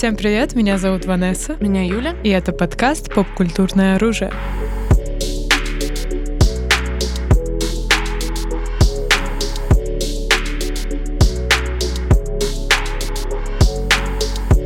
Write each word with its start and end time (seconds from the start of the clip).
Всем 0.00 0.16
привет, 0.16 0.54
меня 0.54 0.78
зовут 0.78 1.04
Ванесса. 1.04 1.58
Меня 1.60 1.84
Юля. 1.84 2.16
И 2.24 2.30
это 2.30 2.52
подкаст 2.52 3.12
«Поп-культурное 3.12 3.96
оружие». 3.96 4.32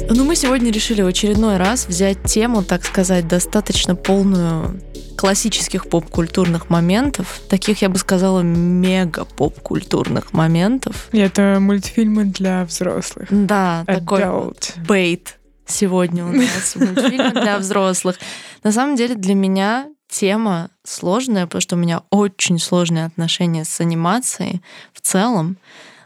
Ну, 0.09 0.25
мы 0.25 0.37
сегодня 0.37 0.71
решили 0.71 1.03
в 1.03 1.09
очередной 1.09 1.57
раз 1.57 1.89
взять 1.89 2.23
тему, 2.23 2.63
так 2.63 2.85
сказать, 2.85 3.27
достаточно 3.27 3.97
полную 3.97 4.81
классических 5.17 5.89
поп-культурных 5.89 6.71
моментов, 6.71 7.41
таких, 7.49 7.83
я 7.83 7.89
бы 7.89 7.99
сказала, 7.99 8.41
мега-поп-культурных 8.41 10.33
моментов. 10.33 11.09
И 11.13 11.19
это 11.19 11.59
мультфильмы 11.61 12.25
для 12.25 12.65
взрослых. 12.65 13.29
Да, 13.31 13.85
Adult. 13.87 13.95
такой 14.01 14.85
бейт 14.87 15.39
сегодня 15.67 16.25
у 16.25 16.33
нас 16.33 16.77
мультфильмы 16.77 17.31
для 17.31 17.59
взрослых. 17.59 18.17
На 18.63 18.73
самом 18.73 18.97
деле 18.97 19.15
для 19.15 19.35
меня 19.35 19.89
тема 20.09 20.71
сложная, 20.85 21.47
потому 21.47 21.61
что 21.61 21.77
у 21.77 21.79
меня 21.79 22.03
очень 22.11 22.59
сложные 22.59 23.07
отношения 23.07 23.65
с 23.65 23.81
анимацией 23.81 24.63
в 24.93 25.01
целом 25.01 25.57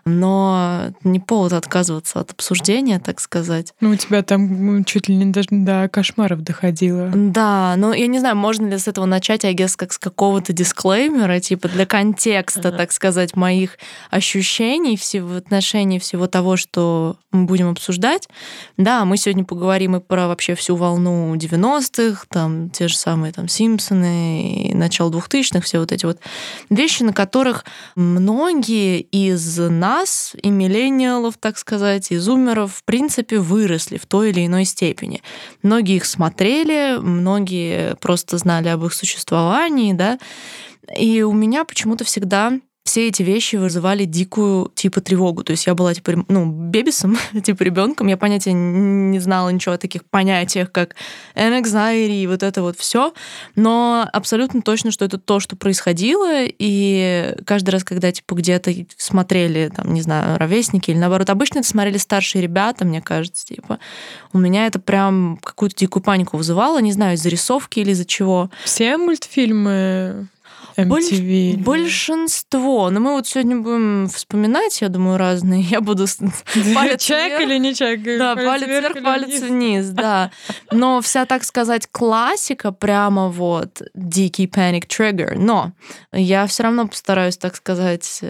но 0.09 0.93
не 1.05 1.21
повод 1.21 1.53
отказываться 1.53 2.21
от 2.21 2.31
обсуждения, 2.33 2.99
так 2.99 3.21
сказать. 3.21 3.75
Ну, 3.81 3.91
у 3.91 3.97
тебя 3.97 4.23
там 4.23 4.85
чуть 4.85 5.09
ли 5.09 5.17
не 5.17 5.27
даже 5.27 5.49
до 5.51 5.89
кошмаров 5.89 6.43
доходило. 6.43 7.11
Да, 7.15 7.75
ну, 7.77 7.93
я 7.93 8.07
не 8.07 8.19
знаю, 8.19 8.37
можно 8.37 8.67
ли 8.67 8.79
с 8.79 8.89
этого 8.89 9.05
начать, 9.05 9.45
я 9.45 9.53
guess, 9.53 9.75
как 9.77 9.93
с 9.93 9.99
какого-то 9.99 10.53
дисклеймера, 10.53 11.41
типа 11.41 11.69
для 11.69 11.87
контекста, 11.87 12.73
так 12.73 12.93
сказать, 12.93 13.37
моих 13.37 13.79
ощущений 14.11 14.97
всего, 14.97 15.29
в 15.29 15.37
отношении 15.37 15.99
всего 15.99 16.27
того, 16.27 16.57
что 16.57 17.17
мы 17.33 17.45
будем 17.45 17.69
обсуждать. 17.69 18.29
Да, 18.77 19.05
мы 19.05 19.17
сегодня 19.17 19.45
поговорим 19.45 19.97
и 19.97 20.01
про 20.01 20.29
вообще 20.29 20.55
всю 20.55 20.77
волну 20.77 21.35
90-х, 21.35 22.27
там 22.31 22.71
те 22.71 22.89
же 22.89 22.97
самые 22.97 23.33
там 23.33 23.49
Симпсоны 23.49 24.69
и 24.69 24.75
начало 24.75 25.11
2000-х, 25.11 25.61
все 25.61 25.79
вот 25.79 25.93
эти 25.93 26.07
вот 26.07 26.19
вещи, 26.71 27.03
на 27.03 27.13
которых 27.13 27.65
многие 27.97 29.01
из 29.01 29.59
нас 29.59 29.98
нас, 29.99 30.33
и 30.41 30.51
миллениалов, 30.51 31.37
так 31.39 31.59
сказать, 31.59 32.13
и 32.13 32.17
зумеров, 32.17 32.75
в 32.75 32.85
принципе, 32.85 33.39
выросли 33.39 33.99
в 33.99 34.07
той 34.07 34.31
или 34.31 34.47
иной 34.47 34.65
степени. 34.65 35.23
Многие 35.63 35.97
их 35.97 36.05
смотрели, 36.05 36.99
многие 37.01 37.97
просто 37.97 38.39
знали 38.39 38.69
об 38.69 38.85
их 38.85 38.95
существовании, 38.95 39.93
да, 39.93 40.19
и 40.97 41.23
у 41.23 41.33
меня 41.33 41.65
почему-то 41.65 42.05
всегда 42.05 42.53
все 42.99 43.07
эти 43.07 43.23
вещи 43.23 43.55
вызывали 43.55 44.07
дикую 44.07 44.73
типа 44.75 45.01
тревогу. 45.01 45.45
То 45.45 45.53
есть 45.53 45.69
я 45.69 45.77
была 45.77 45.95
типа, 45.95 46.25
ну, 46.27 46.47
бебисом, 46.47 47.17
типа 47.45 47.63
ребенком. 47.63 48.09
Я 48.09 48.17
понятия 48.17 48.53
не 48.53 49.21
знала 49.21 49.51
ничего 49.51 49.77
о 49.77 49.79
таких 49.79 50.05
понятиях, 50.05 50.73
как 50.73 50.97
anxiety 51.37 52.23
и 52.23 52.27
вот 52.27 52.43
это 52.43 52.61
вот 52.61 52.77
все. 52.77 53.15
Но 53.55 54.05
абсолютно 54.13 54.63
точно, 54.63 54.91
что 54.91 55.05
это 55.05 55.17
то, 55.17 55.39
что 55.39 55.55
происходило. 55.55 56.41
И 56.41 57.37
каждый 57.47 57.71
раз, 57.71 57.85
когда 57.85 58.11
типа 58.11 58.35
где-то 58.35 58.75
смотрели, 58.97 59.71
там, 59.73 59.95
не 59.95 60.03
знаю, 60.03 60.37
ровесники 60.37 60.91
или 60.91 60.99
наоборот, 60.99 61.31
обычно 61.31 61.61
это 61.61 61.69
смотрели 61.69 61.99
старшие 61.99 62.43
ребята, 62.43 62.85
мне 62.85 63.01
кажется, 63.01 63.47
типа, 63.47 63.79
у 64.33 64.39
меня 64.39 64.67
это 64.67 64.81
прям 64.81 65.39
какую-то 65.41 65.77
дикую 65.77 66.03
панику 66.03 66.37
вызывало, 66.37 66.81
не 66.81 66.91
знаю, 66.91 67.15
из-за 67.15 67.29
рисовки 67.29 67.79
или 67.79 67.93
из-за 67.93 68.07
чего. 68.07 68.51
Все 68.65 68.97
мультфильмы 68.97 70.27
MTV. 70.79 71.57
Больш, 71.57 72.09
большинство. 72.09 72.91
Но 72.91 73.01
мы 73.01 73.13
вот 73.13 73.27
сегодня 73.27 73.57
будем 73.57 74.09
вспоминать, 74.09 74.81
я 74.81 74.89
думаю, 74.89 75.19
разные. 75.19 75.63
Я 75.69 75.81
буду 75.81 76.07
палец 76.75 77.03
Чек 77.03 77.41
или 77.41 77.59
не 77.59 77.75
чек? 77.75 78.03
Да, 78.05 78.37
палец 78.37 78.69
вверх, 78.69 79.03
палец 79.03 79.43
вниз, 79.43 79.87
да. 79.91 80.31
Но 80.71 81.01
вся, 81.01 81.27
так 81.27 81.45
сказать, 81.45 81.89
классика 81.91 82.71
прямо 82.71 83.29
вот 83.29 83.83
дикий 83.95 84.47
Panic 84.47 84.87
Trigger. 84.87 85.35
Но 85.37 85.73
я 86.13 86.47
все 86.47 86.63
равно 86.63 86.87
постараюсь, 86.87 87.37
так 87.37 87.57
сказать, 87.57 88.23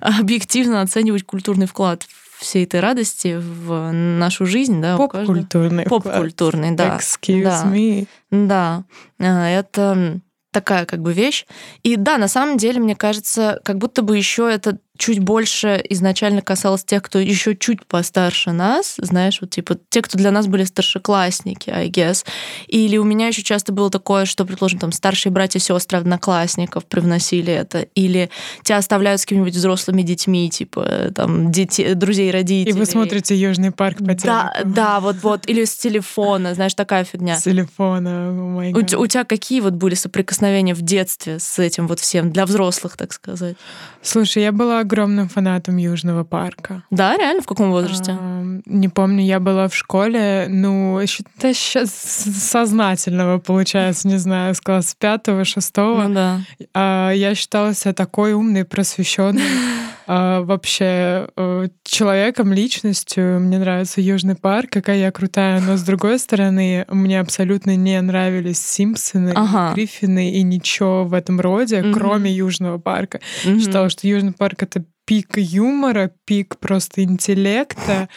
объективно 0.00 0.82
оценивать 0.82 1.24
культурный 1.24 1.66
вклад 1.66 2.06
всей 2.38 2.64
этой 2.64 2.80
радости 2.80 3.38
в 3.38 3.92
нашу 3.92 4.46
жизнь, 4.46 4.80
да, 4.80 4.96
поп-культурный, 4.96 5.84
поп-культурный, 5.84 6.70
да, 6.70 6.96
Excuse 6.96 7.42
да, 7.42 7.64
me. 7.66 8.06
да, 8.30 8.84
а, 9.18 9.48
это 9.48 10.20
такая 10.50 10.86
как 10.86 11.00
бы 11.00 11.12
вещь. 11.12 11.46
И 11.82 11.96
да, 11.96 12.18
на 12.18 12.28
самом 12.28 12.56
деле, 12.56 12.80
мне 12.80 12.96
кажется, 12.96 13.60
как 13.64 13.78
будто 13.78 14.02
бы 14.02 14.16
еще 14.16 14.50
это 14.50 14.78
чуть 15.00 15.18
больше 15.18 15.82
изначально 15.88 16.42
касалось 16.42 16.84
тех, 16.84 17.02
кто 17.02 17.18
еще 17.18 17.56
чуть 17.56 17.86
постарше 17.86 18.52
нас, 18.52 18.96
знаешь, 18.98 19.38
вот 19.40 19.48
типа 19.48 19.78
те, 19.88 20.02
кто 20.02 20.18
для 20.18 20.30
нас 20.30 20.46
были 20.46 20.64
старшеклассники, 20.64 21.70
I 21.70 21.88
guess. 21.88 22.26
Или 22.66 22.98
у 22.98 23.04
меня 23.04 23.28
еще 23.28 23.42
часто 23.42 23.72
было 23.72 23.90
такое, 23.90 24.26
что, 24.26 24.44
предположим, 24.44 24.78
там 24.78 24.92
старшие 24.92 25.32
братья 25.32 25.58
и 25.58 25.62
сестры 25.62 25.98
одноклассников 25.98 26.84
привносили 26.84 27.50
это, 27.50 27.80
или 27.94 28.28
тебя 28.62 28.76
оставляют 28.76 29.22
с 29.22 29.24
какими-нибудь 29.24 29.54
взрослыми 29.54 30.02
детьми, 30.02 30.50
типа 30.50 31.12
там 31.14 31.50
дети, 31.50 31.94
друзей 31.94 32.30
родителей. 32.30 32.76
И 32.76 32.78
вы 32.78 32.84
смотрите 32.84 33.34
Южный 33.34 33.72
парк 33.72 33.98
по 33.98 34.14
телеку. 34.14 34.26
Да, 34.26 34.52
да, 34.66 35.00
вот 35.00 35.16
вот, 35.22 35.48
или 35.48 35.64
с 35.64 35.76
телефона, 35.76 36.54
знаешь, 36.54 36.74
такая 36.74 37.04
фигня. 37.04 37.38
С 37.38 37.44
телефона, 37.44 38.08
oh 38.08 38.96
у, 38.96 39.00
у 39.00 39.06
тебя 39.06 39.24
какие 39.24 39.60
вот 39.60 39.72
были 39.72 39.94
соприкосновения 39.94 40.74
в 40.74 40.82
детстве 40.82 41.38
с 41.38 41.58
этим 41.58 41.86
вот 41.86 42.00
всем 42.00 42.30
для 42.30 42.44
взрослых, 42.44 42.98
так 42.98 43.14
сказать? 43.14 43.56
Слушай, 44.02 44.42
я 44.42 44.52
была 44.52 44.84
огромным 44.90 45.28
фанатом 45.28 45.76
Южного 45.76 46.24
парка. 46.24 46.82
Да, 46.90 47.16
реально? 47.16 47.42
В 47.42 47.46
каком 47.46 47.70
возрасте? 47.70 48.16
А, 48.18 48.42
не 48.66 48.88
помню, 48.88 49.24
я 49.24 49.38
была 49.38 49.68
в 49.68 49.74
школе, 49.74 50.46
ну, 50.48 50.98
еще 50.98 51.22
сейчас 51.38 51.90
сознательного, 51.90 53.38
получается, 53.38 54.08
не 54.08 54.16
знаю, 54.16 54.54
с 54.54 54.60
класса 54.60 54.96
пятого, 54.98 55.44
шестого. 55.44 56.08
Ну 56.08 56.14
да. 56.14 56.40
А, 56.74 57.10
я 57.12 57.34
считала 57.34 57.72
себя 57.74 57.92
такой 57.92 58.32
умной, 58.32 58.64
просвещенной. 58.64 59.42
А, 60.12 60.40
вообще 60.40 61.28
э, 61.36 61.68
человеком, 61.84 62.52
личностью. 62.52 63.38
Мне 63.38 63.60
нравится 63.60 64.00
Южный 64.00 64.34
парк, 64.34 64.68
какая 64.68 64.98
я 64.98 65.12
крутая. 65.12 65.60
Но 65.60 65.76
с 65.76 65.82
другой 65.82 66.18
стороны, 66.18 66.84
мне 66.88 67.20
абсолютно 67.20 67.76
не 67.76 68.00
нравились 68.00 68.60
Симпсоны, 68.60 69.30
ага. 69.36 69.72
Гриффины 69.72 70.32
и 70.32 70.42
ничего 70.42 71.04
в 71.04 71.14
этом 71.14 71.38
роде, 71.38 71.82
угу. 71.82 71.92
кроме 71.92 72.32
Южного 72.32 72.78
парка. 72.78 73.20
Угу. 73.46 73.60
Считала, 73.60 73.88
что 73.88 74.08
Южный 74.08 74.32
парк— 74.32 74.60
это 74.64 74.82
пик 75.10 75.38
юмора, 75.38 76.12
пик 76.24 76.56
просто 76.60 77.02
интеллекта. 77.02 78.08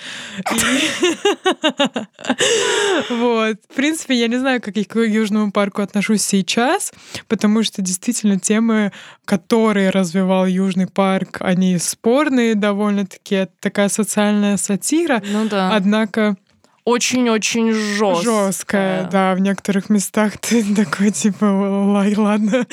Вот. 3.09 3.57
В 3.69 3.75
принципе, 3.75 4.13
я 4.13 4.27
не 4.27 4.37
знаю, 4.37 4.61
как 4.61 4.77
я 4.77 4.85
к 4.85 4.99
Южному 4.99 5.51
парку 5.51 5.81
отношусь 5.81 6.21
сейчас, 6.21 6.93
потому 7.27 7.63
что 7.63 7.81
действительно 7.81 8.39
темы, 8.39 8.91
которые 9.25 9.89
развивал 9.89 10.45
Южный 10.45 10.85
парк, 10.85 11.37
они 11.39 11.79
спорные 11.79 12.53
довольно-таки. 12.53 13.47
такая 13.59 13.89
социальная 13.89 14.57
сатира. 14.57 15.23
Ну 15.31 15.47
да. 15.49 15.75
Однако 15.75 16.37
очень-очень 16.85 17.71
жесткая. 17.71 18.45
Жесткая, 18.47 19.09
да. 19.09 19.35
В 19.35 19.39
некоторых 19.39 19.89
местах 19.89 20.37
ты 20.37 20.63
такой, 20.75 21.11
типа, 21.11 21.45
ладно, 21.45 22.65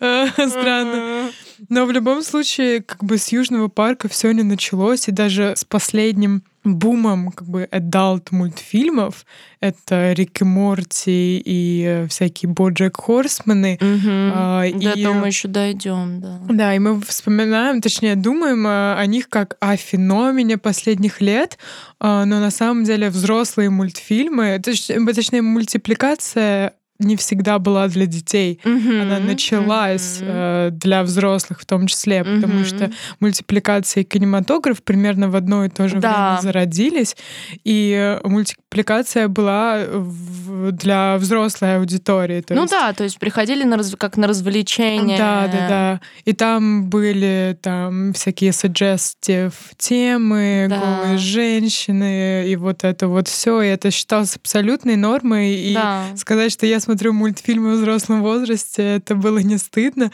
странно. 0.32 1.30
Но 1.68 1.86
в 1.86 1.90
любом 1.90 2.22
случае, 2.22 2.82
как 2.82 3.02
бы 3.04 3.18
с 3.18 3.28
Южного 3.28 3.68
парка 3.68 4.08
все 4.08 4.32
не 4.32 4.42
началось, 4.42 5.08
и 5.08 5.12
даже 5.12 5.54
с 5.56 5.64
последним 5.64 6.42
бумом 6.64 7.30
как 7.30 7.46
бы 7.48 7.68
adult 7.70 8.28
мультфильмов 8.30 9.26
это 9.60 10.12
Рик 10.12 10.42
и 10.42 10.44
Морти 10.44 11.42
и 11.44 12.06
всякие 12.08 12.50
Боджек 12.50 12.98
Хорсманы. 12.98 13.78
Угу. 13.80 14.32
А, 14.34 14.64
и... 14.64 15.02
До 15.02 15.12
мы 15.14 15.28
еще 15.28 15.48
дойдем, 15.48 16.20
да. 16.20 16.40
Да, 16.48 16.74
и 16.74 16.78
мы 16.78 17.00
вспоминаем, 17.00 17.80
точнее, 17.80 18.14
думаем 18.16 18.66
о 18.66 19.04
них 19.06 19.28
как 19.28 19.56
о 19.60 19.76
феномене 19.76 20.58
последних 20.58 21.20
лет, 21.20 21.58
а, 21.98 22.24
но 22.26 22.40
на 22.40 22.50
самом 22.50 22.84
деле 22.84 23.08
взрослые 23.08 23.70
мультфильмы, 23.70 24.60
точнее, 24.62 25.42
мультипликация 25.42 26.74
не 26.98 27.16
всегда 27.16 27.58
была 27.58 27.88
для 27.88 28.06
детей. 28.06 28.60
Mm-hmm. 28.64 29.02
Она 29.02 29.18
началась 29.18 30.20
mm-hmm. 30.20 30.68
э, 30.68 30.70
для 30.70 31.02
взрослых 31.02 31.60
в 31.60 31.66
том 31.66 31.86
числе, 31.86 32.18
mm-hmm. 32.18 32.40
потому 32.40 32.64
что 32.64 32.90
мультипликация 33.18 34.02
и 34.02 34.04
кинематограф 34.04 34.82
примерно 34.82 35.28
в 35.28 35.34
одно 35.34 35.64
и 35.64 35.68
то 35.68 35.88
же 35.88 35.96
да. 35.96 36.38
время 36.40 36.42
зародились, 36.42 37.16
и 37.64 38.18
мультипликация 38.22 39.26
была 39.28 39.80
в, 39.88 40.70
для 40.70 41.16
взрослой 41.16 41.78
аудитории. 41.78 42.40
То 42.42 42.54
ну 42.54 42.62
есть... 42.62 42.72
да, 42.72 42.92
то 42.92 43.02
есть 43.02 43.18
приходили 43.18 43.64
на 43.64 43.76
раз... 43.76 43.94
как 43.98 44.16
на 44.16 44.28
развлечения. 44.28 45.18
Да, 45.18 45.48
да, 45.48 45.68
да. 45.68 46.00
И 46.24 46.32
там 46.32 46.88
были 46.88 47.58
там 47.60 48.12
всякие 48.12 48.52
suggestive 48.52 49.54
темы, 49.78 50.66
да. 50.70 50.78
голые 50.78 51.18
женщины, 51.18 52.48
и 52.48 52.54
вот 52.54 52.84
это 52.84 53.08
вот 53.08 53.26
все, 53.26 53.62
и 53.62 53.66
это 53.66 53.90
считалось 53.90 54.36
абсолютной 54.36 54.94
нормой. 54.94 55.54
И 55.54 55.74
да. 55.74 56.04
сказать, 56.16 56.52
что 56.52 56.66
я 56.66 56.80
смотрю 56.84 57.12
мультфильмы 57.12 57.74
в 57.74 57.78
взрослом 57.78 58.22
возрасте, 58.22 58.82
это 58.82 59.14
было 59.14 59.38
не 59.38 59.58
стыдно. 59.58 60.12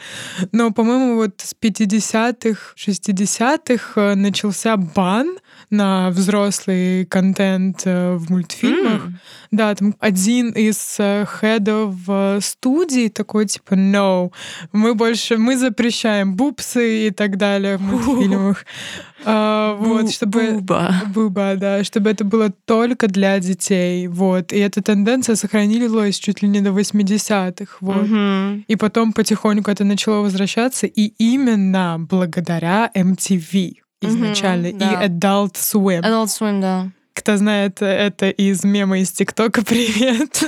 Но, 0.51 0.71
по-моему, 0.71 1.15
вот 1.15 1.41
с 1.41 1.53
50-х, 1.53 2.73
60-х 2.75 4.01
э, 4.01 4.15
начался 4.15 4.77
бан 4.77 5.37
на 5.71 6.09
взрослый 6.11 7.05
контент 7.05 7.81
э, 7.85 8.15
в 8.15 8.29
мультфильмах. 8.29 9.05
М. 9.05 9.19
Да, 9.51 9.73
там 9.75 9.95
один 9.99 10.51
из 10.51 10.95
э, 10.99 11.25
хедов 11.25 11.95
студии 12.43 13.07
такой 13.09 13.45
типа 13.45 13.73
no, 13.73 14.31
мы 14.71 14.93
больше 14.95 15.37
мы 15.37 15.57
запрещаем 15.57 16.35
бупсы 16.35 17.07
и 17.07 17.11
так 17.11 17.37
далее 17.37 17.77
в 17.77 17.81
мультфильмах. 17.81 18.65
А, 19.23 19.75
Вот, 19.75 20.05
Бу- 20.05 20.11
чтобы 20.11 20.51
Буба. 20.53 20.95
Буба, 21.13 21.53
да, 21.55 21.83
чтобы 21.83 22.09
это 22.09 22.23
было 22.25 22.49
только 22.65 23.07
для 23.07 23.39
детей, 23.39 24.07
вот. 24.07 24.51
И 24.51 24.57
эта 24.57 24.81
тенденция 24.81 25.35
сохранилась 25.35 26.17
чуть 26.17 26.41
ли 26.41 26.49
не 26.49 26.59
до 26.61 26.71
80-х, 26.71 27.77
вот. 27.81 28.07
Мгм. 28.07 28.65
И 28.67 28.75
потом 28.75 29.13
потихоньку 29.13 29.69
это 29.69 29.83
начало 29.83 30.21
возвращаться, 30.21 30.87
и 30.87 31.13
именно 31.19 31.97
благодаря 31.99 32.89
MTV 32.95 33.80
изначально 34.01 34.69
Мгм, 34.69 34.77
да. 34.77 34.91
и 35.03 35.07
Adult 35.07 35.53
Swim. 35.53 36.01
Adult 36.01 36.27
Swim, 36.27 36.61
да. 36.61 36.91
Кто 37.13 37.37
знает 37.37 37.81
это 37.81 38.29
из 38.29 38.63
мема 38.63 38.99
из 38.99 39.11
ТикТока, 39.11 39.61
привет. 39.65 40.43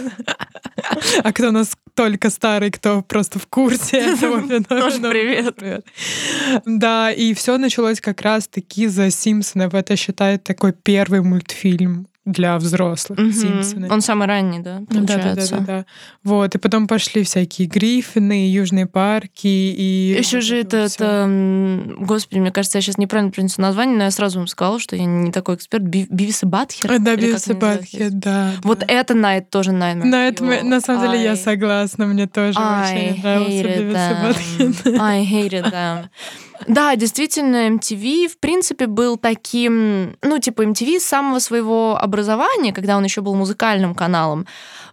А 1.23 1.31
кто 1.33 1.49
у 1.49 1.51
нас 1.51 1.71
только 1.93 2.29
старый, 2.29 2.71
кто 2.71 3.01
просто 3.01 3.37
в 3.37 3.47
курсе 3.47 3.97
этого 4.13 4.41
феномена. 4.41 4.63
Тоже 4.63 4.99
привет. 4.99 5.55
Привет. 5.55 5.85
Да, 6.65 7.11
и 7.11 7.33
все 7.33 7.57
началось 7.57 8.01
как 8.01 8.21
раз-таки 8.21 8.87
за 8.87 9.11
Симпсонов. 9.11 9.73
Это 9.73 9.95
считает 9.95 10.43
такой 10.43 10.73
первый 10.73 11.21
мультфильм 11.21 12.07
для 12.25 12.57
взрослых 12.57 13.19
Мгм. 13.19 13.33
Симпсоны. 13.33 13.87
Он 13.91 13.99
самый 14.01 14.27
ранний, 14.27 14.59
да, 14.59 14.79
Да, 14.89 14.99
да, 15.01 15.01
да, 15.01 15.13
получается. 15.23 15.55
да, 15.57 15.65
да. 15.65 15.85
Вот, 16.23 16.55
и 16.55 16.57
потом 16.57 16.87
пошли 16.87 17.23
всякие 17.23 17.67
Гриффины, 17.67 18.49
Южные 18.49 18.85
парки 18.87 19.47
и... 19.47 20.15
Еще 20.17 20.37
вот 20.37 20.45
же 20.45 20.57
это, 20.59 20.77
это, 20.77 21.05
м, 21.25 22.05
господи, 22.05 22.39
мне 22.39 22.51
кажется, 22.51 22.77
я 22.77 22.81
сейчас 22.81 22.97
неправильно 22.97 23.31
принесу 23.31 23.61
название, 23.61 23.97
но 23.97 24.03
я 24.05 24.11
сразу 24.11 24.39
вам 24.39 24.47
сказала, 24.47 24.79
что 24.79 24.95
я 24.95 25.03
не 25.05 25.31
такой 25.31 25.55
эксперт. 25.55 25.83
Би- 25.83 26.07
Бивис 26.09 26.43
и 26.43 26.45
Батхер? 26.45 26.93
А, 26.93 26.99
Да, 26.99 27.15
Бивис 27.17 27.47
и? 27.49 27.53
Батхед, 27.53 28.17
да. 28.19 28.51
Вот 28.63 28.79
да. 28.79 28.85
это 28.87 29.13
Найт 29.15 29.49
тоже 29.49 29.71
Nightmare 29.71 30.05
На, 30.05 30.27
это, 30.29 30.43
мы- 30.45 30.55
Fuel. 30.59 30.63
на 30.63 30.79
самом 30.81 31.01
деле 31.11 31.23
я 31.23 31.31
I- 31.31 31.37
согласна, 31.37 32.05
мне 32.05 32.27
тоже 32.27 32.57
I 32.57 33.11
очень 33.11 33.21
нравился 33.21 33.63
Бивис 33.63 33.77
и 33.77 33.95
them. 33.95 34.27
Батхед. 34.27 34.99
I 35.01 35.25
hated 35.25 35.63
them. 35.65 35.71
Да, 35.71 36.09
действительно, 36.95 37.67
MTV, 37.67 38.27
в 38.27 38.37
принципе, 38.37 38.87
был 38.87 39.17
таким, 39.17 40.17
ну, 40.21 40.39
типа, 40.39 40.63
MTV 40.63 40.99
с 40.99 41.05
самого 41.05 41.39
своего 41.39 41.97
образования, 41.97 42.73
когда 42.73 42.97
он 42.97 43.03
еще 43.03 43.21
был 43.21 43.35
музыкальным 43.35 43.95
каналом, 43.95 44.45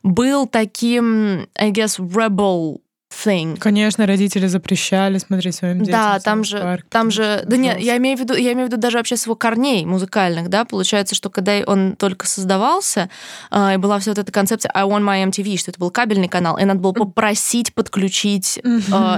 был 0.03 0.47
таким, 0.47 1.49
I 1.55 1.71
guess, 1.71 1.99
rebel 1.99 2.81
thing. 3.11 3.57
Конечно, 3.59 4.07
родители 4.07 4.47
запрещали 4.47 5.19
смотреть 5.19 5.57
своим 5.57 5.81
детям. 5.81 5.93
Да, 5.93 6.21
там 6.21 6.45
же, 6.45 6.61
Парк, 6.61 6.87
там 6.89 7.11
же, 7.11 7.43
да 7.47 7.57
нет, 7.57 7.81
я 7.81 7.97
имею 7.97 8.17
в 8.17 8.21
виду, 8.21 8.35
я 8.35 8.53
имею 8.53 8.69
в 8.69 8.71
виду 8.71 8.81
даже 8.81 8.99
вообще 8.99 9.17
с 9.17 9.25
его 9.25 9.35
корней 9.35 9.85
музыкальных, 9.85 10.49
да, 10.49 10.65
получается, 10.65 11.15
что 11.15 11.31
когда 11.31 11.53
он 11.67 11.97
только 11.97 12.27
создавался, 12.27 13.11
а, 13.51 13.75
и 13.75 13.77
была 13.77 13.99
вся 13.99 14.13
вот 14.13 14.19
эта 14.19 14.33
концепция 14.33 14.71
I 14.75 14.85
want 14.85 15.03
my 15.03 15.29
MTV, 15.29 15.57
что 15.57 15.71
это 15.71 15.81
был 15.81 15.91
кабельный 15.91 16.29
канал, 16.29 16.57
и 16.59 16.65
надо 16.65 16.81
было 16.81 16.93
попросить 16.93 17.75
подключить 17.75 18.59
э, 18.63 18.71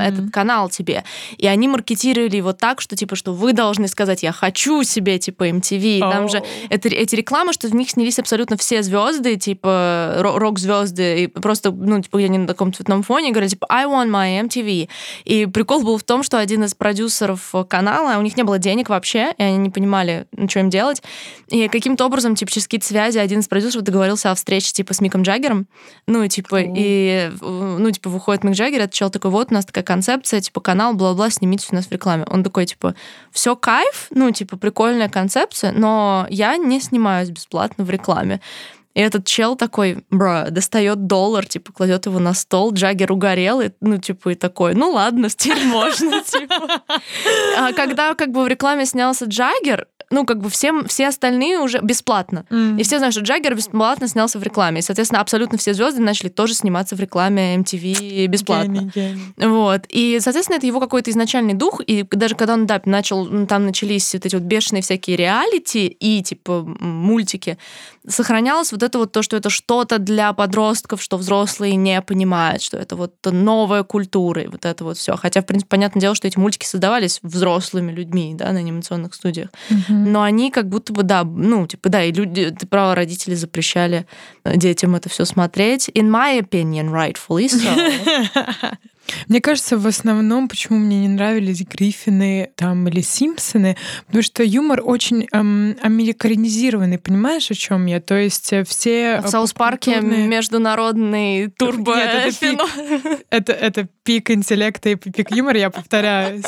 этот 0.02 0.30
канал 0.32 0.68
тебе. 0.68 1.04
И 1.36 1.46
они 1.46 1.68
маркетировали 1.68 2.36
его 2.36 2.52
так, 2.52 2.80
что 2.80 2.96
типа, 2.96 3.16
что 3.16 3.32
вы 3.32 3.52
должны 3.52 3.88
сказать, 3.88 4.22
я 4.22 4.32
хочу 4.32 4.82
себе 4.82 5.18
типа 5.18 5.48
MTV. 5.48 5.96
И 5.98 6.00
Там 6.00 6.28
же 6.28 6.42
это, 6.68 6.88
эти 6.88 7.14
рекламы, 7.14 7.52
что 7.52 7.68
в 7.68 7.74
них 7.74 7.90
снялись 7.90 8.18
абсолютно 8.18 8.56
все 8.56 8.82
звезды, 8.82 9.36
типа 9.36 10.16
ро- 10.18 10.38
рок-звезды, 10.38 11.24
и 11.24 11.26
просто, 11.26 11.70
ну, 11.70 12.00
типа, 12.00 12.18
я 12.18 12.28
не 12.28 12.38
на 12.38 12.46
таком 12.46 12.72
цветном 12.72 13.02
фоне, 13.02 13.30
говорят, 13.30 13.50
типа, 13.50 13.66
I 13.68 13.81
want 13.84 14.10
my 14.10 14.46
MTV. 14.46 14.88
И 15.24 15.46
прикол 15.46 15.82
был 15.82 15.98
в 15.98 16.02
том, 16.02 16.22
что 16.22 16.38
один 16.38 16.64
из 16.64 16.74
продюсеров 16.74 17.54
канала, 17.68 18.18
у 18.18 18.22
них 18.22 18.36
не 18.36 18.42
было 18.42 18.58
денег 18.58 18.88
вообще, 18.88 19.32
и 19.38 19.42
они 19.42 19.58
не 19.58 19.70
понимали, 19.70 20.26
ну, 20.32 20.48
что 20.48 20.60
им 20.60 20.70
делать. 20.70 21.02
И 21.48 21.68
каким-то 21.68 22.06
образом, 22.06 22.34
типа, 22.34 22.50
через 22.50 22.66
какие-то 22.66 22.86
связи 22.86 23.18
один 23.18 23.40
из 23.40 23.48
продюсеров 23.48 23.84
договорился 23.84 24.30
о 24.30 24.34
встрече, 24.34 24.72
типа, 24.72 24.94
с 24.94 25.00
Миком 25.00 25.22
Джаггером. 25.22 25.66
Ну, 26.06 26.22
и, 26.22 26.28
типа, 26.28 26.58
О. 26.58 26.60
и, 26.60 27.30
э, 27.30 27.76
ну, 27.78 27.90
типа, 27.90 28.10
выходит 28.10 28.44
Мик 28.44 28.54
Джаггер, 28.54 28.80
этот 28.80 28.92
чел 28.92 29.10
такой, 29.10 29.30
вот, 29.30 29.50
у 29.50 29.54
нас 29.54 29.64
такая 29.64 29.84
концепция, 29.84 30.40
типа, 30.40 30.60
канал, 30.60 30.94
бла-бла, 30.94 31.30
снимите 31.30 31.66
у 31.70 31.74
нас 31.74 31.86
в 31.86 31.92
рекламе. 31.92 32.24
Он 32.28 32.42
такой, 32.42 32.66
типа, 32.66 32.94
все 33.30 33.56
кайф, 33.56 34.08
ну, 34.10 34.30
типа, 34.30 34.56
прикольная 34.56 35.08
концепция, 35.08 35.72
но 35.72 36.26
я 36.30 36.56
не 36.56 36.80
снимаюсь 36.80 37.30
бесплатно 37.30 37.84
в 37.84 37.90
рекламе. 37.90 38.40
И 38.94 39.00
этот 39.00 39.26
чел 39.26 39.56
такой, 39.56 40.04
бро, 40.10 40.46
достает 40.50 41.06
доллар, 41.06 41.46
типа, 41.46 41.72
кладет 41.72 42.06
его 42.06 42.18
на 42.18 42.34
стол, 42.34 42.72
Джаггер 42.72 43.12
угорел, 43.12 43.60
и, 43.60 43.70
ну, 43.80 43.98
типа, 43.98 44.30
и 44.30 44.34
такой, 44.34 44.74
ну 44.74 44.90
ладно, 44.90 45.30
теперь 45.30 45.64
можно, 45.64 46.22
типа. 46.24 46.82
А 47.56 47.72
когда 47.72 48.14
как 48.14 48.30
бы 48.30 48.44
в 48.44 48.48
рекламе 48.48 48.84
снялся 48.84 49.24
Джаггер, 49.24 49.88
ну, 50.12 50.26
как 50.26 50.40
бы 50.40 50.50
всем, 50.50 50.86
все 50.86 51.08
остальные 51.08 51.58
уже 51.58 51.80
бесплатно. 51.80 52.44
М. 52.50 52.78
И 52.78 52.82
все 52.82 52.98
знают, 52.98 53.14
что 53.14 53.24
Джаггер 53.24 53.54
бесплатно 53.54 54.06
снялся 54.06 54.38
в 54.38 54.42
рекламе. 54.42 54.80
И, 54.80 54.82
соответственно, 54.82 55.20
абсолютно 55.20 55.58
все 55.58 55.74
звезды 55.74 56.00
начали 56.00 56.28
тоже 56.28 56.54
сниматься 56.54 56.94
в 56.94 57.00
рекламе 57.00 57.56
MTV 57.56 58.26
бесплатно. 58.26 58.72
Гений, 58.72 58.90
гений. 58.94 59.32
Вот. 59.38 59.82
И, 59.88 60.18
соответственно, 60.20 60.58
это 60.58 60.66
его 60.66 60.80
какой-то 60.80 61.10
изначальный 61.10 61.54
дух. 61.54 61.80
И 61.86 62.04
даже 62.10 62.34
когда 62.34 62.54
он, 62.54 62.66
да, 62.66 62.80
начал, 62.84 63.46
там 63.46 63.66
начались 63.66 64.12
вот 64.14 64.26
эти 64.26 64.36
вот 64.36 64.44
бешеные 64.44 64.82
всякие 64.82 65.16
реалити 65.16 65.86
и, 65.86 66.22
типа, 66.22 66.62
мультики, 66.78 67.58
сохранялось 68.06 68.72
вот 68.72 68.82
это 68.82 68.98
вот 68.98 69.12
то, 69.12 69.22
что 69.22 69.36
это 69.36 69.48
что-то 69.50 69.98
для 69.98 70.32
подростков, 70.32 71.02
что 71.02 71.16
взрослые 71.16 71.76
не 71.76 72.00
понимают, 72.02 72.62
что 72.62 72.76
это 72.76 72.96
вот 72.96 73.14
новая 73.24 73.82
культура 73.82 74.42
и 74.42 74.48
вот 74.48 74.64
это 74.64 74.84
вот 74.84 74.98
все. 74.98 75.16
Хотя, 75.16 75.40
в 75.40 75.46
принципе, 75.46 75.68
понятное 75.70 76.00
дело, 76.00 76.14
что 76.14 76.26
эти 76.28 76.38
мультики 76.38 76.66
создавались 76.66 77.20
взрослыми 77.22 77.92
людьми, 77.92 78.34
да, 78.36 78.52
на 78.52 78.58
анимационных 78.58 79.14
студиях. 79.14 79.48
Мгм. 79.70 80.01
Но 80.04 80.22
они 80.22 80.50
как 80.50 80.68
будто 80.68 80.92
бы, 80.92 81.02
да, 81.02 81.24
ну, 81.24 81.66
типа, 81.66 81.88
да, 81.88 82.04
и 82.04 82.12
люди, 82.12 82.50
ты 82.50 82.66
права, 82.66 82.94
родители 82.94 83.34
запрещали 83.34 84.06
детям 84.44 84.94
это 84.94 85.08
все 85.08 85.24
смотреть. 85.24 85.88
In 85.90 86.10
my 86.10 86.40
opinion, 86.40 86.90
rightfully 86.90 87.46
so. 87.46 88.76
Мне 89.28 89.40
кажется, 89.40 89.76
в 89.76 89.86
основном, 89.86 90.48
почему 90.48 90.78
мне 90.78 91.00
не 91.00 91.08
нравились 91.08 91.60
Гриффины 91.62 92.50
там 92.56 92.88
или 92.88 93.00
Симпсоны, 93.00 93.76
потому 94.06 94.22
что 94.22 94.42
юмор 94.42 94.80
очень 94.84 95.26
эм, 95.32 95.76
американизированный, 95.82 96.98
понимаешь, 96.98 97.50
о 97.50 97.54
чем 97.54 97.86
я? 97.86 98.00
То 98.00 98.14
есть 98.16 98.52
э, 98.52 98.64
все 98.64 99.20
В 99.20 99.28
South 99.28 99.52
Park 99.52 99.88
е 99.88 99.96
попкультурные- 99.96 100.26
международный 100.28 101.48
турбо 101.50 101.96
Нет, 101.96 102.10
это 102.14 102.40
пик. 102.40 102.60
это, 103.30 103.52
это 103.52 103.88
пик 104.04 104.30
интеллекта 104.30 104.90
и 104.90 104.94
пик 104.94 105.30
юмора, 105.30 105.58
я 105.58 105.70
повторяюсь. 105.70 106.44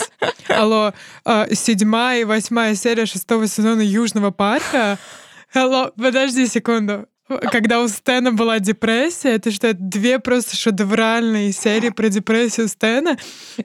Алло, 0.49 0.93
э, 1.25 1.55
седьмая 1.55 2.21
и 2.21 2.25
восьмая 2.25 2.75
серия 2.75 3.07
шестого 3.07 3.47
сезона 3.49 3.81
Южного 3.81 4.31
парка. 4.31 4.99
Алло, 5.53 5.93
подожди 5.97 6.47
секунду. 6.47 7.07
Когда 7.27 7.81
у 7.81 7.89
Стэна 7.89 8.33
была 8.33 8.59
депрессия, 8.59 9.31
это 9.31 9.51
что, 9.51 9.69
это 9.69 9.79
две 9.81 10.19
просто 10.19 10.57
шедевральные 10.57 11.53
серии 11.53 11.89
про 11.89 12.11
депрессию 12.11 12.69
Стэна. 12.69 13.17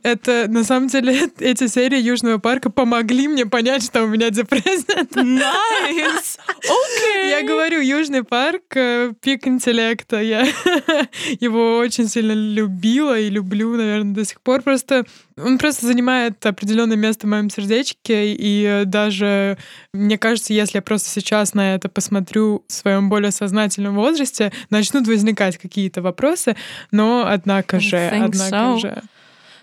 Это, 0.02 0.46
на 0.48 0.64
самом 0.64 0.88
деле, 0.88 1.30
эти 1.40 1.68
серии 1.68 2.00
Южного 2.00 2.38
парка 2.38 2.70
помогли 2.70 3.28
мне 3.28 3.46
понять, 3.46 3.84
что 3.84 4.04
у 4.04 4.08
меня 4.08 4.30
депрессия. 4.30 5.04
Nice. 5.14 6.40
Окей. 6.60 7.30
Я 7.30 7.44
говорю, 7.44 7.82
Южный 7.82 8.24
парк 8.24 8.64
э, 8.76 9.12
пик 9.22 9.46
интеллекта. 9.46 10.22
Я 10.22 10.48
его 11.42 11.80
очень 11.80 12.08
сильно 12.08 12.32
любила 12.32 13.20
и 13.20 13.30
люблю, 13.30 13.76
наверное, 13.76 14.16
до 14.16 14.24
сих 14.24 14.40
пор. 14.40 14.62
Просто 14.62 15.06
он 15.36 15.58
просто 15.58 15.86
занимает 15.86 16.46
определенное 16.46 16.98
место 16.98 17.28
в 17.28 17.30
моем 17.30 17.50
сердечке. 17.50 18.34
И 18.34 18.64
э, 18.64 18.86
даже, 18.86 19.58
мне 19.94 20.18
кажется, 20.18 20.54
если 20.54 20.78
я 20.78 20.82
просто 20.82 21.10
сейчас 21.10 21.54
на 21.54 21.76
это 21.76 21.90
посмотрю 21.90 22.64
в 22.66 22.72
своем 22.72 23.10
более 23.10 23.32
сознательном 23.32 23.49
возрасте, 23.96 24.52
начнут 24.70 25.08
возникать 25.08 25.58
какие-то 25.58 26.02
вопросы. 26.02 26.56
Но, 26.92 27.26
однако 27.28 27.80
же, 27.80 27.98
однако 27.98 28.56
so. 28.56 28.80
же. 28.80 29.02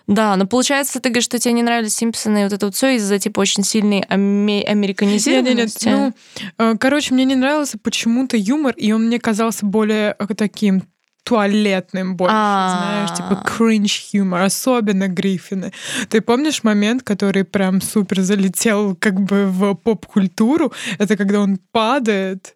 Да, 0.06 0.36
но 0.36 0.46
получается, 0.46 1.00
ты 1.00 1.08
говоришь, 1.08 1.24
что 1.24 1.38
тебе 1.38 1.52
не 1.52 1.64
нравились 1.64 1.94
Симпсоны 1.94 2.40
и 2.40 2.44
вот 2.44 2.52
это 2.52 2.66
вот 2.66 2.76
все 2.76 2.94
из-за 2.96 3.18
типа 3.18 3.40
очень 3.40 3.64
сильной 3.64 4.04
аме- 4.08 4.58
Нет, 4.58 4.64
нет, 4.64 4.64
нет. 4.64 4.68
американизированности. 4.68 5.88
Ну, 5.88 6.12
э, 6.58 6.76
короче, 6.78 7.12
мне 7.12 7.24
не 7.24 7.34
нравился 7.34 7.76
почему-то 7.76 8.36
юмор, 8.36 8.72
и 8.76 8.92
он 8.92 9.06
мне 9.06 9.18
казался 9.18 9.66
более 9.66 10.14
э, 10.18 10.26
таким 10.36 10.84
туалетным 11.24 12.16
больше, 12.16 12.34
А. 12.36 12.78
знаешь, 12.78 13.16
типа 13.16 13.42
кринж 13.44 14.10
юмор, 14.12 14.42
особенно 14.42 15.08
Гриффины. 15.08 15.72
Ты 16.08 16.20
помнишь 16.20 16.62
момент, 16.62 17.02
который 17.02 17.42
прям 17.42 17.80
супер 17.80 18.20
залетел 18.20 18.94
как 18.94 19.20
бы 19.20 19.46
в 19.46 19.74
поп-культуру? 19.74 20.72
Это 20.98 21.16
когда 21.16 21.40
он 21.40 21.58
падает 21.72 22.55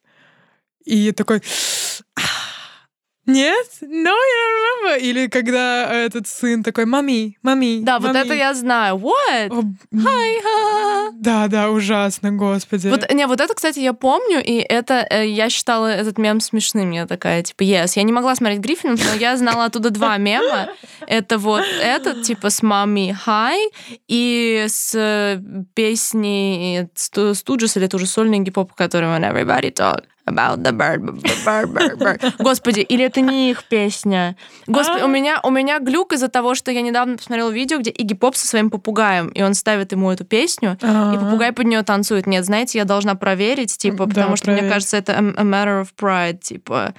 и 0.90 1.12
такой... 1.12 1.42
Нет? 3.26 3.66
No, 3.82 4.10
я 4.10 4.96
remember. 4.96 4.98
Или 4.98 5.28
когда 5.28 5.88
этот 5.92 6.26
сын 6.26 6.64
такой, 6.64 6.84
мами, 6.86 7.38
мами, 7.42 7.80
Да, 7.82 7.98
вот 8.00 8.12
мами». 8.12 8.24
это 8.24 8.34
я 8.34 8.54
знаю. 8.54 8.96
What? 8.96 9.50
О, 9.50 9.62
Hi, 9.94 10.42
ha. 10.42 11.10
Да, 11.12 11.46
да, 11.46 11.70
ужасно, 11.70 12.32
господи. 12.32 12.88
Вот, 12.88 13.12
не, 13.12 13.26
вот 13.26 13.40
это, 13.40 13.54
кстати, 13.54 13.78
я 13.78 13.92
помню, 13.92 14.42
и 14.42 14.54
это 14.54 15.06
э, 15.08 15.28
я 15.28 15.48
считала 15.48 15.86
этот 15.86 16.18
мем 16.18 16.40
смешным. 16.40 16.90
Я 16.90 17.06
такая, 17.06 17.42
типа, 17.42 17.62
yes. 17.62 17.92
Я 17.94 18.02
не 18.02 18.12
могла 18.12 18.34
смотреть 18.34 18.60
Гриффинов, 18.60 18.98
но 19.04 19.14
я 19.14 19.36
знала 19.36 19.66
оттуда 19.66 19.90
два 19.90 20.16
мема. 20.16 20.70
Это 21.06 21.38
вот 21.38 21.64
этот, 21.80 22.22
типа, 22.22 22.50
с 22.50 22.62
мами 22.62 23.16
Hi, 23.26 23.58
и 24.08 24.64
с 24.66 24.92
э, 24.94 25.40
песней 25.74 26.88
Сту- 26.96 27.34
Студжес, 27.34 27.76
или 27.76 27.86
это 27.86 27.96
уже 27.96 28.06
сольный 28.06 28.40
гип-поп, 28.40 28.72
который 28.74 29.08
Everybody 29.08 29.72
Talk 29.72 30.04
About 30.30 30.62
the 30.62 30.72
bird, 30.72 31.02
bird, 31.44 31.72
bird, 31.72 31.98
bird. 31.98 32.34
Господи, 32.38 32.80
или 32.80 33.04
это 33.04 33.20
не 33.20 33.50
их 33.50 33.64
песня? 33.64 34.36
Господи, 34.66 35.02
А. 35.02 35.06
у 35.06 35.08
меня, 35.08 35.40
у 35.42 35.50
меня 35.50 35.78
глюк 35.80 36.12
из-за 36.12 36.28
того, 36.28 36.54
что 36.54 36.70
я 36.70 36.82
недавно 36.82 37.16
посмотрела 37.16 37.50
видео, 37.50 37.78
где 37.78 37.90
Игги 37.90 38.14
Поп 38.14 38.36
со 38.36 38.46
своим 38.46 38.70
попугаем, 38.70 39.28
и 39.28 39.42
он 39.42 39.54
ставит 39.54 39.92
ему 39.92 40.10
эту 40.10 40.24
песню, 40.24 40.78
и 40.80 40.84
А. 40.86 41.16
попугай 41.18 41.52
под 41.52 41.66
нее 41.66 41.82
танцует. 41.82 42.26
Нет, 42.26 42.44
знаете, 42.44 42.78
я 42.78 42.84
должна 42.84 43.14
проверить, 43.16 43.76
типа, 43.76 44.06
Да, 44.06 44.14
потому 44.14 44.36
что 44.36 44.50
мне 44.52 44.62
кажется, 44.68 44.96
это 44.96 45.14
a 45.14 45.20
matter 45.42 45.82
of 45.82 45.88
pride, 46.00 46.38
типа. 46.38 46.94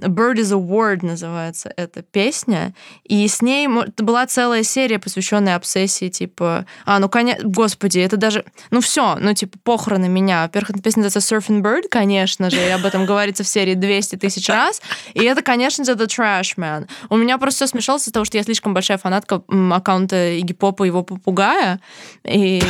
Bird 0.00 0.36
is 0.36 0.52
a 0.52 0.58
word 0.58 1.04
называется 1.04 1.72
эта 1.76 2.02
песня. 2.02 2.74
И 3.04 3.26
с 3.28 3.42
ней 3.42 3.68
была 3.98 4.26
целая 4.26 4.62
серия, 4.62 4.98
посвященная 4.98 5.56
обсессии, 5.56 6.08
типа... 6.08 6.66
А, 6.84 6.98
ну, 6.98 7.08
конечно... 7.08 7.48
Господи, 7.48 8.00
это 8.00 8.16
даже... 8.16 8.44
Ну, 8.70 8.80
все, 8.80 9.16
ну, 9.16 9.32
типа, 9.34 9.58
похороны 9.62 10.08
меня. 10.08 10.42
Во-первых, 10.42 10.70
эта 10.70 10.82
песня 10.82 11.02
называется 11.04 11.36
Surfing 11.36 11.60
Bird, 11.62 11.88
конечно 11.90 12.50
же, 12.50 12.60
и 12.60 12.70
об 12.70 12.84
этом 12.84 13.06
говорится 13.06 13.44
в 13.44 13.48
серии 13.48 13.74
200 13.74 14.16
тысяч 14.16 14.48
раз. 14.48 14.82
И 15.14 15.22
это, 15.22 15.42
конечно 15.42 15.84
же, 15.84 15.92
The 15.92 16.06
Trash 16.06 16.56
Man. 16.56 16.88
У 17.08 17.16
меня 17.16 17.38
просто 17.38 17.66
все 17.66 17.66
смешалось 17.68 18.02
из-за 18.02 18.12
того, 18.12 18.24
что 18.24 18.36
я 18.38 18.42
слишком 18.42 18.74
большая 18.74 18.98
фанатка 18.98 19.42
аккаунта 19.72 20.38
Игги 20.38 20.54
Попа 20.54 20.84
и 20.84 20.86
его 20.86 21.02
попугая. 21.02 21.80
И 22.24 22.62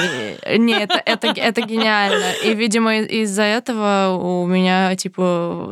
не, 0.59 0.75
это, 0.75 1.01
это, 1.05 1.29
это 1.29 1.63
гениально. 1.63 2.33
И, 2.45 2.55
видимо, 2.55 2.99
из- 2.99 3.31
из-за 3.31 3.43
этого 3.43 4.19
у 4.21 4.47
меня, 4.47 4.97
типа, 4.97 5.71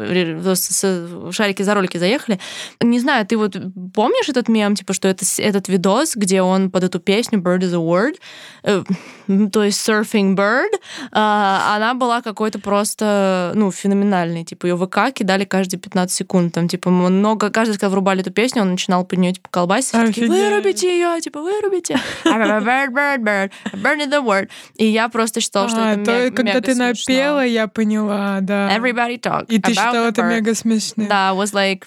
шарики 1.48 1.62
за 1.62 1.74
ролики 1.74 1.98
заехали. 1.98 2.38
Не 2.80 3.00
знаю, 3.00 3.26
ты 3.26 3.36
вот 3.36 3.56
помнишь 3.94 4.28
этот 4.28 4.48
мем, 4.48 4.74
типа, 4.74 4.92
что 4.92 5.08
это 5.08 5.24
этот 5.38 5.68
видос, 5.68 6.14
где 6.16 6.42
он 6.42 6.70
под 6.70 6.84
эту 6.84 6.98
песню 6.98 7.38
Bird 7.40 7.60
is 7.60 7.72
a 7.74 7.78
word, 7.78 8.16
э, 8.64 8.82
то 9.52 9.64
есть 9.64 9.88
Surfing 9.88 10.34
Bird, 10.34 10.70
а, 11.12 11.74
она 11.76 11.94
была 11.94 12.20
какой-то 12.22 12.58
просто, 12.58 13.52
ну, 13.54 13.70
феноменальной. 13.70 14.44
Типа, 14.44 14.66
ее 14.66 14.76
ВК 14.76 15.12
кидали 15.14 15.44
каждые 15.44 15.80
15 15.80 16.14
секунд. 16.14 16.54
Там, 16.54 16.68
типа, 16.68 16.90
много, 16.90 17.50
каждый, 17.50 17.72
когда 17.74 17.88
врубали 17.88 18.20
эту 18.20 18.30
песню, 18.30 18.62
он 18.62 18.72
начинал 18.72 19.04
под 19.04 19.18
нее, 19.18 19.32
типа, 19.32 19.48
колбасить. 19.50 19.92
Такие, 19.92 20.28
вырубите 20.28 20.88
ее, 20.88 21.20
типа, 21.20 21.40
вырубите. 21.40 21.98
Bird, 22.24 22.92
bird, 22.92 23.18
bird, 23.22 23.50
bird 23.72 23.98
is 23.98 24.10
the 24.10 24.22
word. 24.24 24.48
И 24.76 24.86
я 24.86 25.08
просто 25.08 25.40
считала, 25.40 25.68
что 25.68 25.78
А, 25.80 25.92
это 25.94 26.04
то, 26.04 26.12
ме- 26.12 26.30
когда 26.30 26.54
мега 26.54 26.66
ты 26.66 26.74
смешно. 26.74 27.14
напела, 27.14 27.44
я 27.46 27.68
поняла, 27.68 28.38
да. 28.40 28.76
Everybody 28.76 29.20
talk 29.20 29.46
И 29.48 29.58
ты 29.60 29.72
считала 29.72 30.08
это 30.08 30.22
мега 30.22 30.54
смешным. 30.54 31.08
Да, 31.08 31.32
was 31.38 31.52
like 31.54 31.86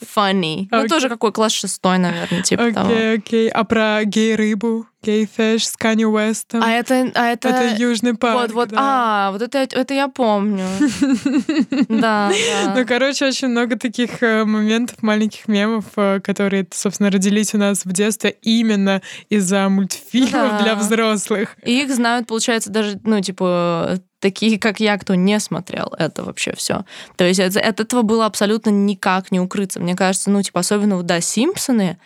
funny. 0.00 0.68
Ну, 0.70 0.78
Окей. 0.78 0.88
тоже 0.88 1.08
какой 1.08 1.32
класс 1.32 1.52
шестой, 1.52 1.98
наверное, 1.98 2.42
типа 2.42 2.72
того. 2.72 2.90
Окей, 2.90 3.14
окей. 3.18 3.48
А 3.48 3.64
про 3.64 4.04
гей-рыбу, 4.04 4.86
gay 5.08 5.33
fish 5.33 5.66
с 5.66 5.76
Канье 5.76 6.04
Уэстом? 6.04 6.62
А 6.62 6.70
это, 6.72 7.10
а 7.14 7.26
это... 7.28 7.48
Это 7.48 7.82
Южный 7.82 8.14
парк, 8.14 8.40
Вот, 8.40 8.52
вот, 8.52 8.68
да. 8.68 8.76
а, 8.78 9.30
вот 9.32 9.40
это, 9.40 9.58
это 9.58 9.94
я 9.94 10.08
помню. 10.08 10.66
Да, 11.88 12.30
Ну, 12.76 12.86
короче, 12.86 13.26
очень 13.26 13.48
много 13.48 13.78
таких 13.78 14.22
э, 14.22 14.44
моментов, 14.44 15.02
маленьких 15.02 15.48
мемов, 15.48 15.84
э, 15.96 16.20
которые, 16.20 16.66
собственно, 16.70 17.10
родились 17.10 17.54
у 17.54 17.58
нас 17.58 17.84
в 17.84 17.92
детстве 17.92 18.36
именно 18.42 19.00
из-за 19.30 19.68
мультфильмов 19.68 20.62
для 20.62 20.74
взрослых. 20.74 21.56
И 21.64 21.82
их 21.82 21.94
знают, 21.94 22.26
получается, 22.26 22.70
даже, 22.70 23.00
ну, 23.04 23.20
типа, 23.20 23.98
такие, 24.20 24.58
как 24.58 24.80
я, 24.80 24.98
кто 24.98 25.14
не 25.14 25.38
смотрел 25.40 25.94
это 25.98 26.24
вообще 26.24 26.54
все. 26.54 26.84
То 27.16 27.24
есть 27.24 27.40
от 27.40 27.80
этого 27.80 28.02
было 28.02 28.26
абсолютно 28.26 28.70
никак 28.70 29.30
не 29.30 29.40
укрыться. 29.40 29.80
Мне 29.80 29.96
кажется, 29.96 30.30
ну, 30.30 30.42
типа, 30.42 30.60
особенно, 30.60 31.02
да, 31.02 31.20
Симпсоны 31.20 31.98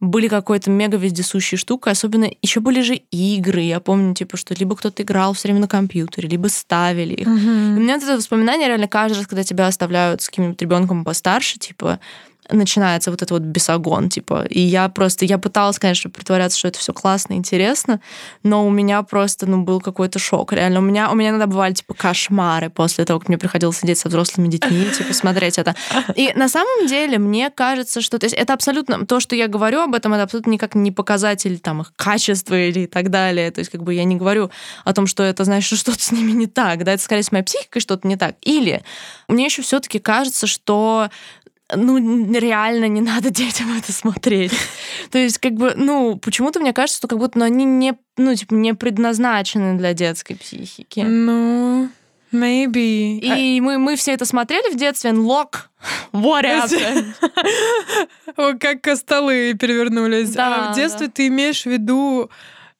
были 0.00 0.28
какой-то 0.28 0.70
мега 0.70 0.96
вездесущей 0.96 1.58
штукой, 1.58 1.92
особенно 1.92 2.30
еще 2.40 2.60
были 2.60 2.82
же 2.82 2.94
игры. 3.10 3.62
Я 3.62 3.80
помню, 3.80 4.14
типа, 4.14 4.36
что 4.36 4.54
либо 4.54 4.76
кто-то 4.76 5.02
играл 5.02 5.32
все 5.32 5.48
время 5.48 5.60
на 5.60 5.68
компьютере, 5.68 6.28
либо 6.28 6.46
ставили 6.48 7.14
их. 7.14 7.26
И 7.26 7.30
у 7.30 7.80
меня 7.80 7.94
вот 7.94 8.04
это 8.04 8.16
воспоминание 8.16 8.68
реально 8.68 8.88
каждый 8.88 9.18
раз, 9.18 9.26
когда 9.26 9.42
тебя 9.42 9.66
оставляют 9.66 10.22
с 10.22 10.28
каким-нибудь 10.28 10.62
ребенком 10.62 11.04
постарше, 11.04 11.58
типа, 11.58 11.98
начинается 12.50 13.10
вот 13.10 13.22
этот 13.22 13.30
вот 13.30 13.42
бесогон, 13.42 14.08
типа. 14.08 14.46
И 14.48 14.60
я 14.60 14.88
просто, 14.88 15.24
я 15.24 15.38
пыталась, 15.38 15.78
конечно, 15.78 16.10
притворяться, 16.10 16.58
что 16.58 16.68
это 16.68 16.78
все 16.78 16.92
классно, 16.92 17.34
интересно, 17.34 18.00
но 18.42 18.66
у 18.66 18.70
меня 18.70 19.02
просто, 19.02 19.46
ну, 19.46 19.62
был 19.62 19.80
какой-то 19.80 20.18
шок. 20.18 20.52
Реально, 20.52 20.80
у 20.80 20.82
меня, 20.82 21.10
у 21.10 21.14
меня 21.14 21.30
иногда 21.30 21.46
бывали, 21.46 21.74
типа, 21.74 21.94
кошмары 21.94 22.70
после 22.70 23.04
того, 23.04 23.20
как 23.20 23.28
мне 23.28 23.38
приходилось 23.38 23.78
сидеть 23.78 23.98
со 23.98 24.08
взрослыми 24.08 24.48
детьми, 24.48 24.86
типа, 24.96 25.12
смотреть 25.12 25.58
это. 25.58 25.74
И 26.14 26.32
на 26.34 26.48
самом 26.48 26.86
деле, 26.86 27.18
мне 27.18 27.50
кажется, 27.50 28.00
что... 28.00 28.18
То 28.18 28.26
есть 28.26 28.34
это 28.34 28.52
абсолютно... 28.52 29.06
То, 29.06 29.20
что 29.20 29.36
я 29.36 29.48
говорю 29.48 29.80
об 29.80 29.94
этом, 29.94 30.14
это 30.14 30.22
абсолютно 30.24 30.50
никак 30.50 30.74
не 30.74 30.90
показатель 30.90 31.58
там 31.58 31.82
их 31.82 31.92
качества 31.96 32.54
или 32.58 32.86
так 32.86 33.10
далее. 33.10 33.50
То 33.50 33.60
есть 33.60 33.70
как 33.70 33.82
бы 33.82 33.94
я 33.94 34.04
не 34.04 34.16
говорю 34.16 34.50
о 34.84 34.92
том, 34.92 35.06
что 35.06 35.22
это, 35.22 35.44
знаешь, 35.44 35.64
что 35.64 35.76
что-то 35.88 36.02
с 36.02 36.12
ними 36.12 36.32
не 36.32 36.46
так. 36.46 36.84
Да, 36.84 36.92
это 36.92 37.02
скорее 37.02 37.22
с 37.22 37.32
моей 37.32 37.44
психикой 37.44 37.82
что-то 37.82 38.06
не 38.06 38.16
так. 38.16 38.36
Или 38.42 38.82
мне 39.28 39.44
еще 39.44 39.62
все-таки 39.62 39.98
кажется, 39.98 40.46
что 40.46 41.10
ну, 41.74 42.32
реально 42.32 42.88
не 42.88 43.00
надо 43.00 43.30
детям 43.34 43.76
это 43.76 43.92
смотреть. 43.92 44.52
То 45.10 45.18
есть, 45.18 45.38
как 45.38 45.54
бы, 45.54 45.74
ну, 45.76 46.16
почему-то 46.16 46.60
мне 46.60 46.72
кажется, 46.72 46.98
что 46.98 47.08
как 47.08 47.18
будто 47.18 47.38
ну, 47.38 47.44
они 47.44 47.64
не, 47.64 47.94
ну, 48.16 48.34
типа, 48.34 48.54
не 48.54 48.74
предназначены 48.74 49.76
для 49.78 49.94
детской 49.94 50.34
психики. 50.34 51.00
Ну, 51.00 51.88
maybe. 52.32 53.20
А, 53.30 53.36
И 53.36 53.60
мы, 53.60 53.78
мы 53.78 53.96
все 53.96 54.12
это 54.12 54.24
смотрели 54.24 54.72
в 54.72 54.76
детстве, 54.76 55.10
unlock, 55.10 55.68
what 56.12 56.44
happened? 56.44 57.14
Как 58.58 58.96
столы 58.96 59.54
перевернулись. 59.54 60.30
Да, 60.30 60.68
а 60.68 60.72
в 60.72 60.76
детстве 60.76 61.06
да. 61.06 61.12
ты 61.14 61.26
имеешь 61.28 61.62
в 61.62 61.66
виду 61.66 62.30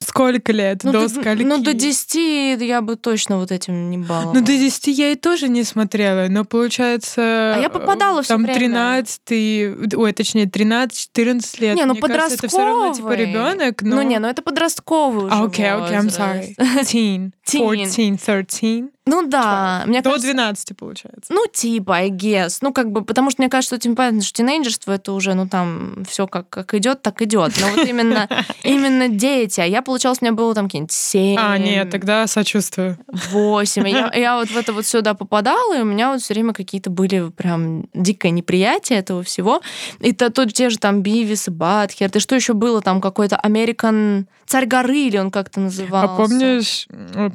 сколько 0.00 0.52
лет? 0.52 0.84
Ну, 0.84 0.92
до 0.92 1.00
до, 1.02 1.08
скольки? 1.08 1.42
ну, 1.42 1.58
до 1.62 1.74
10 1.74 2.14
я 2.62 2.80
бы 2.80 2.96
точно 2.96 3.38
вот 3.38 3.50
этим 3.52 3.90
не 3.90 3.98
баловала. 3.98 4.32
Ну, 4.34 4.40
до 4.40 4.52
10 4.52 4.86
я 4.88 5.12
и 5.12 5.14
тоже 5.16 5.48
не 5.48 5.64
смотрела, 5.64 6.26
но 6.28 6.44
получается... 6.44 7.54
А 7.56 7.58
я 7.60 7.68
попадала 7.68 8.22
Там 8.22 8.42
время. 8.42 8.58
13, 8.58 9.20
и- 9.30 9.74
ой, 9.94 10.12
точнее, 10.12 10.46
13-14 10.46 11.60
лет. 11.60 11.76
Не, 11.76 11.84
ну 11.84 11.94
Мне 11.94 12.02
кажется, 12.02 12.34
это 12.34 12.48
все 12.48 12.64
равно 12.64 12.94
типа 12.94 13.08
подростковый. 13.08 13.16
ребенок, 13.16 13.82
но... 13.82 13.96
Ну, 13.96 14.02
не, 14.02 14.18
ну 14.18 14.28
это 14.28 14.42
подростковый 14.42 15.24
уже 15.26 15.34
А, 15.34 15.44
Окей, 15.44 15.70
окей, 15.70 15.96
I'm 15.96 16.08
sorry. 16.08 16.56
Teen, 16.82 17.32
Teen. 17.46 17.86
14, 17.86 18.20
13. 18.20 18.84
Ну 19.08 19.26
да, 19.26 19.84
мне 19.86 20.02
До 20.02 20.10
кажется... 20.10 20.32
12, 20.32 20.76
получается. 20.76 21.32
Ну, 21.32 21.46
типа, 21.50 21.92
I 21.92 22.10
guess. 22.10 22.58
Ну, 22.60 22.72
как 22.72 22.92
бы, 22.92 23.02
потому 23.02 23.30
что 23.30 23.40
мне 23.40 23.48
кажется, 23.48 23.76
что 23.76 23.82
тем 23.82 23.96
понятно, 23.96 24.20
что 24.22 24.36
тинейджерство 24.36 24.92
это 24.92 25.12
уже, 25.12 25.34
ну, 25.34 25.48
там, 25.48 26.04
все 26.06 26.26
как, 26.26 26.48
как 26.50 26.74
идет, 26.74 27.00
так 27.00 27.22
идет. 27.22 27.54
Но 27.60 27.68
вот 27.68 27.88
именно, 27.88 28.28
именно 28.62 29.08
дети. 29.08 29.60
А 29.60 29.64
я, 29.64 29.80
получалось, 29.80 30.18
у 30.20 30.24
меня 30.24 30.34
было 30.34 30.54
там 30.54 30.66
какие-нибудь 30.66 30.92
7, 30.92 31.38
А, 31.40 31.56
нет, 31.56 31.90
тогда 31.90 32.26
сочувствую. 32.26 32.98
8. 33.30 33.88
И 33.88 33.90
я, 33.90 34.12
я 34.14 34.36
вот 34.36 34.48
в 34.48 34.56
это 34.56 34.72
вот 34.72 34.84
сюда 34.84 35.14
попадала, 35.14 35.78
и 35.78 35.80
у 35.80 35.86
меня 35.86 36.12
вот 36.12 36.20
все 36.20 36.34
время 36.34 36.52
какие-то 36.52 36.90
были 36.90 37.30
прям 37.30 37.86
дикое 37.94 38.30
неприятие 38.30 38.98
этого 38.98 39.22
всего. 39.22 39.62
И 40.00 40.12
то, 40.12 40.30
тут 40.30 40.52
те 40.52 40.68
же 40.68 40.78
там 40.78 41.02
Бивис 41.02 41.48
и 41.48 41.50
Батхер. 41.50 42.10
И 42.12 42.18
что 42.20 42.34
еще 42.34 42.52
было? 42.52 42.82
Там 42.82 43.00
какой-то 43.00 43.40
American 43.42 44.26
Царь 44.48 44.66
горы, 44.66 44.98
или 44.98 45.18
он 45.18 45.30
как-то 45.30 45.60
назывался. 45.60 46.14
А 46.14 46.16
помнишь, 46.16 46.88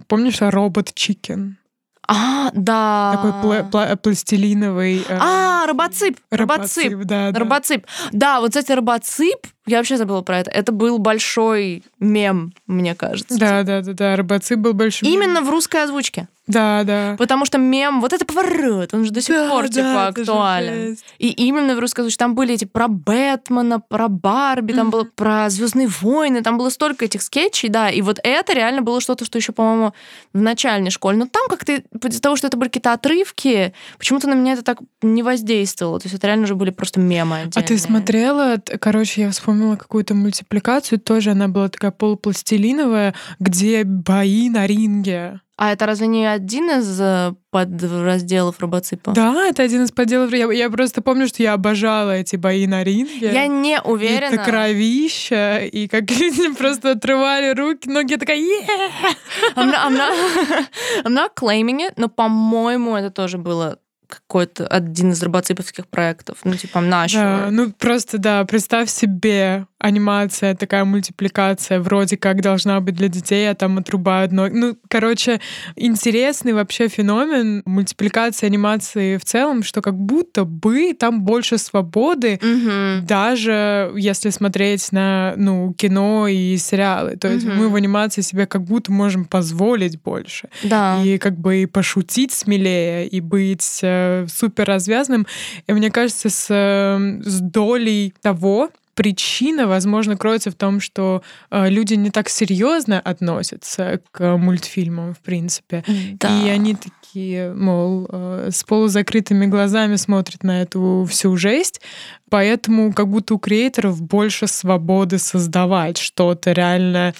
помнишь 0.07 0.37
робот 0.41 0.93
Чикен? 0.95 1.57
А, 2.07 2.49
да. 2.53 3.11
Такой 3.15 3.31
пла- 3.31 3.69
пла- 3.69 3.95
пластилиновый. 3.95 5.05
э, 5.07 5.17
А. 5.19 5.65
Робоцип. 5.67 6.19
робоцип, 6.31 6.93
да, 7.05 7.31
да. 7.31 7.39
Робоцип. 7.39 7.85
Да, 8.11 8.39
вот, 8.41 8.49
кстати, 8.49 8.71
робоцип, 8.73 9.47
я 9.65 9.77
вообще 9.77 9.97
забыла 9.97 10.21
про 10.21 10.39
это. 10.39 10.51
Это 10.51 10.71
был 10.71 10.97
большой 10.99 11.83
мем, 11.99 12.53
мне 12.67 12.95
кажется. 12.95 13.37
Да, 13.37 13.63
да, 13.63 13.81
да, 13.81 13.93
да. 13.93 14.15
Робоцип 14.15 14.59
был 14.59 14.73
большим. 14.73 15.07
Именно 15.07 15.41
в 15.41 15.49
русской 15.49 15.83
озвучке. 15.83 16.27
Да, 16.45 16.83
да. 16.83 17.15
Потому 17.17 17.45
что 17.45 17.57
мем, 17.57 18.01
вот 18.01 18.11
это 18.11 18.25
поворот, 18.25 18.93
он 18.93 19.05
же 19.05 19.11
до 19.11 19.21
сих 19.21 19.33
Да, 19.33 19.47
пор, 19.49 19.69
да, 19.69 19.69
типа, 19.69 20.07
актуален. 20.07 20.97
И 21.17 21.29
именно 21.29 21.73
в 21.73 21.79
русской 21.79 22.01
озвучке 22.01 22.17
там 22.19 22.35
были 22.35 22.53
эти 22.55 22.65
про 22.65 22.89
Бэтмена, 22.89 23.79
про 23.79 24.09
Барби, 24.09 24.73
там 24.73 24.89
было 24.89 25.05
про 25.05 25.49
Звездные 25.49 25.87
войны, 25.87 26.43
там 26.43 26.57
было 26.57 26.67
столько 26.69 27.05
этих 27.05 27.21
скетчей, 27.21 27.69
да. 27.69 27.89
И 27.89 28.01
вот 28.01 28.19
это 28.23 28.51
реально 28.53 28.81
было 28.81 28.99
что-то, 28.99 29.23
что 29.23 29.37
еще, 29.37 29.53
по-моему, 29.53 29.93
в 30.33 30.41
начальной 30.41 30.89
школе. 30.91 31.17
Но 31.17 31.27
там 31.27 31.47
как-то 31.47 31.71
из-за 32.09 32.21
того, 32.21 32.35
что 32.35 32.47
это 32.47 32.57
были 32.57 32.67
какие-то 32.67 32.91
отрывки, 32.91 33.73
почему-то 33.97 34.27
на 34.27 34.33
меня 34.33 34.53
это 34.53 34.63
так 34.63 34.79
не 35.01 35.23
воздействовало. 35.23 36.01
То 36.01 36.07
есть 36.07 36.15
это 36.17 36.27
реально 36.27 36.43
уже 36.43 36.55
были 36.55 36.71
просто 36.71 36.99
мемы 36.99 37.37
А 37.37 37.41
отдельные. 37.43 37.67
ты 37.69 37.77
смотрела, 37.77 38.55
короче, 38.81 39.21
я 39.21 39.31
вспомнила 39.31 39.52
вспомнила 39.53 39.75
какую-то 39.75 40.15
мультипликацию, 40.15 40.99
тоже 40.99 41.31
она 41.31 41.47
была 41.47 41.69
такая 41.69 41.91
полупластилиновая, 41.91 43.13
где 43.39 43.83
бои 43.83 44.49
на 44.49 44.65
ринге. 44.65 45.41
А 45.55 45.71
это 45.71 45.85
разве 45.85 46.07
не 46.07 46.25
один 46.25 46.71
из 46.71 46.99
э, 46.99 47.35
подразделов 47.51 48.59
робоципа? 48.59 49.11
Да, 49.11 49.45
это 49.45 49.61
один 49.61 49.83
из 49.83 49.91
подделов. 49.91 50.33
Я, 50.33 50.51
я 50.51 50.69
просто 50.71 51.03
помню, 51.03 51.27
что 51.27 51.43
я 51.43 51.53
обожала 51.53 52.17
эти 52.17 52.35
бои 52.35 52.65
на 52.65 52.83
ринге. 52.83 53.31
Я 53.31 53.45
не 53.45 53.79
уверена. 53.79 54.33
Это 54.33 54.43
кровища, 54.43 55.59
и 55.59 55.87
как 55.87 56.09
люди 56.19 56.51
просто 56.55 56.91
отрывали 56.91 57.53
руки, 57.53 57.87
ноги, 57.87 58.13
я 58.13 58.17
такая, 58.17 58.39
yeah! 58.39 59.15
I'm 59.55 59.69
not, 59.69 59.85
I'm 59.85 59.95
not, 59.95 60.69
I'm 61.05 61.13
not 61.13 61.35
claiming 61.35 61.81
it, 61.81 61.93
но, 61.97 62.09
по-моему, 62.09 62.95
это 62.95 63.11
тоже 63.11 63.37
было 63.37 63.77
какой-то 64.15 64.67
один 64.67 65.11
из 65.11 65.21
робоциповских 65.23 65.87
проектов. 65.87 66.39
Ну, 66.43 66.55
типа, 66.55 66.81
наш. 66.81 67.13
Да, 67.13 67.49
ну, 67.51 67.71
просто, 67.71 68.17
да, 68.17 68.43
представь 68.45 68.89
себе 68.89 69.67
анимация, 69.83 70.55
такая 70.55 70.85
мультипликация 70.85 71.79
вроде 71.81 72.15
как 72.17 72.41
должна 72.41 72.79
быть 72.79 72.95
для 72.95 73.09
детей, 73.09 73.49
а 73.51 73.53
там 73.53 73.77
отрубают 73.77 74.31
ноги. 74.31 74.53
Ну, 74.55 74.77
короче, 74.87 75.41
интересный 75.75 76.53
вообще 76.53 76.87
феномен 76.87 77.61
мультипликации 77.65 78.45
анимации 78.45 79.17
в 79.17 79.25
целом, 79.25 79.61
что 79.61 79.81
как 79.81 79.95
будто 79.95 80.45
бы 80.45 80.93
там 80.97 81.21
больше 81.23 81.57
свободы, 81.57 82.39
Мгм. 82.41 83.05
даже 83.05 83.91
если 83.97 84.29
смотреть 84.29 84.91
на, 84.91 85.33
ну, 85.35 85.73
кино 85.73 86.27
и 86.27 86.55
сериалы. 86.57 87.17
То 87.17 87.27
есть 87.27 87.45
Мгм. 87.45 87.57
мы 87.57 87.69
в 87.69 87.75
анимации 87.75 88.21
себе 88.21 88.45
как 88.45 88.63
будто 88.63 88.91
можем 88.91 89.25
позволить 89.25 90.01
больше. 90.01 90.47
Да. 90.63 91.01
И 91.03 91.17
как 91.17 91.37
бы 91.37 91.63
и 91.63 91.65
пошутить 91.65 92.31
смелее, 92.31 93.05
и 93.07 93.19
быть 93.19 93.79
э, 93.83 94.25
супер 94.29 94.65
развязным. 94.65 95.27
И 95.67 95.73
мне 95.73 95.91
кажется, 95.91 96.29
с, 96.29 96.47
э, 96.49 97.21
с 97.23 97.41
долей 97.41 98.13
того, 98.21 98.69
причина, 98.95 99.67
возможно, 99.67 100.17
кроется 100.17 100.51
в 100.51 100.55
том, 100.55 100.79
что 100.79 101.23
э, 101.51 101.69
люди 101.69 101.95
не 101.95 102.09
так 102.09 102.29
серьезно 102.29 102.99
относятся 102.99 104.01
к 104.11 104.37
мультфильмам, 104.37 105.13
в 105.13 105.19
принципе. 105.19 105.83
Да. 106.19 106.29
И 106.29 106.49
они 106.49 106.75
такие, 106.75 107.53
мол, 107.53 108.07
э, 108.09 108.49
с 108.51 108.63
полузакрытыми 108.63 109.45
глазами 109.45 109.95
смотрят 109.95 110.43
на 110.43 110.61
эту 110.61 111.07
всю 111.09 111.35
жесть. 111.37 111.81
Поэтому 112.29 112.93
как 112.93 113.07
будто 113.07 113.35
у 113.35 113.39
креаторов 113.39 114.01
больше 114.01 114.47
свободы 114.47 115.17
создавать 115.17 115.97
что-то 115.97 116.51
реально 116.51 117.13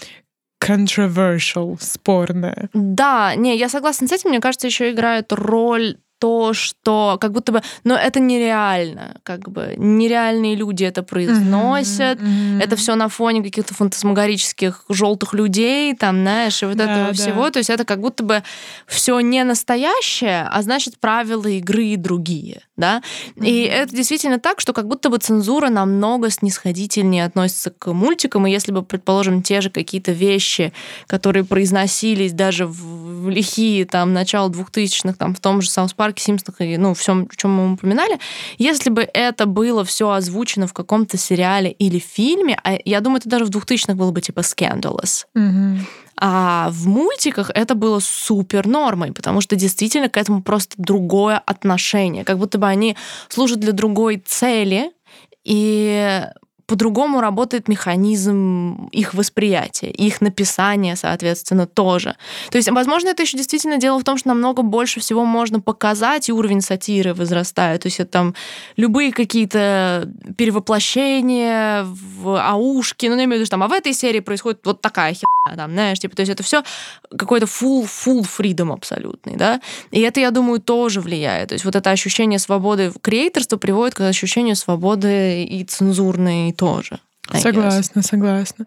controversial, 0.64 1.78
спорное. 1.80 2.70
Да, 2.74 3.36
не, 3.36 3.58
я 3.58 3.70
согласна 3.70 4.08
с 4.08 4.12
этим. 4.12 4.30
Мне 4.30 4.40
кажется, 4.40 4.68
еще 4.68 4.92
играет 4.92 5.32
роль 5.34 5.98
то, 6.24 6.54
что 6.54 7.18
как 7.20 7.34
будто 7.34 7.52
бы, 7.52 7.62
но 7.84 7.96
это 7.96 8.22
нереально, 8.22 9.18
как 9.24 9.50
бы 9.50 9.74
нереальные 9.76 10.56
люди 10.56 10.86
это 10.86 11.04
произносят, 11.04 12.22
Мгм. 12.22 12.62
это 12.62 12.78
все 12.78 12.96
на 12.96 13.10
фоне 13.10 13.44
каких-то 13.44 13.74
фантасмагорических 13.74 14.86
желтых 14.88 15.34
людей, 15.34 15.94
там, 15.96 16.22
знаешь, 16.22 16.64
и 16.64 16.66
вот 16.66 16.78
Да, 16.78 16.86
этого 16.86 17.08
да. 17.08 17.14
всего. 17.14 17.50
То 17.50 17.60
есть 17.60 17.70
это 17.70 17.84
как 17.84 18.00
будто 18.00 18.24
бы 18.24 18.42
все 18.88 19.20
не 19.20 19.44
настоящее, 19.44 20.48
а 20.50 20.62
значит 20.62 20.98
правила 20.98 21.46
игры 21.48 21.98
другие, 21.98 22.62
да. 22.78 23.02
И 23.36 23.66
Мгм. 23.66 23.82
это 23.82 23.94
действительно 23.94 24.40
так, 24.40 24.62
что 24.62 24.72
как 24.72 24.88
будто 24.88 25.10
бы 25.10 25.18
цензура 25.18 25.68
намного 25.68 26.30
снисходительнее 26.30 27.26
относится 27.26 27.70
к 27.70 27.92
мультикам, 27.92 28.48
и 28.48 28.52
если 28.52 28.72
бы, 28.72 28.82
предположим, 28.82 29.44
те 29.44 29.60
же 29.60 29.70
какие-то 29.70 30.14
вещи, 30.14 30.72
которые 31.08 31.44
произносились 31.44 32.32
даже 32.32 32.66
в, 32.66 33.26
в 33.26 33.30
лихие 33.30 33.84
там 33.84 34.14
начало 34.14 34.48
2000-х, 34.50 35.16
там 35.18 35.36
в 35.36 35.42
том 35.42 35.62
же 35.62 35.70
Саус 35.70 35.92
Парке, 35.94 36.13
Симпсонах 36.20 36.62
и 36.62 36.78
ну 36.78 36.94
всем, 36.94 37.28
о 37.30 37.36
чем 37.36 37.52
мы 37.52 37.74
упоминали, 37.74 38.20
если 38.58 38.90
бы 38.90 39.08
это 39.14 39.46
было 39.46 39.84
все 39.84 40.10
озвучено 40.10 40.68
в 40.68 40.74
каком-то 40.74 41.18
сериале 41.18 41.72
или 41.72 42.00
фильме, 42.00 42.60
а 42.64 42.78
я 42.86 43.00
думаю, 43.02 43.20
это 43.20 43.30
даже 43.30 43.46
в 43.46 43.50
2000-х 43.50 43.94
было 43.96 44.12
бы 44.12 44.22
типа 44.22 44.40
scandalous. 44.40 45.26
Мгм. 45.34 45.86
А 46.18 46.70
в 46.72 46.88
мультиках 46.88 47.52
это 47.54 47.76
было 47.76 48.00
супер 48.00 48.68
нормой, 48.68 49.12
потому 49.12 49.42
что 49.42 49.56
действительно 49.56 50.10
к 50.10 50.18
этому 50.18 50.44
просто 50.44 50.76
другое 50.78 51.38
отношение. 51.38 52.24
Как 52.24 52.38
будто 52.38 52.58
бы 52.58 52.68
они 52.68 52.96
служат 53.30 53.60
для 53.60 53.72
другой 53.72 54.24
цели, 54.26 54.92
и 55.44 56.26
по-другому 56.66 57.22
работает 57.22 57.68
механизм 57.68 58.88
их 58.92 59.14
восприятия, 59.14 59.90
их 59.92 60.22
написания, 60.22 60.96
соответственно, 60.96 61.68
тоже. 61.68 62.16
То 62.52 62.58
есть, 62.58 62.70
возможно, 62.70 63.10
это 63.10 63.24
еще 63.24 63.38
действительно 63.38 63.78
дело 63.78 64.00
в 64.00 64.04
том, 64.04 64.18
что 64.18 64.30
намного 64.30 64.62
больше 64.62 65.00
всего 65.00 65.26
можно 65.26 65.60
показать, 65.60 66.30
и 66.30 66.34
уровень 66.34 66.62
сатиры 66.62 67.14
возрастает. 67.14 67.82
То 67.82 67.88
есть 67.88 68.00
это 68.00 68.12
там 68.12 68.36
любые 68.78 69.12
какие-то 69.12 70.10
перевоплощения 70.38 71.84
в 71.84 72.40
аушки, 72.42 73.08
ну, 73.08 73.18
я 73.18 73.26
имею 73.26 73.32
в 73.32 73.34
виду, 73.36 73.46
что 73.46 73.52
там, 73.52 73.64
а 73.64 73.68
в 73.68 73.74
этой 73.74 73.94
серии 73.94 74.22
происходит 74.22 74.62
вот 74.64 74.82
такая 74.82 75.14
херня, 75.14 75.58
там, 75.58 75.72
знаешь, 75.72 76.00
типа, 76.00 76.16
то 76.16 76.22
есть 76.22 76.32
это 76.32 76.44
все 76.44 76.64
какой-то 77.18 77.46
full, 77.46 77.86
full 77.86 78.26
freedom 78.26 78.72
абсолютный, 78.74 79.36
да, 79.36 79.60
и 79.92 80.00
это, 80.00 80.20
я 80.20 80.32
думаю, 80.32 80.62
тоже 80.62 81.02
влияет. 81.02 81.50
То 81.50 81.54
есть 81.54 81.66
вот 81.66 81.76
это 81.76 81.92
ощущение 81.92 82.40
свободы 82.40 82.94
креаторства 83.02 83.58
приводит 83.58 83.96
к 83.96 84.02
ощущению 84.02 84.56
свободы 84.56 85.44
и 85.44 85.64
цензурной 85.64 86.53
тоже. 86.54 87.00
I 87.30 87.38
guess. 87.38 87.42
Согласна, 87.42 88.02
согласна. 88.02 88.66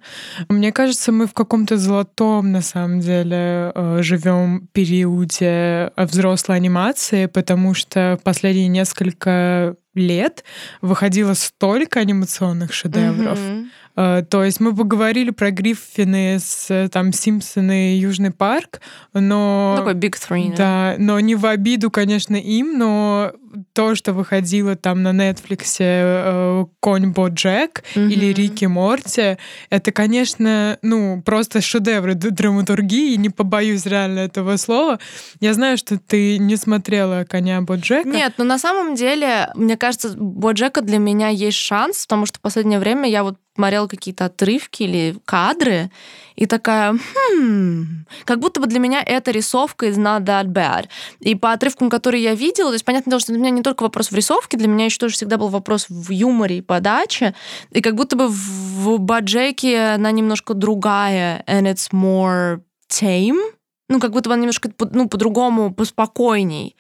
Мне 0.49 0.73
кажется, 0.73 1.13
мы 1.13 1.27
в 1.27 1.35
каком-то 1.35 1.77
золотом, 1.77 2.53
на 2.53 2.63
самом 2.63 3.01
деле, 3.01 3.71
э, 3.75 3.99
живем 4.01 4.69
периоде 4.73 5.93
э, 5.95 6.07
взрослой 6.07 6.57
анимации, 6.57 7.27
потому 7.27 7.75
что 7.75 8.19
последние 8.25 8.69
несколько 8.69 9.77
лет 9.95 10.43
выходило 10.81 11.35
столько 11.35 12.01
анимационных 12.01 12.73
шедевров. 12.73 13.39
Мгм. 13.39 13.71
Э, 13.97 14.23
То 14.29 14.45
есть 14.45 14.61
мы 14.61 14.75
поговорили 14.75 15.31
про 15.31 15.51
Гриффины 15.51 16.39
с 16.39 16.71
э, 16.71 16.89
там 16.89 17.13
Симпсоны 17.13 17.95
и 17.95 17.99
Южный 17.99 18.31
парк, 18.31 18.81
но 19.15 19.75
Ну, 19.79 19.85
Такой 19.85 19.95
big 19.95 20.15
three. 20.15 20.51
да. 20.51 20.57
да, 20.57 20.95
но 20.99 21.19
не 21.21 21.35
в 21.35 21.47
обиду, 21.47 21.91
конечно, 21.91 22.37
им, 22.37 22.79
но 22.79 23.33
то, 23.73 23.95
что 23.95 24.13
выходило 24.13 24.77
там 24.77 25.03
на 25.03 25.13
Netflix 25.13 25.77
э, 25.81 26.65
Конь 26.81 27.13
Боджек 27.13 27.85
или 27.95 28.27
Мгм. 28.31 28.35
Рики 28.37 28.65
Морти, 28.67 29.39
это, 29.71 29.93
конечно, 29.93 30.79
ну, 30.83 31.23
просто 31.23 31.61
шедевры 31.63 32.15
драматургии, 32.15 33.17
не 33.17 33.31
побоюсь 33.31 33.87
реально 33.87 34.21
этого 34.21 34.57
слова. 34.59 34.99
Я 35.41 35.55
знаю, 35.55 35.79
что 35.79 35.99
ты 35.99 36.39
не 36.39 36.57
смотрела 36.57 37.25
Коня 37.29 37.61
Боджека. 37.63 38.09
Нет, 38.09 38.35
но 38.37 38.45
на 38.45 38.59
самом 38.59 38.95
деле, 38.95 39.51
мне 39.55 39.77
кажется, 39.79 40.15
Боджека 40.17 40.83
для 40.83 40.99
меня 40.99 41.29
есть 41.29 41.57
шанс, 41.59 42.05
потому 42.07 42.27
что 42.27 42.39
в 42.39 42.43
последнее 42.43 42.79
время 42.79 43.09
я 43.09 43.23
вот 43.25 43.37
смотрела 43.57 43.89
какие-то 43.89 44.27
отрывки 44.27 44.85
или 44.85 45.17
кадры, 45.25 45.91
и 46.37 46.47
такая, 46.47 46.93
хм, 46.93 48.05
как 48.25 48.39
будто 48.39 48.61
бы 48.61 48.67
для 48.67 48.79
меня 48.79 49.03
эта 49.05 49.31
рисовка 49.31 49.87
is 49.87 49.97
not 49.97 50.25
that 50.25 50.47
bad. 50.47 50.87
И 51.21 51.35
по 51.35 51.53
отрывкам, 51.53 51.91
которые 51.91 52.23
я 52.23 52.35
видела, 52.35 52.69
то 52.69 52.75
есть, 52.75 52.85
понятное 52.85 53.13
дело, 53.13 53.21
что 53.21 53.33
для 53.33 53.41
меня 53.41 53.51
не 53.51 53.63
только 53.63 53.83
вопрос 53.83 54.11
в 54.11 54.15
рисовке, 54.15 54.57
для 54.57 54.69
меня 54.69 54.85
еще 54.85 54.99
тоже 54.99 55.15
всегда 55.15 55.39
был 55.39 55.49
вопрос 55.49 55.87
в 55.89 56.11
юморе 56.11 56.59
и 56.59 56.61
подаче, 56.61 57.35
и 57.71 57.81
как 57.81 57.95
будто 57.95 58.17
бы 58.17 58.29
в 58.29 58.99
Боджеке 58.99 59.95
она 59.95 60.11
немножко 60.11 60.55
другая, 60.55 61.43
and 61.47 61.63
it's 61.63 61.91
more 61.93 62.61
tame, 62.89 63.41
ну, 63.89 64.01
как 64.01 64.13
будто 64.13 64.29
бы 64.29 64.35
она 64.35 64.43
немножко 64.43 64.71
ну, 64.93 65.09
по-другому, 65.09 65.73
поспокойней. 65.73 66.77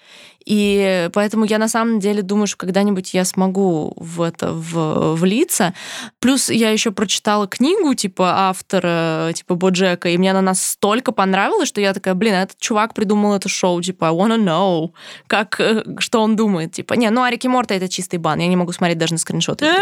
И 0.46 1.11
поэтому 1.12 1.44
я 1.44 1.59
на 1.59 1.68
самом 1.68 1.98
деле 1.98 2.22
думаю, 2.22 2.46
что 2.46 2.56
когда-нибудь 2.56 3.12
я 3.14 3.24
смогу 3.24 3.92
в 3.96 4.22
это 4.22 4.52
в, 4.52 5.14
влиться. 5.16 5.74
Плюс 6.20 6.48
я 6.48 6.70
еще 6.70 6.92
прочитала 6.92 7.48
книгу 7.48 7.92
типа 7.94 8.48
автора 8.48 9.32
типа 9.35 9.56
Боджека, 9.56 10.09
и 10.09 10.16
мне 10.16 10.30
она 10.30 10.42
настолько 10.42 11.11
понравилась, 11.11 11.68
что 11.68 11.80
я 11.80 11.92
такая, 11.92 12.14
блин, 12.14 12.35
а 12.35 12.42
этот 12.42 12.59
чувак 12.61 12.94
придумал 12.94 13.35
это 13.35 13.48
шоу, 13.48 13.82
типа, 13.82 14.06
I 14.06 14.12
wanna 14.12 14.38
know, 14.38 14.90
как, 15.26 15.61
э, 15.61 15.85
что 15.98 16.20
он 16.22 16.37
думает. 16.37 16.72
Типа, 16.72 16.94
не, 16.94 17.11
ну 17.11 17.22
а 17.22 17.30
Рики 17.30 17.48
Морта 17.48 17.74
это 17.74 17.88
чистый 17.88 18.18
бан, 18.18 18.38
я 18.38 18.46
не 18.46 18.56
могу 18.56 18.70
смотреть 18.72 18.98
даже 18.98 19.14
на 19.14 19.18
скриншоты. 19.18 19.66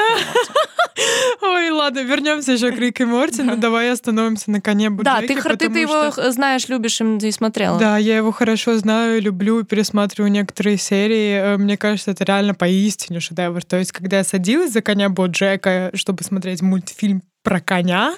Ой, 1.42 1.70
ладно, 1.70 2.00
вернемся 2.00 2.52
еще 2.52 2.70
к 2.70 2.78
Рик 2.78 3.00
и 3.00 3.04
Морти, 3.04 3.42
но 3.42 3.56
давай 3.56 3.90
остановимся 3.90 4.50
на 4.50 4.60
Коне 4.60 4.90
Да, 4.90 5.16
Боджеке. 5.16 5.34
ты, 5.34 5.40
хр- 5.40 5.56
ты, 5.56 5.68
потому 5.68 5.74
ты 5.74 5.80
его 5.80 6.30
знаешь, 6.30 6.68
любишь 6.68 7.00
и 7.00 7.30
смотрела. 7.32 7.78
Да, 7.78 7.98
я 7.98 8.16
его 8.16 8.30
хорошо 8.32 8.78
знаю, 8.78 9.20
люблю, 9.20 9.64
пересматриваю 9.64 10.30
некоторые 10.30 10.53
серии. 10.76 11.54
Э, 11.54 11.56
Мне 11.56 11.76
кажется, 11.76 12.10
это 12.12 12.24
реально 12.24 12.54
поистине 12.54 13.20
шедевр. 13.20 13.64
То 13.64 13.78
есть, 13.78 13.92
когда 13.92 14.18
я 14.18 14.24
садилась 14.24 14.72
за 14.72 14.82
коня 14.82 15.08
Боджека, 15.08 15.90
чтобы 15.94 16.24
смотреть 16.24 16.62
мультфильм 16.62 17.22
про 17.42 17.60
коня, 17.60 18.14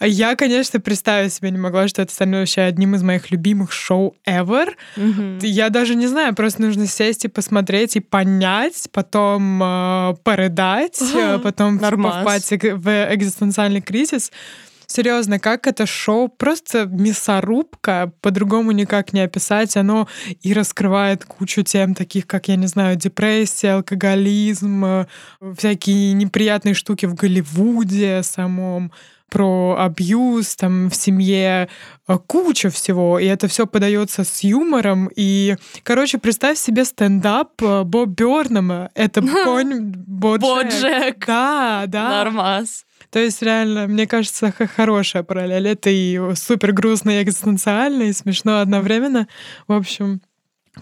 я, 0.00 0.36
конечно, 0.36 0.78
представить 0.78 1.32
себе 1.32 1.50
не 1.50 1.56
могла, 1.56 1.88
что 1.88 2.02
это 2.02 2.12
станет 2.12 2.40
вообще 2.40 2.60
одним 2.60 2.94
из 2.94 3.02
моих 3.02 3.30
любимых 3.30 3.72
шоу 3.72 4.16
ever. 4.28 4.66
Мгм. 4.96 5.38
Я 5.40 5.70
даже 5.70 5.94
не 5.94 6.06
знаю, 6.06 6.34
просто 6.34 6.60
нужно 6.60 6.86
сесть 6.86 7.24
и 7.24 7.28
посмотреть, 7.28 7.96
и 7.96 8.00
понять, 8.00 8.88
потом 8.92 9.62
э, 9.62 10.14
порыдать, 10.22 11.00
э, 11.00 11.38
потом 11.38 11.76
Нормас. 11.76 12.20
впасть 12.20 12.50
в 12.52 13.14
экзистенциальный 13.14 13.80
кризис. 13.80 14.30
Серьезно, 14.94 15.38
как 15.38 15.66
это 15.66 15.86
шоу, 15.86 16.28
просто 16.28 16.86
мясорубка, 16.86 18.12
по-другому 18.20 18.72
никак 18.72 19.12
не 19.12 19.20
описать. 19.20 19.76
Оно 19.76 20.08
и 20.42 20.52
раскрывает 20.52 21.24
кучу 21.24 21.62
тем, 21.62 21.94
таких 21.94 22.26
как, 22.26 22.48
я 22.48 22.56
не 22.56 22.66
знаю, 22.66 22.96
депрессия, 22.96 23.72
алкоголизм, 23.72 24.84
э, 24.84 25.06
всякие 25.58 26.12
неприятные 26.12 26.74
штуки 26.74 27.06
в 27.06 27.14
Голливуде 27.14 28.22
самом 28.22 28.92
про 29.34 29.76
абьюз 29.80 30.54
там 30.54 30.88
в 30.88 30.94
семье, 30.94 31.68
э, 32.06 32.18
куча 32.26 32.70
всего, 32.70 33.18
и 33.18 33.26
это 33.26 33.48
все 33.48 33.66
подается 33.66 34.22
с 34.22 34.44
юмором. 34.44 35.10
И, 35.16 35.56
короче, 35.82 36.18
представь 36.18 36.56
себе 36.56 36.84
стендап 36.84 37.60
э, 37.60 37.82
Боб 37.82 38.10
Бёрнама. 38.10 38.90
Это 38.94 39.22
конь 39.44 39.92
Боджек. 40.06 40.40
Боджек. 40.40 41.26
Да, 41.26 41.84
да. 41.88 42.08
Нормас. 42.10 42.84
То 43.14 43.20
есть 43.20 43.42
реально, 43.42 43.86
мне 43.86 44.08
кажется, 44.08 44.52
хорошая 44.74 45.22
параллель. 45.22 45.68
Это 45.68 45.88
и 45.88 46.20
супер 46.34 46.72
грустно, 46.72 47.10
и 47.10 47.22
экзистенциально, 47.22 48.02
и 48.02 48.12
смешно 48.12 48.58
одновременно. 48.58 49.28
В 49.68 49.72
общем, 49.72 50.20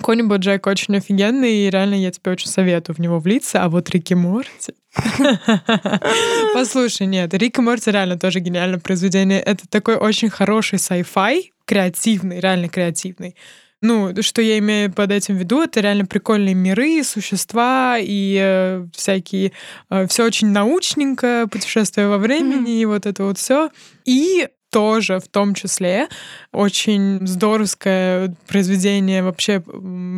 Конь 0.00 0.22
Боджек 0.22 0.66
очень 0.66 0.96
офигенный, 0.96 1.66
и 1.66 1.68
реально 1.68 1.96
я 1.96 2.10
тебе 2.10 2.32
очень 2.32 2.48
советую 2.48 2.96
в 2.96 3.00
него 3.00 3.18
влиться. 3.18 3.62
А 3.62 3.68
вот 3.68 3.90
Рики 3.90 4.14
Морти... 4.14 4.72
Послушай, 6.54 7.06
нет, 7.06 7.34
Рик 7.34 7.58
и 7.58 7.60
Морти 7.60 7.90
реально 7.90 8.18
тоже 8.18 8.40
гениальное 8.40 8.80
произведение. 8.80 9.38
Это 9.38 9.68
такой 9.68 9.96
очень 9.96 10.30
хороший 10.30 10.78
sci-fi, 10.78 11.50
креативный, 11.66 12.40
реально 12.40 12.70
креативный. 12.70 13.36
Ну, 13.82 14.14
что 14.22 14.40
я 14.40 14.58
имею 14.58 14.92
под 14.92 15.10
этим 15.10 15.36
в 15.36 15.38
виду, 15.40 15.60
это 15.60 15.80
реально 15.80 16.06
прикольные 16.06 16.54
миры, 16.54 17.02
существа 17.02 17.96
и 17.98 18.38
э, 18.40 18.86
всякие... 18.94 19.52
Э, 19.90 20.06
все 20.06 20.24
очень 20.24 20.48
научненько, 20.50 21.48
путешествие 21.50 22.06
во 22.06 22.18
времени, 22.18 22.70
mm-hmm. 22.70 22.82
и 22.82 22.84
вот 22.86 23.06
это 23.06 23.24
вот 23.24 23.38
все. 23.38 23.70
И 24.04 24.48
тоже 24.72 25.20
в 25.20 25.28
том 25.28 25.54
числе 25.54 26.08
очень 26.50 27.24
здоровское 27.26 28.34
произведение 28.48 29.22
вообще, 29.22 29.62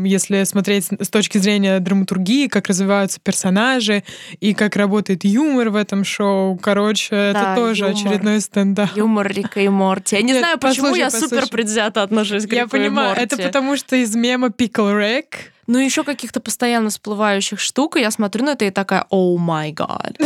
если 0.04 0.44
смотреть 0.44 0.88
с 1.00 1.08
точки 1.08 1.38
зрения 1.38 1.80
драматургии, 1.80 2.46
как 2.46 2.68
развиваются 2.68 3.18
персонажи 3.20 4.04
и 4.40 4.54
как 4.54 4.76
работает 4.76 5.24
юмор 5.24 5.70
в 5.70 5.76
этом 5.76 6.04
шоу. 6.04 6.56
Короче, 6.56 7.10
да, 7.10 7.30
это 7.30 7.54
тоже 7.56 7.84
юмор. 7.86 7.98
очередной 7.98 8.40
стендап. 8.40 8.96
Юмор 8.96 9.26
Рика 9.30 9.60
и 9.60 9.68
Морти. 9.68 10.14
Я 10.16 10.22
не 10.22 10.32
Нет, 10.32 10.38
знаю, 10.38 10.58
почему 10.58 10.86
послушай, 10.86 11.00
я 11.00 11.06
послушай. 11.06 11.28
супер 11.28 11.48
предвзято 11.48 12.02
отношусь 12.02 12.44
к 12.46 12.52
Рику 12.52 12.54
Я 12.54 12.68
понимаю, 12.68 13.16
это 13.16 13.36
потому 13.36 13.76
что 13.76 13.96
из 13.96 14.14
мема 14.14 14.48
Pickle 14.48 14.96
Rick 14.96 15.26
ну, 15.66 15.78
еще 15.78 16.04
каких-то 16.04 16.40
постоянно 16.40 16.90
всплывающих 16.90 17.60
штук, 17.60 17.96
и 17.96 18.00
я 18.00 18.10
смотрю 18.10 18.44
на 18.44 18.50
это 18.50 18.64
и 18.64 18.70
такая, 18.70 19.06
о 19.10 19.36
май 19.36 19.72
гад. 19.72 20.16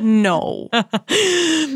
No. 0.00 0.68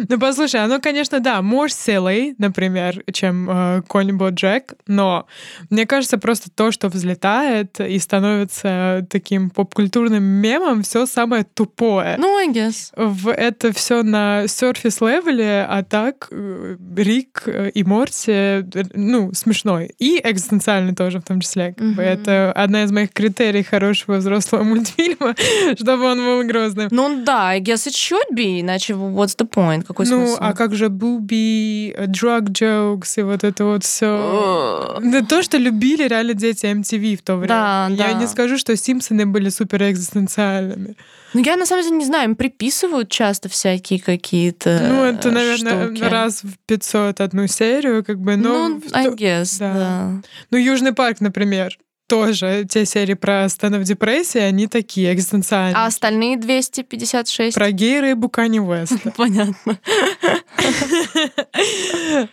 Ну, 0.09 0.19
послушай, 0.19 0.63
оно, 0.63 0.81
конечно, 0.81 1.21
да, 1.21 1.39
more 1.41 1.69
silly, 1.69 2.35
например, 2.39 3.03
чем 3.13 3.49
э, 3.51 3.83
Конь 3.87 4.13
Боджек, 4.13 4.75
но 4.87 5.27
мне 5.71 5.87
кажется, 5.87 6.19
просто 6.19 6.51
то, 6.51 6.71
что 6.73 6.89
взлетает 6.89 7.81
и 7.81 7.99
становится 7.99 9.07
таким 9.11 9.51
попкультурным 9.51 10.23
мемом, 10.23 10.83
все 10.83 11.07
самое 11.07 11.45
тупое. 11.45 12.17
Ну, 12.19 12.37
I 12.37 12.49
guess. 12.49 12.93
В 12.97 13.31
это 13.31 13.73
все 13.73 14.03
на 14.03 14.45
surface 14.45 15.05
левеле, 15.07 15.67
а 15.69 15.83
так 15.83 16.29
э, 16.31 16.77
Рик 16.97 17.47
и 17.47 17.85
Морти, 17.85 18.33
э, 18.33 18.63
ну, 18.95 19.33
смешной. 19.33 19.91
И 19.99 20.21
экзистенциальный 20.23 20.95
тоже 20.95 21.21
в 21.21 21.25
том 21.25 21.41
числе. 21.41 21.75
Mm-hmm. 21.77 22.01
Это 22.01 22.53
одна 22.53 22.74
одна 22.75 22.85
из 22.85 22.93
моих 22.93 23.13
критерий 23.13 23.63
хорошего 23.63 24.17
взрослого 24.17 24.63
мультфильма, 24.65 25.35
чтобы 25.77 26.05
он 26.05 26.19
был 26.19 26.43
грозным. 26.45 26.89
Ну 26.91 27.23
да, 27.25 27.51
I 27.51 27.61
guess 27.61 27.87
it 27.87 27.95
should 27.95 28.35
be, 28.35 28.61
иначе 28.61 28.95
what's 28.95 29.37
the 29.39 29.49
point? 29.49 29.85
Какой 29.85 30.07
ну, 30.07 30.27
смысл? 30.27 30.39
а 30.41 30.53
как 30.55 30.75
же 30.75 30.89
Буби, 30.89 31.95
drug 32.09 32.49
jokes 32.49 33.15
и 33.17 33.23
вот 33.23 33.45
это 33.45 33.65
вот 33.65 33.85
все. 33.85 34.99
Это 35.03 35.25
то, 35.25 35.43
что 35.43 35.57
любили 35.57 36.09
реально 36.09 36.35
дети 36.35 36.67
MTV 36.67 37.17
в 37.17 37.23
то 37.23 37.37
время. 37.37 37.49
Да, 37.49 37.89
Я 37.91 38.13
да. 38.13 38.21
не 38.21 38.27
скажу, 38.27 38.59
что 38.59 38.77
Симпсоны 38.77 39.27
были 39.27 39.51
супер 39.51 39.83
экзистенциальными. 39.85 40.97
Ну, 41.33 41.43
я 41.45 41.57
на 41.57 41.67
самом 41.67 41.83
деле 41.83 41.97
не 41.97 42.05
знаю, 42.05 42.31
им 42.31 42.37
приписывают 42.37 43.09
часто 43.09 43.49
всякие 43.49 44.01
какие-то 44.01 44.81
Ну, 44.89 45.05
это, 45.05 45.31
наверное, 45.33 45.87
штуки. 45.87 46.03
раз 46.03 46.45
в 46.45 46.59
500 46.67 47.21
одну 47.21 47.47
серию, 47.49 48.05
как 48.05 48.21
бы, 48.21 48.37
но... 48.37 48.69
Ну, 48.69 48.83
I 48.93 49.09
guess, 49.09 49.59
да. 49.59 49.75
да. 49.75 50.11
Ну, 50.51 50.59
Южный 50.59 50.93
парк, 50.93 51.21
например 51.21 51.77
тоже 52.07 52.67
те 52.69 52.85
серии 52.85 53.15
про 53.15 53.49
стендов 53.49 53.85
депрессии, 53.85 54.39
они 54.39 54.67
такие 54.67 55.13
экзистенциальные. 55.13 55.75
А 55.77 55.87
остальные 55.87 56.37
256? 56.37 57.55
Про 57.55 57.71
гейра 57.71 58.11
и 58.11 58.15
Букани 58.15 58.61
Уэста. 58.61 59.11
Понятно. 59.17 59.79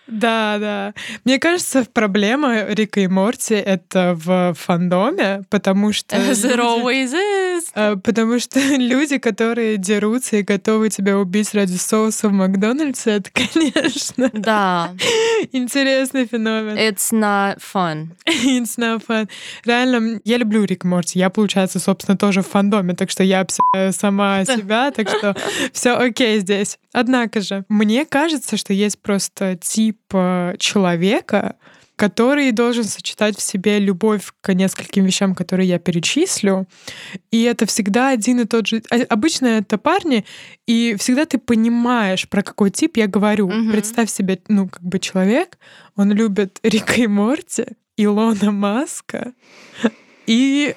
Да, 0.07 0.57
да. 0.59 0.93
Мне 1.25 1.39
кажется, 1.39 1.85
проблема 1.91 2.65
Рика 2.67 3.01
и 3.01 3.07
Морти— 3.07 3.53
это 3.55 4.13
в 4.15 4.53
фандоме, 4.57 5.43
потому 5.49 5.93
что... 5.93 6.15
Always 6.15 7.13
is. 7.13 7.40
А, 7.73 7.95
потому 7.95 8.39
что 8.39 8.59
люди, 8.77 9.17
которые 9.17 9.77
дерутся 9.77 10.37
и 10.37 10.43
готовы 10.43 10.89
тебя 10.89 11.17
убить 11.17 11.53
ради 11.53 11.77
соуса 11.77 12.29
в 12.29 12.31
Макдональдсе, 12.31 13.11
это, 13.11 13.31
конечно... 13.33 14.29
Да. 14.33 14.93
Интересный 15.51 16.25
феномен. 16.25 16.77
It's 16.77 17.11
not 17.11 17.59
fun. 17.59 18.09
It's 18.25 18.77
not 18.77 19.05
fun 19.05 19.27
реально, 19.65 20.19
я 20.23 20.37
люблю 20.37 20.63
Рик 20.63 20.83
Морти. 20.83 21.19
Я, 21.19 21.29
получается, 21.29 21.79
собственно, 21.79 22.17
тоже 22.17 22.41
в 22.41 22.47
фандоме, 22.47 22.93
так 22.93 23.09
что 23.09 23.23
я 23.23 23.45
сама 23.91 24.45
себя, 24.45 24.91
так 24.91 25.09
что 25.09 25.35
все 25.73 25.91
окей 25.91 26.39
здесь. 26.39 26.77
Однако 26.93 27.41
же, 27.41 27.65
мне 27.69 28.05
кажется, 28.05 28.57
что 28.57 28.73
есть 28.73 28.99
просто 28.99 29.57
тип 29.61 29.99
э, 30.13 30.55
человека, 30.59 31.55
который 32.01 32.51
должен 32.51 32.83
сочетать 32.83 33.37
в 33.37 33.43
себе 33.43 33.77
любовь 33.77 34.33
к 34.41 34.55
нескольким 34.55 35.05
вещам, 35.05 35.35
которые 35.35 35.69
я 35.69 35.77
перечислю. 35.77 36.67
И 37.29 37.43
это 37.43 37.67
всегда 37.67 38.09
один 38.09 38.39
и 38.39 38.45
тот 38.45 38.65
же. 38.65 38.81
А, 38.89 38.95
обычно 39.07 39.45
это 39.45 39.77
парни, 39.77 40.25
и 40.65 40.95
всегда 40.97 41.25
ты 41.25 41.37
понимаешь, 41.37 42.27
про 42.27 42.41
какой 42.41 42.71
тип 42.71 42.97
я 42.97 43.05
говорю. 43.05 43.49
Угу. 43.49 43.71
Представь 43.71 44.09
себе, 44.09 44.39
ну, 44.47 44.67
как 44.67 44.81
бы 44.81 44.97
человек, 44.97 45.59
он 45.95 46.11
любит 46.11 46.59
Рика 46.63 46.95
и 46.95 47.05
Морти, 47.05 47.65
Илона 47.97 48.51
Маска 48.51 49.33
и... 50.25 50.73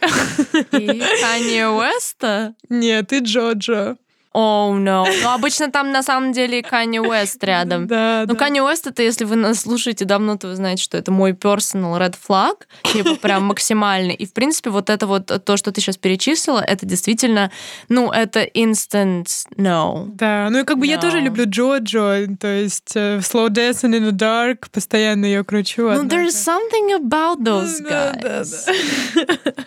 И 0.72 1.02
Канье 1.22 1.68
Уэста? 1.70 2.54
Нет, 2.68 3.14
и 3.14 3.20
Джоджо. 3.20 3.96
Оу, 4.34 4.74
oh, 4.74 4.78
no. 4.82 5.06
Ну, 5.22 5.30
обычно 5.30 5.70
там 5.70 5.92
на 5.92 6.02
самом 6.02 6.32
деле 6.32 6.60
Канни 6.60 6.98
Уэст 6.98 7.42
рядом. 7.44 7.86
Да, 7.86 8.24
Ну, 8.26 8.34
Канни 8.34 8.58
Уэст, 8.58 8.88
это 8.88 9.00
если 9.00 9.24
вы 9.24 9.36
нас 9.36 9.60
слушаете 9.60 10.04
давно, 10.04 10.36
то 10.36 10.48
вы 10.48 10.56
знаете, 10.56 10.82
что 10.82 10.98
это 10.98 11.12
мой 11.12 11.34
personal 11.34 11.96
red 12.00 12.16
flag, 12.28 12.56
типа 12.92 13.14
прям 13.22 13.44
максимальный. 13.44 14.14
И, 14.14 14.26
в 14.26 14.32
принципе, 14.32 14.70
вот 14.70 14.90
это 14.90 15.06
вот 15.06 15.26
то, 15.44 15.56
что 15.56 15.70
ты 15.70 15.80
сейчас 15.80 15.98
перечислила, 15.98 16.58
это 16.58 16.84
действительно, 16.84 17.52
ну, 17.88 18.10
это 18.10 18.42
instant 18.42 19.28
no. 19.56 20.06
Да, 20.16 20.48
ну 20.50 20.58
и 20.58 20.64
как 20.64 20.78
бы 20.78 20.86
no. 20.86 20.90
я 20.90 20.98
тоже 20.98 21.20
люблю 21.20 21.44
Джоджо, 21.46 22.26
то 22.40 22.48
есть 22.48 22.96
uh, 22.96 23.20
Slow 23.20 23.50
Dancing 23.50 23.96
in 23.96 24.10
the 24.10 24.12
Dark, 24.12 24.66
постоянно 24.72 25.26
ее 25.26 25.44
кручу. 25.44 25.82
Ну, 25.82 26.02
there's 26.08 26.34
something 26.34 26.92
about 26.98 27.44
those 27.44 27.80
guys. 27.80 28.68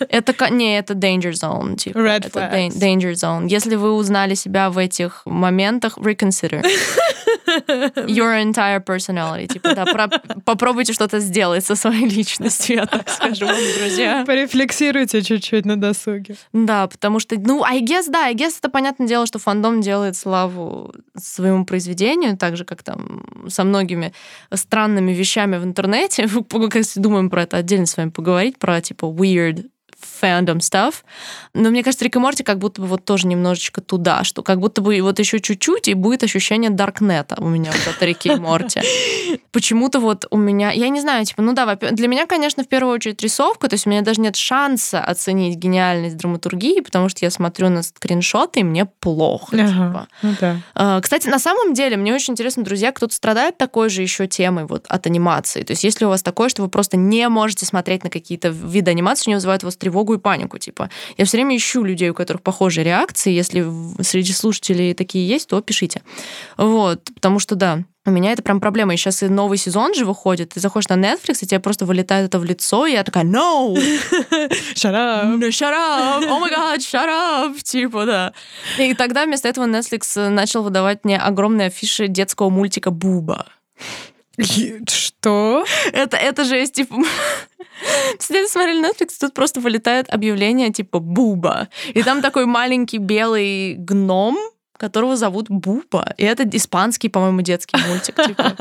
Это, 0.10 0.50
не, 0.50 0.78
это 0.78 0.94
Danger 0.94 1.32
Zone, 1.32 1.78
типа. 1.78 1.98
Red 1.98 2.28
это 2.28 2.40
Danger 2.78 3.14
Zone. 3.14 3.48
Если 3.48 3.76
вы 3.76 3.94
узнали 3.94 4.34
себя 4.34 4.57
себя 4.58 4.70
в 4.70 4.78
этих 4.78 5.22
моментах, 5.26 5.98
reconsider 5.98 6.64
your 8.08 8.42
entire 8.42 8.84
personality. 8.84 9.48
Типа, 9.48 9.76
да, 9.76 9.86
про, 9.86 10.10
попробуйте 10.46 10.94
что-то 10.94 11.20
сделать 11.20 11.66
со 11.66 11.76
своей 11.76 12.08
личностью, 12.10 12.78
я 12.78 12.86
так 12.86 13.10
скажу 13.10 13.46
вам, 13.46 13.56
друзья. 13.80 14.24
Порефлексируйте 14.26 15.22
чуть-чуть 15.22 15.66
на 15.66 15.80
досуге. 15.80 16.36
Да, 16.54 16.88
потому 16.88 17.20
что, 17.20 17.36
ну, 17.40 17.64
I 17.64 17.82
guess, 17.82 18.06
да, 18.10 18.26
I 18.26 18.36
guess 18.36 18.58
это 18.60 18.70
понятное 18.70 19.08
дело, 19.08 19.26
что 19.26 19.40
фандом 19.40 19.82
делает 19.82 20.16
славу 20.16 20.94
своему 21.16 21.66
произведению, 21.66 22.38
так 22.38 22.58
же, 22.58 22.66
как 22.66 22.84
там 22.84 23.26
со 23.50 23.64
многими 23.64 24.14
странными 24.54 25.12
вещами 25.12 25.58
в 25.58 25.64
интернете. 25.64 26.24
Если 26.78 27.00
думаем 27.00 27.30
про 27.30 27.44
это 27.44 27.58
отдельно 27.58 27.86
с 27.86 27.98
вами 27.98 28.10
поговорить, 28.10 28.58
про, 28.58 28.82
типа, 28.82 29.06
weird 29.06 29.66
fandom 30.22 30.58
stuff. 30.58 30.96
Но 31.54 31.70
мне 31.70 31.84
кажется, 31.84 32.06
Рик 32.06 32.16
и 32.16 32.20
Морти 32.20 32.44
как 32.44 32.60
будто 32.60 32.82
бы 32.82 32.88
вот 32.88 33.06
тоже 33.06 33.28
немножечко 33.28 33.82
туда, 33.82 34.24
что 34.24 34.44
как 34.44 34.60
будто 34.60 34.82
бы 34.82 35.00
вот 35.02 35.20
еще 35.20 35.40
чуть-чуть, 35.40 35.88
и 35.88 35.94
будет 35.94 36.24
ощущение 36.24 36.70
Даркнета 36.70 37.36
у 37.40 37.48
меня 37.48 37.72
вот 37.72 37.96
от 37.96 38.02
Рики 38.02 38.30
и 38.30 38.36
Морти. 38.36 38.82
Почему-то 39.52 40.00
вот 40.00 40.26
у 40.30 40.38
меня, 40.38 40.72
я 40.72 40.90
не 40.90 41.02
знаю, 41.02 41.26
типа, 41.26 41.42
ну 41.42 41.54
да, 41.54 41.76
для 41.76 42.08
меня, 42.08 42.26
конечно, 42.26 42.64
в 42.64 42.68
первую 42.68 42.94
очередь 42.94 43.22
рисовка, 43.22 43.68
то 43.70 43.74
есть 43.74 43.88
у 43.88 43.90
меня 43.90 44.02
даже 44.02 44.22
нет 44.22 44.36
шанса 44.36 45.00
оценить 45.00 45.58
гениальность 45.58 46.18
драматургии, 46.18 46.82
потому 46.82 47.10
что 47.10 47.26
я 47.26 47.32
смотрю 47.32 47.70
на 47.70 47.84
скриншоты, 47.84 48.62
и 48.62 48.64
мне 48.64 48.86
плохо. 48.86 49.56
Ага, 49.56 49.68
типа. 49.68 50.08
ну 50.22 50.34
да. 50.40 50.58
А, 50.76 51.02
кстати, 51.02 51.28
на 51.28 51.40
самом 51.40 51.74
деле, 51.74 51.98
мне 51.98 52.14
очень 52.14 52.34
интересно, 52.34 52.64
друзья, 52.64 52.92
кто-то 52.92 53.14
страдает 53.14 53.58
такой 53.58 53.90
же 53.90 54.02
еще 54.02 54.28
темой 54.28 54.66
вот 54.66 54.86
от 54.88 55.08
анимации. 55.08 55.64
То 55.64 55.72
есть 55.72 55.84
если 55.84 56.06
у 56.06 56.10
вас 56.10 56.24
такое, 56.24 56.50
что 56.50 56.62
вы 56.62 56.70
просто 56.70 56.98
не 56.98 57.28
можете 57.30 57.66
смотреть 57.66 58.04
на 58.04 58.10
какие-то 58.10 58.50
виды 58.50 58.92
анимации, 58.92 59.32
не 59.32 59.36
вызывают 59.36 59.64
у 59.64 59.68
вас 59.68 59.76
тревогу, 59.76 59.97
тревогу 59.98 60.14
и 60.14 60.18
панику. 60.18 60.58
Типа, 60.58 60.90
я 61.18 61.26
все 61.26 61.38
время 61.38 61.56
ищу 61.56 61.84
людей, 61.84 62.10
у 62.10 62.14
которых 62.14 62.42
похожие 62.42 62.84
реакции. 62.84 63.32
Если 63.32 63.66
среди 64.02 64.34
слушателей 64.34 64.94
такие 64.94 65.28
есть, 65.28 65.50
то 65.50 65.62
пишите. 65.62 66.02
Вот, 66.58 67.02
потому 67.16 67.40
что 67.40 67.56
да, 67.56 67.84
у 68.06 68.12
меня 68.12 68.32
это 68.32 68.44
прям 68.44 68.60
проблема. 68.60 68.94
И 68.94 68.98
сейчас 68.98 69.24
и 69.24 69.28
новый 69.28 69.58
сезон 69.58 69.94
же 69.96 70.06
выходит. 70.06 70.54
Ты 70.54 70.60
заходишь 70.60 70.90
на 70.90 70.96
Netflix, 70.96 71.40
и 71.42 71.48
тебе 71.48 71.60
просто 71.60 71.86
вылетает 71.86 72.28
это 72.28 72.40
в 72.40 72.46
лицо, 72.46 72.86
и 72.86 72.94
я 72.94 73.04
такая, 73.04 73.24
no! 73.24 73.74
Shut 74.76 74.94
up! 74.94 75.38
No, 75.38 75.50
shut 75.50 75.74
up! 75.74 76.24
Oh 76.24 76.40
my 76.40 76.50
god, 76.50 76.80
shut 76.80 77.08
up! 77.08 77.62
Типа, 77.64 78.06
да. 78.06 78.34
И 78.78 78.94
тогда 78.94 79.26
вместо 79.26 79.50
этого 79.50 79.66
Netflix 79.66 80.30
начал 80.30 80.64
выдавать 80.64 81.04
мне 81.06 81.18
огромные 81.18 81.68
афиши 81.68 82.08
детского 82.08 82.50
мультика 82.50 82.92
«Буба». 82.92 83.48
Что? 84.40 85.66
Это, 85.92 86.18
это 86.18 86.44
же 86.44 86.56
есть, 86.56 86.74
типа... 86.74 86.96
Сидели, 88.20 88.48
смотрели 88.48 88.84
Netflix, 88.84 89.18
тут 89.20 89.34
просто 89.34 89.60
вылетает 89.60 90.10
объявление 90.10 90.72
типа 90.72 91.00
«Буба». 91.00 91.68
И 91.94 92.02
там 92.04 92.22
такой 92.22 92.46
маленький 92.46 92.98
белый 92.98 93.76
гном, 93.76 94.38
которого 94.78 95.16
зовут 95.16 95.48
Буба. 95.50 96.14
И 96.18 96.24
это 96.24 96.48
испанский, 96.56 97.10
по-моему, 97.10 97.42
детский 97.42 97.78
мультик. 97.88 98.16
Типа. 98.26 98.56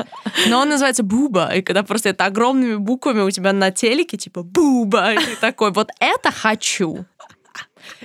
Но 0.47 0.59
он 0.59 0.69
называется 0.69 1.03
Буба. 1.03 1.53
И 1.55 1.61
когда 1.61 1.83
просто 1.83 2.09
это 2.09 2.25
огромными 2.25 2.75
буквами 2.75 3.21
у 3.21 3.31
тебя 3.31 3.53
на 3.53 3.71
телеке, 3.71 4.17
типа 4.17 4.43
Буба, 4.43 5.13
и 5.13 5.35
такой, 5.39 5.71
вот 5.71 5.89
это 5.99 6.31
хочу. 6.31 7.05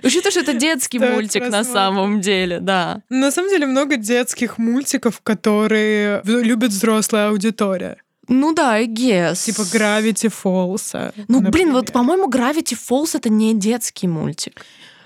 Учитывая, 0.02 0.30
что 0.30 0.40
это 0.40 0.54
детский 0.54 0.98
так 0.98 1.12
мультик 1.12 1.48
на 1.48 1.64
самом 1.64 2.20
деле, 2.20 2.60
да. 2.60 3.02
На 3.08 3.30
самом 3.30 3.50
деле 3.50 3.66
много 3.66 3.96
детских 3.96 4.58
мультиков, 4.58 5.20
которые 5.22 6.22
любят 6.24 6.70
взрослая 6.70 7.28
аудитория. 7.28 7.96
Ну 8.28 8.54
да, 8.54 8.74
I 8.74 8.86
guess. 8.86 9.44
Типа 9.44 9.62
Gravity 9.62 10.32
Falls. 10.32 11.12
Ну, 11.28 11.40
например. 11.40 11.50
блин, 11.50 11.72
вот, 11.72 11.92
по-моему, 11.92 12.30
Gravity 12.30 12.76
Falls 12.76 13.10
это 13.14 13.28
не 13.28 13.54
детский 13.54 14.06
мультик. 14.06 14.64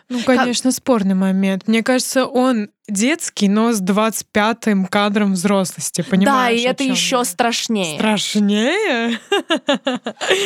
Ну, 0.08 0.20
конечно, 0.22 0.70
как... 0.70 0.76
спорный 0.76 1.14
момент. 1.14 1.66
Мне 1.66 1.82
кажется, 1.82 2.26
он 2.26 2.68
детский, 2.88 3.48
но 3.48 3.72
с 3.72 3.82
25-м 3.82 4.86
кадром 4.86 5.32
взрослости, 5.32 6.02
понимаешь? 6.02 6.62
Да, 6.62 6.68
и 6.68 6.72
это 6.72 6.84
еще 6.84 7.24
страшнее. 7.24 7.98
Страшнее? 7.98 9.20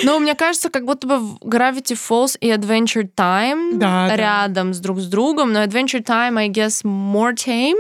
Ну, 0.05 0.19
мне 0.19 0.35
кажется, 0.35 0.71
как 0.71 0.85
будто 0.85 1.07
бы 1.07 1.15
Gravity 1.43 1.95
Falls 1.95 2.37
и 2.41 2.51
Adventure 2.51 3.09
Time 3.15 3.79
да, 3.79 4.15
рядом 4.15 4.69
да. 4.69 4.75
с 4.75 4.81
друг 4.81 5.01
с 5.01 5.07
другом, 5.07 5.53
но 5.53 5.63
Adventure 5.63 6.03
Time, 6.03 6.39
I 6.39 6.49
guess, 6.49 6.83
more 6.85 7.35
tame. 7.35 7.77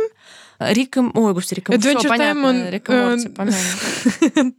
Рик 0.60 0.98
и... 0.98 1.00
Ой, 1.00 1.32
господи, 1.32 1.60
Рик 1.60 1.70
и 1.70 1.78
Все, 1.78 2.08
понятно, 2.08 2.48
он... 2.48 2.54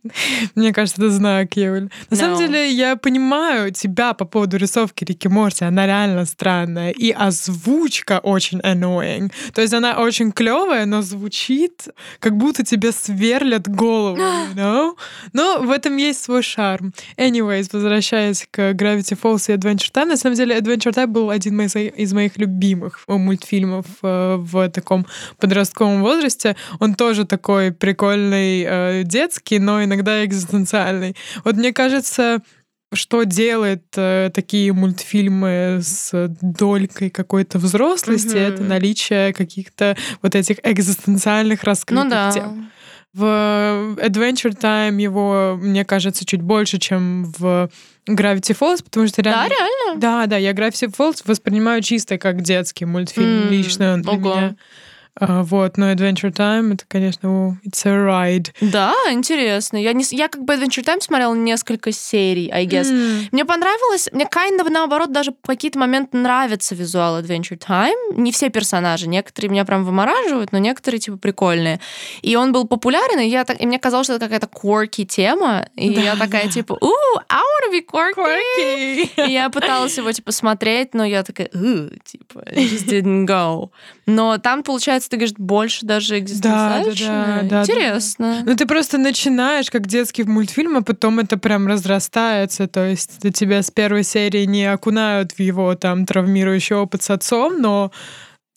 Мне 0.56 0.74
кажется, 0.74 1.00
это 1.02 1.12
знак, 1.12 1.56
Юль. 1.56 1.90
На 2.10 2.18
самом 2.18 2.40
деле, 2.40 2.72
я 2.72 2.96
понимаю 2.96 3.72
тебя 3.72 4.14
по 4.14 4.26
поводу 4.26 4.58
рисовки 4.58 5.04
Рики 5.04 5.28
Морти. 5.28 5.64
Она 5.64 5.86
реально 5.86 6.26
странная. 6.26 6.90
И 6.90 7.12
озвучка 7.12 8.20
очень 8.20 8.60
annoying. 8.62 9.32
То 9.54 9.62
есть 9.62 9.74
она 9.74 10.00
очень 10.00 10.32
клевая, 10.32 10.86
но 10.86 11.04
звучит, 11.04 11.88
как 12.20 12.36
будто 12.36 12.64
тебе 12.64 12.92
сверлят 12.92 13.70
голову, 13.70 14.18
you 14.18 14.56
know? 14.56 14.98
Но 15.34 15.60
в 15.60 15.70
этом 15.70 15.98
есть 15.98 16.24
свой 16.24 16.42
шарм. 16.42 16.94
Anyways, 17.18 17.70
возвращаясь 17.72 18.48
к 18.50 18.72
Gravity 18.72 19.18
Falls 19.22 19.52
и 19.52 19.56
Adventure 19.56 19.92
Time, 19.92 20.06
на 20.06 20.18
самом 20.18 20.36
деле 20.36 20.58
Adventure 20.58 20.94
Time 20.94 21.08
был 21.08 21.30
один 21.30 21.62
из 21.62 22.14
моих 22.14 22.38
любимых 22.38 23.00
мультфильмов 23.08 23.86
э, 24.02 24.38
в 24.38 24.70
таком 24.70 25.06
подростковом 25.38 25.91
подростковом 25.92 26.02
возрасте, 26.02 26.56
он 26.80 26.96
тоже 26.96 27.26
такой 27.26 27.72
прикольный 27.72 28.64
э, 28.68 29.04
детский, 29.04 29.60
но 29.60 29.84
иногда 29.84 30.24
экзистенциальный. 30.26 31.16
Вот 31.44 31.56
мне 31.56 31.74
кажется, 31.74 32.40
что 32.94 33.24
делает 33.24 33.86
э, 33.96 34.30
такие 34.34 34.74
мультфильмы 34.74 35.80
с 35.82 36.12
долькой 36.42 37.10
какой-то 37.10 37.58
взрослости, 37.58 38.36
mm-hmm. 38.36 38.54
это 38.54 38.64
наличие 38.64 39.34
каких-то 39.34 39.96
вот 40.22 40.36
этих 40.36 40.58
экзистенциальных 40.64 41.64
раскрытых 41.64 42.04
ну, 42.06 42.10
да. 42.10 42.32
тем. 42.32 42.72
В 43.14 43.98
Adventure 43.98 44.58
Time 44.58 45.02
его, 45.02 45.58
мне 45.62 45.84
кажется, 45.84 46.26
чуть 46.26 46.42
больше, 46.42 46.78
чем 46.80 47.26
в 47.38 47.70
Gravity 48.08 48.58
Falls, 48.58 48.82
потому 48.82 49.06
что 49.08 49.22
реально... 49.22 49.50
Да, 49.50 49.56
реально? 49.56 50.02
Да, 50.02 50.26
да, 50.28 50.38
я 50.38 50.52
Gravity 50.52 50.96
Falls 50.96 51.22
воспринимаю 51.26 51.82
чисто 51.82 52.18
как 52.18 52.42
детский 52.42 52.86
мультфильм 52.86 53.48
mm, 53.48 53.50
лично 53.50 53.94
он 53.94 54.02
для 54.02 54.14
ого. 54.14 54.36
меня. 54.36 54.56
А, 55.19 55.43
вот, 55.43 55.78
но 55.78 55.91
Adventure 55.91 56.32
Time 56.32 56.74
это, 56.74 56.86
конечно, 56.88 57.58
it's 57.65 57.86
a 57.86 57.91
ride. 57.91 58.47
Да, 58.62 58.93
интересно. 59.10 59.76
Я, 59.78 59.91
не, 59.91 60.06
я 60.12 60.30
как 60.30 60.45
бы 60.45 60.54
Adventure 60.54 60.84
Time 60.84 61.02
смотрела 61.02 61.36
несколько 61.36 61.91
серий, 61.91 62.50
I 62.52 62.65
guess. 62.65 62.89
Mm. 62.89 63.28
Мне 63.32 63.45
понравилось, 63.45 64.10
мне 64.13 64.24
kind 64.26 64.60
of, 64.60 64.69
наоборот, 64.69 65.12
даже 65.12 65.32
в 65.32 65.45
какие-то 65.45 65.78
моменты 65.80 66.17
нравится 66.17 66.76
визуал 66.76 67.19
Adventure 67.19 67.58
Time. 67.58 68.15
Не 68.15 68.32
все 68.32 68.50
персонажи, 68.50 69.08
некоторые 69.08 69.52
меня 69.52 69.65
прям 69.65 69.84
вымораживают, 69.84 70.54
но 70.54 70.60
некоторые, 70.60 71.00
типа, 71.00 71.17
прикольные. 71.17 71.82
И 72.21 72.38
он 72.38 72.54
был 72.54 72.65
популярен, 72.65 73.19
и, 73.19 73.28
я, 73.28 73.41
и 73.41 73.65
мне 73.65 73.80
казалось, 73.80 74.08
что 74.08 74.15
это 74.15 74.26
какая-то 74.26 74.47
quirky 74.47 75.04
тема, 75.04 75.67
и 75.76 75.93
да, 75.93 76.02
я 76.02 76.15
такая, 76.15 76.45
да. 76.45 76.52
типа, 76.52 76.74
ooh, 76.82 77.21
I 77.28 77.41
wanna 77.41 77.74
be 77.74 77.86
quirky. 77.86 78.15
quirky. 78.15 79.28
И 79.28 79.34
я 79.34 79.50
пыталась 79.50 79.97
его, 79.97 80.12
типа, 80.12 80.32
смотреть, 80.32 80.93
но 80.93 81.04
я 81.04 81.24
такая, 81.24 81.50
типа, 81.50 82.43
just 82.54 82.88
didn't 82.88 83.26
go. 83.26 83.71
Но 84.06 84.38
там, 84.38 84.63
получается, 84.63 85.01
ты 85.10 85.18
говоришь, 85.18 85.36
больше 85.38 85.86
даже 85.86 86.20
экзистенциально. 86.20 86.94
Да, 86.94 87.42
да, 87.42 87.42
да, 87.44 87.62
Интересно. 87.64 88.36
Да, 88.38 88.42
да. 88.42 88.52
Ну, 88.52 88.56
ты 88.56 88.66
просто 88.66 88.98
начинаешь 88.98 89.70
как 89.70 89.88
детский 89.88 90.24
мультфильм, 90.24 90.78
а 90.78 90.82
потом 90.82 91.20
это 91.20 91.38
прям 91.38 91.68
разрастается. 91.68 92.68
То 92.68 92.86
есть 92.86 93.20
тебя 93.34 93.64
с 93.64 93.72
первой 93.72 94.04
серии 94.04 94.46
не 94.46 94.66
окунают 94.66 95.34
в 95.34 95.40
его 95.40 95.76
там 95.76 96.06
травмирующий 96.06 96.76
опыт 96.76 97.04
с 97.04 97.10
отцом, 97.10 97.62
но 97.62 97.92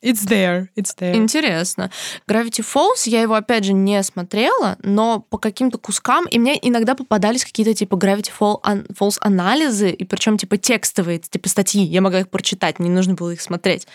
It's 0.05 0.27
there, 0.29 0.69
it's 0.77 0.95
there. 1.01 1.17
Интересно. 1.17 1.91
Gravity 2.29 2.63
Falls, 2.63 3.07
я 3.09 3.23
его, 3.23 3.35
опять 3.35 3.65
же, 3.65 3.73
не 3.73 4.03
смотрела, 4.03 4.77
но 4.83 5.21
по 5.21 5.39
каким-то 5.39 5.79
кускам, 5.79 6.27
и 6.27 6.39
мне 6.39 6.59
иногда 6.61 6.95
попадались 6.95 7.43
какие-то, 7.43 7.73
типа, 7.73 7.95
Gravity 7.95 8.31
Falls 8.39 9.17
анализы, 9.21 9.91
и 9.91 10.05
причем 10.05 10.37
типа, 10.37 10.59
текстовые, 10.59 11.21
типа, 11.21 11.49
статьи. 11.49 11.83
Я 11.83 12.03
могла 12.03 12.21
их 12.21 12.29
прочитать, 12.29 12.79
не 12.81 12.91
нужно 12.91 13.15
было 13.15 13.31
их 13.31 13.41
смотреть. 13.41 13.87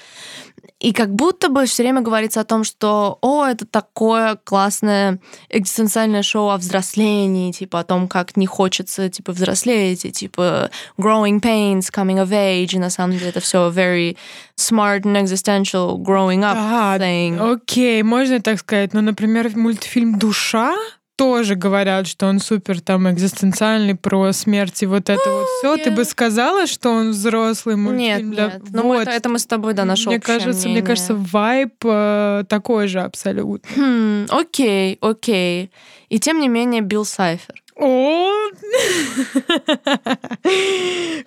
И 0.79 0.93
как 0.93 1.13
будто 1.13 1.49
бы 1.49 1.65
все 1.65 1.83
время 1.83 2.01
говорится 2.01 2.39
о 2.39 2.45
том, 2.45 2.63
что, 2.63 3.17
о, 3.21 3.45
это 3.45 3.65
такое 3.65 4.37
классное 4.43 5.19
экзистенциальное 5.49 6.23
шоу 6.23 6.49
о 6.49 6.57
взрослении, 6.57 7.51
типа 7.51 7.81
о 7.81 7.83
том, 7.83 8.07
как 8.07 8.37
не 8.37 8.45
хочется, 8.45 9.09
типа, 9.09 9.33
взрослеть, 9.33 10.05
и, 10.05 10.11
типа, 10.11 10.71
growing 10.97 11.41
pains, 11.41 11.91
coming 11.93 12.23
of 12.23 12.29
age, 12.29 12.75
и 12.75 12.79
на 12.79 12.89
самом 12.89 13.17
деле 13.17 13.29
это 13.29 13.41
все 13.41 13.69
very 13.69 14.15
smart 14.57 15.01
and 15.01 15.21
existential 15.21 15.97
growing 15.97 16.43
up 16.43 16.55
а, 16.57 16.97
thing. 16.97 17.37
Окей, 17.39 18.01
можно 18.03 18.41
так 18.41 18.59
сказать. 18.59 18.93
Но, 18.93 19.01
например, 19.01 19.51
мультфильм 19.55 20.17
«Душа», 20.17 20.75
тоже 21.19 21.55
говорят, 21.55 22.08
что 22.08 22.27
он 22.27 22.39
супер 22.39 22.79
там 22.79 23.10
экзистенциальный 23.12 23.93
про 23.93 24.32
смерть 24.32 24.82
и 24.84 24.86
вот 24.86 25.10
это 25.10 25.29
вот 25.29 25.45
все. 25.58 25.75
Ты 25.75 25.91
бы 25.91 26.05
сказала, 26.05 26.65
что 26.65 26.91
он 26.91 27.10
взрослый 27.10 27.75
мультфильм? 27.75 27.99
Нет, 27.99 28.32
для... 28.32 28.45
нет. 28.45 28.62
Ну, 28.71 28.84
вот. 28.84 29.01
это, 29.01 29.12
это 29.12 29.27
мы 29.27 29.38
с 29.38 29.45
тобой, 29.45 29.73
да, 29.73 29.84
наш 29.84 30.05
Мне 30.05 30.21
кажется, 30.21 30.67
мнение. 30.67 30.82
мне 30.82 30.88
кажется, 30.88 31.15
вайб 31.15 31.73
э, 31.84 32.45
такой 32.47 32.88
же 32.88 33.01
абсолютно. 33.01 33.69
Хм, 33.75 34.27
окей, 34.29 34.97
окей. 35.01 35.71
И 36.08 36.19
тем 36.19 36.39
не 36.39 36.47
менее, 36.47 36.82
Билл 36.82 37.03
Сайфер. 37.03 37.62
О, 37.75 38.29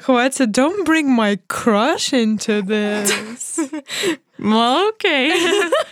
хватит, 0.01 0.49
don't 0.49 0.87
bring 0.87 1.07
my 1.07 1.39
crush 1.49 2.15
into 2.15 2.63
this. 2.63 3.13
Ну, 4.45 4.89
окей. 4.89 5.33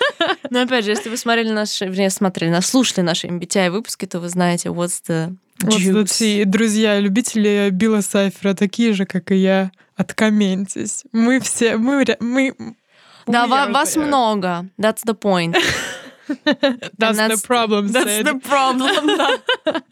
Но 0.50 0.62
опять 0.62 0.84
же, 0.84 0.90
если 0.90 1.08
вы 1.08 1.16
смотрели 1.16 1.50
наши, 1.50 1.84
вернее, 1.84 2.10
смотрели, 2.10 2.50
нас 2.50 2.66
слушали 2.66 3.02
наши 3.02 3.28
MBTI 3.28 3.70
выпуски, 3.70 4.06
то 4.06 4.18
вы 4.18 4.28
знаете 4.28 4.70
what's 4.70 5.00
the 5.08 5.36
juice. 5.60 6.42
Вот, 6.42 6.50
друзья, 6.50 6.98
любители 6.98 7.70
Билла 7.70 8.00
Сайфера 8.00 8.54
такие 8.54 8.92
же, 8.92 9.06
как 9.06 9.30
и 9.30 9.36
я, 9.36 9.70
откомментись. 9.94 11.04
Мы 11.12 11.38
все, 11.38 11.76
мы, 11.76 12.04
мы 12.18 12.54
да, 13.26 13.46
вас 13.46 13.94
много. 13.94 14.66
That's 14.76 15.04
the 15.06 15.14
point. 15.14 15.56
That's, 16.44 16.98
that's 16.98 17.42
the 17.42 17.46
problem. 17.46 17.88
That's 17.92 18.04
said. 18.04 18.26
the 18.26 18.40
problem, 18.40 19.16
да. 19.16 19.82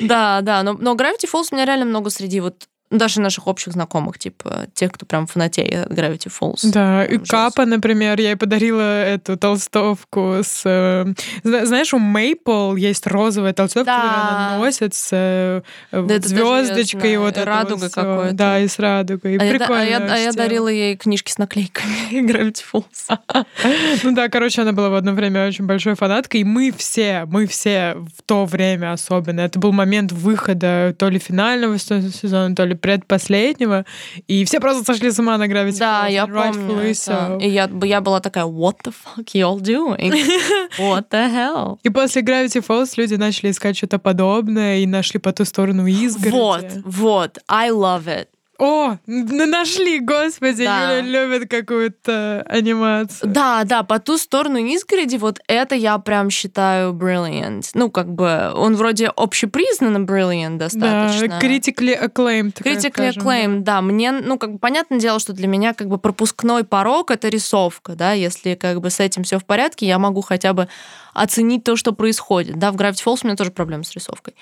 да, 0.00 0.40
да. 0.40 0.62
Но, 0.62 0.72
но 0.72 0.94
Gravity 0.94 1.30
Falls 1.30 1.48
у 1.50 1.54
меня 1.54 1.66
реально 1.66 1.84
много 1.84 2.08
среди 2.08 2.40
вот 2.40 2.66
даже 2.90 3.20
наших 3.20 3.46
общих 3.46 3.72
знакомых, 3.72 4.18
типа 4.18 4.66
тех, 4.74 4.92
кто 4.92 5.06
прям 5.06 5.26
фанатеет 5.26 5.86
от 5.86 5.92
Gravity 5.92 6.30
Falls. 6.30 6.70
Да, 6.70 7.04
и 7.04 7.18
Капа, 7.18 7.64
например, 7.64 8.20
я 8.20 8.30
ей 8.30 8.36
подарила 8.36 9.02
эту 9.04 9.36
толстовку 9.36 10.36
с... 10.42 10.62
Э, 10.64 11.06
знаешь, 11.42 11.92
у 11.94 11.98
Мейпл 11.98 12.76
есть 12.76 13.06
розовая 13.06 13.52
толстовка, 13.52 13.86
да. 13.86 13.96
которую 13.96 14.36
она 14.36 14.58
носит 14.58 14.94
с 14.94 15.08
э, 15.12 15.62
да, 15.92 16.20
звездочкой. 16.20 17.16
Вот 17.16 17.36
радуга 17.38 17.90
какой-то. 17.90 18.34
Да, 18.34 18.60
и 18.60 18.68
с 18.68 18.78
радугой. 18.78 19.36
А 19.36 19.40
Прикольно. 19.40 19.82
Я, 19.82 19.96
а, 19.98 20.06
я, 20.06 20.14
а 20.14 20.18
я 20.18 20.32
дарила 20.32 20.68
ей 20.68 20.96
книжки 20.96 21.30
с 21.30 21.38
наклейками 21.38 22.10
Gravity 22.30 22.62
Falls. 22.72 23.44
ну 24.02 24.12
да, 24.12 24.28
короче, 24.28 24.62
она 24.62 24.72
была 24.72 24.90
в 24.90 24.94
одно 24.94 25.12
время 25.12 25.48
очень 25.48 25.66
большой 25.66 25.94
фанаткой, 25.94 26.42
и 26.42 26.44
мы 26.44 26.72
все, 26.76 27.24
мы 27.26 27.46
все 27.46 27.96
в 28.16 28.22
то 28.22 28.44
время 28.44 28.92
особенно, 28.92 29.40
это 29.40 29.58
был 29.58 29.72
момент 29.72 30.12
выхода 30.12 30.94
то 30.98 31.08
ли 31.08 31.18
финального 31.18 31.78
сезона, 31.78 32.54
то 32.54 32.64
ли 32.64 32.73
ли 32.74 32.78
предпоследнего, 32.78 33.84
и 34.28 34.44
все 34.44 34.60
просто 34.60 34.84
сошли 34.84 35.10
с 35.10 35.18
ума 35.18 35.38
на 35.38 35.46
Gravity 35.46 35.78
Да, 35.78 36.06
Falls. 36.08 36.12
я 36.12 36.26
помню 36.26 36.90
so. 36.90 37.40
И 37.42 37.48
я, 37.48 37.70
я 37.82 38.00
была 38.00 38.20
такая, 38.20 38.44
what 38.44 38.76
the 38.84 38.92
fuck 38.92 39.24
y'all 39.34 39.60
doing? 39.60 40.12
What 40.78 41.08
the 41.10 41.30
hell? 41.32 41.78
И 41.82 41.88
после 41.90 42.22
Gravity 42.22 42.64
Falls 42.66 42.92
люди 42.96 43.14
начали 43.14 43.50
искать 43.50 43.76
что-то 43.76 43.98
подобное 43.98 44.78
и 44.78 44.86
нашли 44.86 45.20
по 45.20 45.32
ту 45.32 45.44
сторону 45.44 45.86
изгороди. 45.86 46.30
Вот, 46.30 46.64
вот, 46.84 47.38
I 47.48 47.70
love 47.70 48.06
it. 48.06 48.26
О, 48.58 48.96
нашли, 49.06 49.98
господи, 49.98 50.64
Да. 50.64 50.96
Юля 50.98 51.00
любит 51.00 51.50
какую-то 51.50 52.42
анимацию. 52.48 53.30
Да, 53.30 53.64
да, 53.64 53.82
по 53.82 53.98
ту 53.98 54.16
сторону 54.16 54.58
изгороди, 54.58 55.16
вот 55.16 55.40
это 55.48 55.74
я 55.74 55.98
прям 55.98 56.30
считаю 56.30 56.92
brilliant. 56.92 57.68
Ну, 57.74 57.90
как 57.90 58.12
бы, 58.12 58.52
он 58.54 58.76
вроде 58.76 59.08
общепризнанно 59.08 60.04
brilliant 60.04 60.58
достаточно. 60.58 61.28
Да, 61.28 61.38
critically 61.40 62.00
acclaimed. 62.00 62.54
Critically 62.62 63.12
acclaimed, 63.12 63.60
да. 63.60 63.80
Мне, 63.80 64.12
ну, 64.12 64.38
как 64.38 64.52
бы, 64.52 64.58
понятное 64.58 65.00
дело, 65.00 65.18
что 65.18 65.32
для 65.32 65.48
меня, 65.48 65.74
как 65.74 65.88
бы, 65.88 65.98
пропускной 65.98 66.64
порог— 66.64 67.10
это 67.12 67.28
рисовка, 67.28 67.94
да. 67.94 68.12
Если, 68.12 68.54
как 68.54 68.80
бы, 68.80 68.90
с 68.90 69.00
этим 69.00 69.24
все 69.24 69.38
в 69.38 69.44
порядке, 69.44 69.86
я 69.86 69.98
могу 69.98 70.20
хотя 70.20 70.52
бы 70.52 70.68
оценить 71.12 71.64
то, 71.64 71.76
что 71.76 71.92
происходит. 71.92 72.58
Да, 72.58 72.72
в 72.72 72.76
Gravity 72.76 73.04
Falls 73.04 73.20
у 73.22 73.26
меня 73.26 73.36
тоже 73.36 73.50
проблемы 73.50 73.84
с 73.84 73.92
рисовкой. 73.92 74.34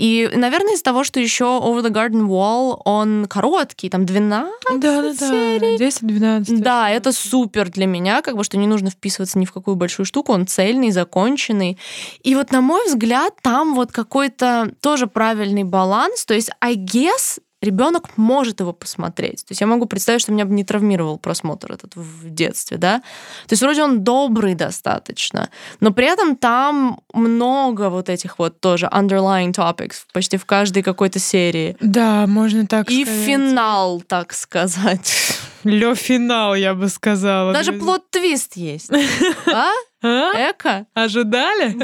И, 0.00 0.30
наверное, 0.34 0.76
из 0.76 0.82
того, 0.82 1.04
что 1.04 1.20
еще 1.20 1.44
Over 1.44 1.82
the 1.82 1.90
Garden 1.90 2.26
Wall, 2.26 2.80
он 2.86 3.26
короткий, 3.26 3.90
там 3.90 4.06
12 4.06 4.50
Да, 4.80 5.02
да, 5.02 5.02
да. 5.02 5.12
серий. 5.12 5.76
10-12. 5.76 6.58
Да, 6.60 6.88
это 6.88 7.12
супер 7.12 7.68
для 7.68 7.84
меня, 7.84 8.22
как 8.22 8.34
бы, 8.34 8.42
что 8.42 8.56
не 8.56 8.66
нужно 8.66 8.88
вписываться 8.88 9.38
ни 9.38 9.44
в 9.44 9.52
какую 9.52 9.76
большую 9.76 10.06
штуку, 10.06 10.32
он 10.32 10.46
цельный, 10.46 10.90
законченный. 10.90 11.76
И 12.22 12.34
вот, 12.34 12.50
на 12.50 12.62
мой 12.62 12.86
взгляд, 12.86 13.34
там 13.42 13.74
вот 13.74 13.92
какой-то 13.92 14.72
тоже 14.80 15.06
правильный 15.06 15.64
баланс. 15.64 16.24
То 16.24 16.32
есть, 16.32 16.50
I 16.62 16.76
guess, 16.76 17.38
ребенок 17.62 18.16
может 18.16 18.60
его 18.60 18.72
посмотреть. 18.72 19.44
То 19.44 19.52
есть 19.52 19.60
я 19.60 19.66
могу 19.66 19.86
представить, 19.86 20.22
что 20.22 20.32
меня 20.32 20.44
бы 20.44 20.54
не 20.54 20.64
травмировал 20.64 21.18
просмотр 21.18 21.72
этот 21.72 21.94
в 21.94 22.30
детстве, 22.30 22.76
да. 22.78 23.00
То 23.46 23.52
есть 23.52 23.62
вроде 23.62 23.82
он 23.82 24.02
добрый 24.02 24.54
достаточно, 24.54 25.50
но 25.80 25.92
при 25.92 26.06
этом 26.06 26.36
там 26.36 27.00
много 27.12 27.90
вот 27.90 28.08
этих 28.08 28.38
вот 28.38 28.60
тоже 28.60 28.86
underlying 28.86 29.52
topics 29.52 30.04
почти 30.12 30.36
в 30.36 30.46
каждой 30.46 30.82
какой-то 30.82 31.18
серии. 31.18 31.76
Да, 31.80 32.26
можно 32.26 32.66
так 32.66 32.90
И 32.90 33.04
сказать. 33.04 33.24
финал, 33.26 34.00
так 34.00 34.32
сказать. 34.32 35.36
Лё 35.64 35.94
финал, 35.94 36.54
я 36.54 36.74
бы 36.74 36.88
сказала. 36.88 37.52
Даже 37.52 37.72
плод-твист 37.72 38.56
есть. 38.56 38.90
А? 39.46 39.70
А? 40.02 40.50
Эко? 40.50 40.86
Ожидали? 40.94 41.76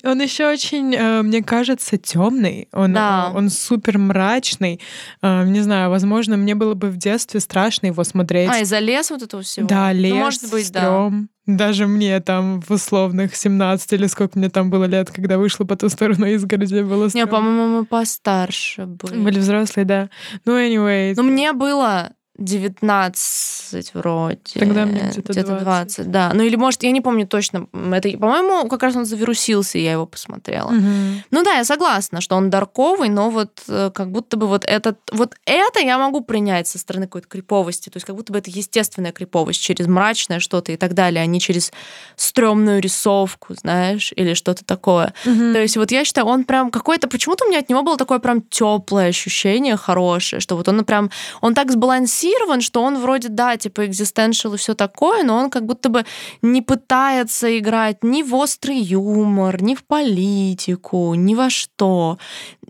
Он 0.04 0.20
еще 0.20 0.48
очень, 0.48 0.94
э, 0.94 1.22
мне 1.22 1.42
кажется, 1.42 1.96
темный. 1.96 2.68
Он, 2.72 2.92
Да. 2.92 3.30
он 3.34 3.50
супер 3.50 3.98
мрачный. 3.98 4.80
Э, 5.22 5.44
Не 5.44 5.60
знаю, 5.60 5.90
возможно, 5.90 6.36
мне 6.36 6.54
было 6.54 6.74
бы 6.74 6.88
в 6.88 6.96
детстве 6.96 7.40
страшно 7.40 7.86
его 7.86 8.02
смотреть. 8.04 8.50
А, 8.52 8.60
из-за 8.60 8.78
леса 8.80 9.14
вот 9.14 9.22
этого 9.22 9.42
всего? 9.42 9.66
Да, 9.66 9.92
лес, 9.92 10.12
Ну, 10.12 10.18
может 10.18 10.50
быть, 10.50 10.72
да. 10.72 10.80
стрём. 10.80 11.28
Даже 11.46 11.86
мне 11.86 12.18
там 12.18 12.60
в 12.60 12.72
условных 12.72 13.36
17 13.36 13.92
или 13.92 14.06
сколько 14.08 14.36
мне 14.36 14.48
там 14.48 14.68
было 14.68 14.84
лет, 14.86 15.12
когда 15.12 15.38
вышла 15.38 15.64
по 15.64 15.76
ту 15.76 15.88
сторону 15.88 16.26
изгороди, 16.26 16.80
было 16.82 17.08
Не, 17.14 17.24
по-моему, 17.28 17.68
мы 17.78 17.84
постарше 17.84 18.86
были. 18.86 19.18
Были 19.20 19.38
взрослые, 19.38 19.84
да. 19.84 20.10
Ну, 20.44 20.58
anyway. 20.58 21.12
Ну, 21.16 21.22
мне 21.22 21.52
было 21.52 22.10
19 22.38 23.94
вроде. 23.94 24.38
Тогда 24.54 24.84
мне 24.86 25.10
где-то 25.14 25.58
20. 25.58 25.62
20, 25.62 26.10
да. 26.10 26.32
Ну, 26.34 26.42
или, 26.42 26.56
может, 26.56 26.82
я 26.82 26.90
не 26.90 27.00
помню 27.00 27.26
точно. 27.26 27.66
Это, 27.92 28.10
по-моему, 28.10 28.68
как 28.68 28.82
раз 28.82 28.96
он 28.96 29.04
завирусился, 29.04 29.78
я 29.78 29.92
его 29.92 30.06
посмотрела. 30.06 30.70
Мгм. 30.70 31.22
Ну 31.30 31.42
да, 31.42 31.54
я 31.54 31.64
согласна, 31.64 32.20
что 32.20 32.36
он 32.36 32.50
дарковый, 32.50 33.08
но 33.08 33.30
вот 33.30 33.62
э, 33.68 33.90
как 33.94 34.10
будто 34.10 34.36
бы 34.36 34.46
вот 34.46 34.64
этот, 34.64 34.98
вот 35.12 35.34
это 35.44 35.80
я 35.80 35.98
могу 35.98 36.20
принять 36.20 36.68
со 36.68 36.78
стороны 36.78 37.06
какой-то 37.06 37.28
криповости, 37.28 37.88
то 37.88 37.96
есть 37.96 38.06
как 38.06 38.16
будто 38.16 38.32
бы 38.32 38.38
это 38.38 38.50
естественная 38.50 39.12
криповость 39.12 39.60
через 39.60 39.86
мрачное 39.86 40.40
что-то 40.40 40.72
и 40.72 40.76
так 40.76 40.94
далее, 40.94 41.22
а 41.22 41.26
не 41.26 41.40
через 41.40 41.72
стрёмную 42.16 42.80
рисовку, 42.80 43.54
знаешь, 43.54 44.12
или 44.14 44.34
что-то 44.34 44.64
такое. 44.64 45.14
Мгм. 45.24 45.54
То 45.54 45.60
есть 45.60 45.76
вот 45.76 45.90
я 45.90 46.04
считаю, 46.04 46.26
он 46.26 46.44
прям 46.44 46.70
какой-то, 46.70 47.08
почему-то 47.08 47.44
у 47.44 47.48
меня 47.48 47.60
от 47.60 47.68
него 47.68 47.82
было 47.82 47.96
такое 47.96 48.18
прям 48.18 48.42
теплое 48.42 49.08
ощущение 49.08 49.76
хорошее, 49.76 50.40
что 50.40 50.56
вот 50.56 50.68
он 50.68 50.84
прям, 50.84 51.10
он 51.40 51.54
так 51.54 51.70
сбалансирован, 51.70 52.25
что 52.60 52.82
он 52.82 52.98
вроде, 52.98 53.28
да, 53.28 53.56
типа 53.56 53.86
экзистеншал 53.86 54.54
и 54.54 54.56
все 54.56 54.74
такое, 54.74 55.22
но 55.22 55.36
он 55.36 55.50
как 55.50 55.64
будто 55.66 55.88
бы 55.88 56.04
не 56.42 56.62
пытается 56.62 57.58
играть 57.58 58.02
ни 58.02 58.22
в 58.22 58.34
острый 58.34 58.78
юмор, 58.78 59.62
ни 59.62 59.74
в 59.74 59.84
политику, 59.84 61.14
ни 61.14 61.34
во 61.34 61.50
что. 61.50 62.18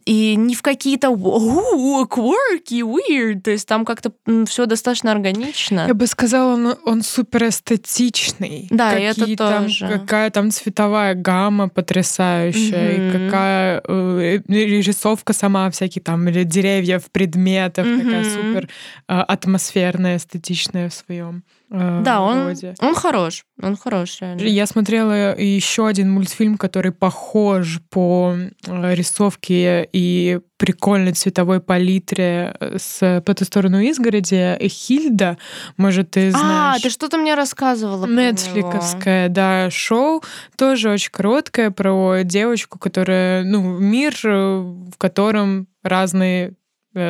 И 0.06 0.36
ни 0.36 0.54
в 0.54 0.62
какие-то 0.62 1.10
«Уу, 1.10 2.04
quirky, 2.06 2.80
weird. 2.82 3.40
То 3.40 3.50
есть 3.50 3.66
там 3.66 3.84
как-то 3.84 4.12
все 4.46 4.66
достаточно 4.66 5.10
органично. 5.10 5.84
Я 5.88 5.94
бы 5.94 6.06
сказала, 6.06 6.54
он, 6.54 6.76
он 6.84 7.02
супер 7.02 7.48
эстетичный. 7.48 8.68
Да, 8.70 8.96
и 8.96 9.02
это 9.02 9.20
Какие 9.20 9.36
там- 9.36 9.64
тоже. 9.64 9.88
Какая 9.88 10.30
там 10.30 10.50
цветовая 10.52 11.14
гамма 11.14 11.68
потрясающая, 11.68 12.92
и 12.92 12.98
Мгм. 13.00 13.26
какая 13.26 13.82
э, 13.88 14.38
рисовка 14.48 15.32
сама, 15.32 15.70
всякие 15.70 16.02
там 16.02 16.28
или 16.28 16.44
деревьев, 16.44 17.10
предметов, 17.10 17.84
такая 17.86 18.22
Мгм. 18.22 18.30
супер 18.30 18.68
э, 19.08 19.12
атмосферная, 19.18 20.18
эстетичная 20.18 20.88
в 20.88 20.94
своем 20.94 21.42
э, 21.70 22.02
Да, 22.04 22.20
он, 22.20 22.54
он 22.80 22.94
хорош. 22.94 23.44
Он 23.62 23.76
хорош, 23.76 24.20
реально. 24.20 24.42
Я 24.42 24.66
смотрела 24.66 25.38
еще 25.38 25.86
один 25.86 26.10
мультфильм, 26.10 26.58
который 26.58 26.92
похож 26.92 27.80
по 27.90 28.34
э, 28.34 28.94
рисовке 28.94 29.88
и 29.92 30.40
прикольной 30.58 31.12
цветовой 31.12 31.60
палитре 31.60 32.56
э, 32.60 32.76
с 32.78 33.22
«По 33.24 33.34
ту 33.34 33.44
сторону 33.44 33.80
изгороди». 33.80 34.58
Хильда, 34.68 35.38
может, 35.76 36.12
ты 36.12 36.30
знаешь. 36.30 36.78
А, 36.78 36.82
ты 36.82 36.90
что-то 36.90 37.18
мне 37.18 37.34
рассказывала. 37.34 38.06
Нетфликовское, 38.06 39.28
да, 39.28 39.70
шоу, 39.70 40.22
тоже 40.56 40.90
очень 40.90 41.10
короткое, 41.10 41.70
про 41.70 42.22
девочку, 42.22 42.78
которая, 42.78 43.44
ну, 43.44 43.78
мир, 43.78 44.14
э, 44.24 44.58
в 44.58 44.96
котором 44.98 45.68
разные 45.82 46.54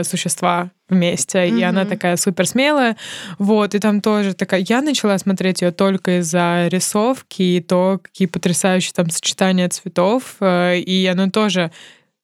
существа 0.03 0.73
вместе, 0.89 1.49
и 1.49 1.63
она 1.63 1.85
такая 1.85 2.17
супер 2.17 2.47
смелая, 2.47 2.97
вот, 3.39 3.75
и 3.75 3.79
там 3.79 4.01
тоже 4.01 4.35
такая, 4.35 4.65
я 4.69 4.83
начала 4.83 5.19
смотреть 5.19 5.63
ее 5.63 5.73
только 5.73 6.21
из-за 6.21 6.69
рисовки 6.69 7.43
и 7.43 7.61
то, 7.61 8.01
какие 8.03 8.29
потрясающие 8.29 8.93
там 8.95 9.11
сочетания 9.11 9.69
цветов, 9.69 10.37
э, 10.41 10.79
и 10.79 11.07
оно 11.07 11.31
тоже 11.31 11.73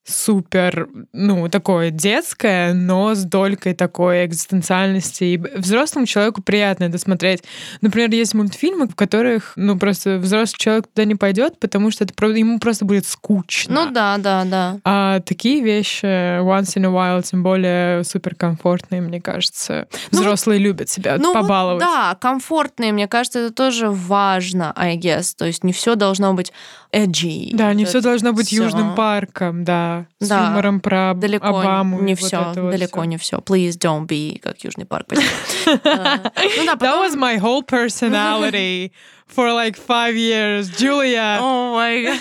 супер, 0.05 0.89
ну, 1.13 1.49
такое 1.49 1.91
детское, 1.91 2.73
но 2.75 3.15
с 3.15 3.25
долькой 3.25 3.75
такой 3.75 4.27
экзистенциальности. 4.27 5.25
И 5.25 5.37
взрослому 5.39 6.07
человеку 6.07 6.43
приятно 6.43 6.85
это 6.85 6.99
смотреть. 6.99 7.43
Например, 7.81 8.11
есть 8.11 8.35
мультфильмы, 8.35 8.89
в 8.89 8.95
которых, 8.97 9.53
ну, 9.57 9.79
просто 9.79 10.19
взрослый 10.19 10.59
человек 10.59 10.89
туда 10.89 11.05
не 11.05 11.15
пойдет, 11.15 11.59
потому 11.61 11.91
что 11.91 12.05
это, 12.05 12.13
ему 12.27 12.59
просто 12.59 12.85
будет 12.85 13.07
скучно. 13.07 13.85
Ну 13.87 13.91
да, 13.93 14.17
да, 14.19 14.45
да. 14.45 14.79
А 14.85 15.21
такие 15.21 15.63
вещи 15.63 16.05
once 16.41 16.77
in 16.77 16.85
a 16.87 16.89
while, 16.91 17.23
тем 17.23 17.43
более 17.43 18.03
суперкомфортные, 18.05 19.01
мне 19.01 19.21
кажется. 19.21 19.87
Ну 20.11 20.19
вот- 20.19 20.21
Взрослые 20.23 20.59
любят 20.59 20.89
себя 20.89 21.17
Ну 21.19 21.33
вот 21.33 21.43
побаловать. 21.43 21.81
да, 21.81 22.17
комфортные, 22.21 22.93
мне 22.93 23.07
кажется, 23.07 23.39
это 23.41 23.55
тоже 23.55 23.91
важно, 23.91 24.73
I 24.77 24.97
guess. 24.99 25.35
То 25.37 25.45
есть 25.47 25.63
не 25.65 25.73
все 25.73 25.95
должно 25.95 26.35
быть 26.35 26.53
edgy. 26.93 27.51
Да, 27.55 27.73
не 27.73 27.85
Вот 27.85 27.91
все 27.91 28.01
должно 28.01 28.33
быть 28.33 28.49
всё. 28.49 28.65
южным 28.65 28.95
парком, 28.95 29.65
да. 29.65 29.92
С 30.21 30.29
Да. 30.29 30.47
юмором 30.47 30.81
про 30.81 31.15
Далеко 31.15 31.47
Обаму. 31.61 32.01
не 32.01 32.15
все, 32.15 32.53
вот 32.57 32.71
далеко 32.71 33.01
всё. 33.01 33.05
не 33.11 33.17
все. 33.17 33.37
Please 33.39 33.73
don't 33.79 34.07
be 34.07 34.39
как 34.41 34.63
Южный 34.65 34.85
парк. 34.87 35.07
А, 35.13 35.17
Ну 36.57 36.65
да, 36.67 36.75
That 36.75 37.01
was 37.01 37.15
my 37.17 37.39
whole 37.39 37.63
personality 37.63 38.91
for 39.35 39.53
like 39.53 39.77
five 39.77 40.15
years. 40.17 40.71
Julia. 40.79 41.39
О 41.41 41.73
май 41.75 42.05
гад. 42.05 42.19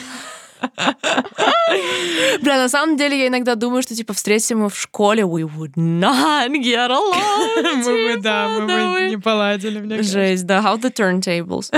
Бля, 2.41 2.57
на 2.57 2.69
самом 2.69 2.97
деле 2.97 3.19
я 3.19 3.27
иногда 3.27 3.55
думаю, 3.55 3.81
что 3.81 3.95
типа 3.95 4.13
встретимся 4.13 4.55
мы 4.55 4.69
в 4.69 4.77
школе, 4.77 5.23
we 5.23 5.43
would 5.43 5.73
not 5.75 6.49
get 6.49 6.89
along. 6.89 7.83
Мы 7.85 8.15
бы, 8.15 8.21
да, 8.21 8.47
мы 8.49 8.65
бы 8.65 9.09
не 9.09 9.17
поладили, 9.17 9.79
мне 9.79 9.97
кажется. 9.97 10.19
Жесть, 10.19 10.45
да, 10.45 10.59
how 10.59 10.79
the 10.79 10.91
turntables. 10.91 11.71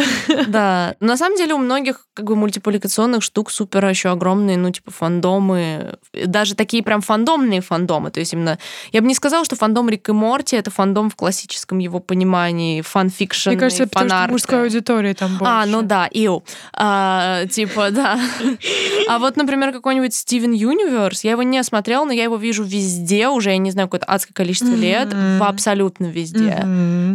да, 0.47 0.95
на 0.99 1.17
самом 1.17 1.37
деле 1.37 1.53
у 1.53 1.57
многих 1.57 2.07
как 2.13 2.25
бы 2.25 2.35
мультипликационных 2.35 3.23
штук 3.23 3.51
супер 3.51 3.85
еще 3.85 4.09
огромные, 4.09 4.57
ну 4.57 4.71
типа 4.71 4.91
фандомы, 4.91 5.97
даже 6.13 6.55
такие 6.55 6.83
прям 6.83 7.01
фандомные 7.01 7.61
фандомы, 7.61 8.11
то 8.11 8.19
есть 8.19 8.33
именно, 8.33 8.57
я 8.91 9.01
бы 9.01 9.07
не 9.07 9.15
сказала, 9.15 9.45
что 9.45 9.55
фандом 9.55 9.89
Рик 9.89 10.09
и 10.09 10.11
Морти 10.11 10.55
это 10.55 10.71
фандом 10.71 11.09
в 11.09 11.15
классическом 11.15 11.79
его 11.79 11.99
понимании, 11.99 12.81
фанфикшн, 12.81 13.49
Мне 13.49 13.59
кажется, 13.59 13.87
потому 13.87 14.07
что 14.07 14.15
фанарт. 14.15 14.31
мужской 14.31 14.61
аудитории 14.63 15.13
там 15.13 15.37
больше. 15.37 15.53
А, 15.53 15.65
ну 15.65 15.81
да, 15.81 16.07
ил. 16.07 16.43
А, 16.73 17.45
типа, 17.47 17.89
да. 17.91 18.19
А 19.07 19.19
вот, 19.19 19.35
например, 19.35 19.71
какой-нибудь 19.71 20.15
Steven 20.15 20.53
Universe, 20.53 21.23
я 21.23 21.31
его 21.31 21.43
не 21.43 21.61
смотрела, 21.63 22.05
но 22.05 22.13
я 22.13 22.23
его 22.23 22.37
вижу 22.37 22.63
везде 22.63 23.27
уже, 23.27 23.51
я 23.51 23.57
не 23.57 23.71
знаю, 23.71 23.87
какое-то 23.87 24.05
адское 24.05 24.33
количество 24.33 24.73
лет, 24.73 25.13
в 25.13 25.43
абсолютно 25.43 26.05
везде. 26.05 26.65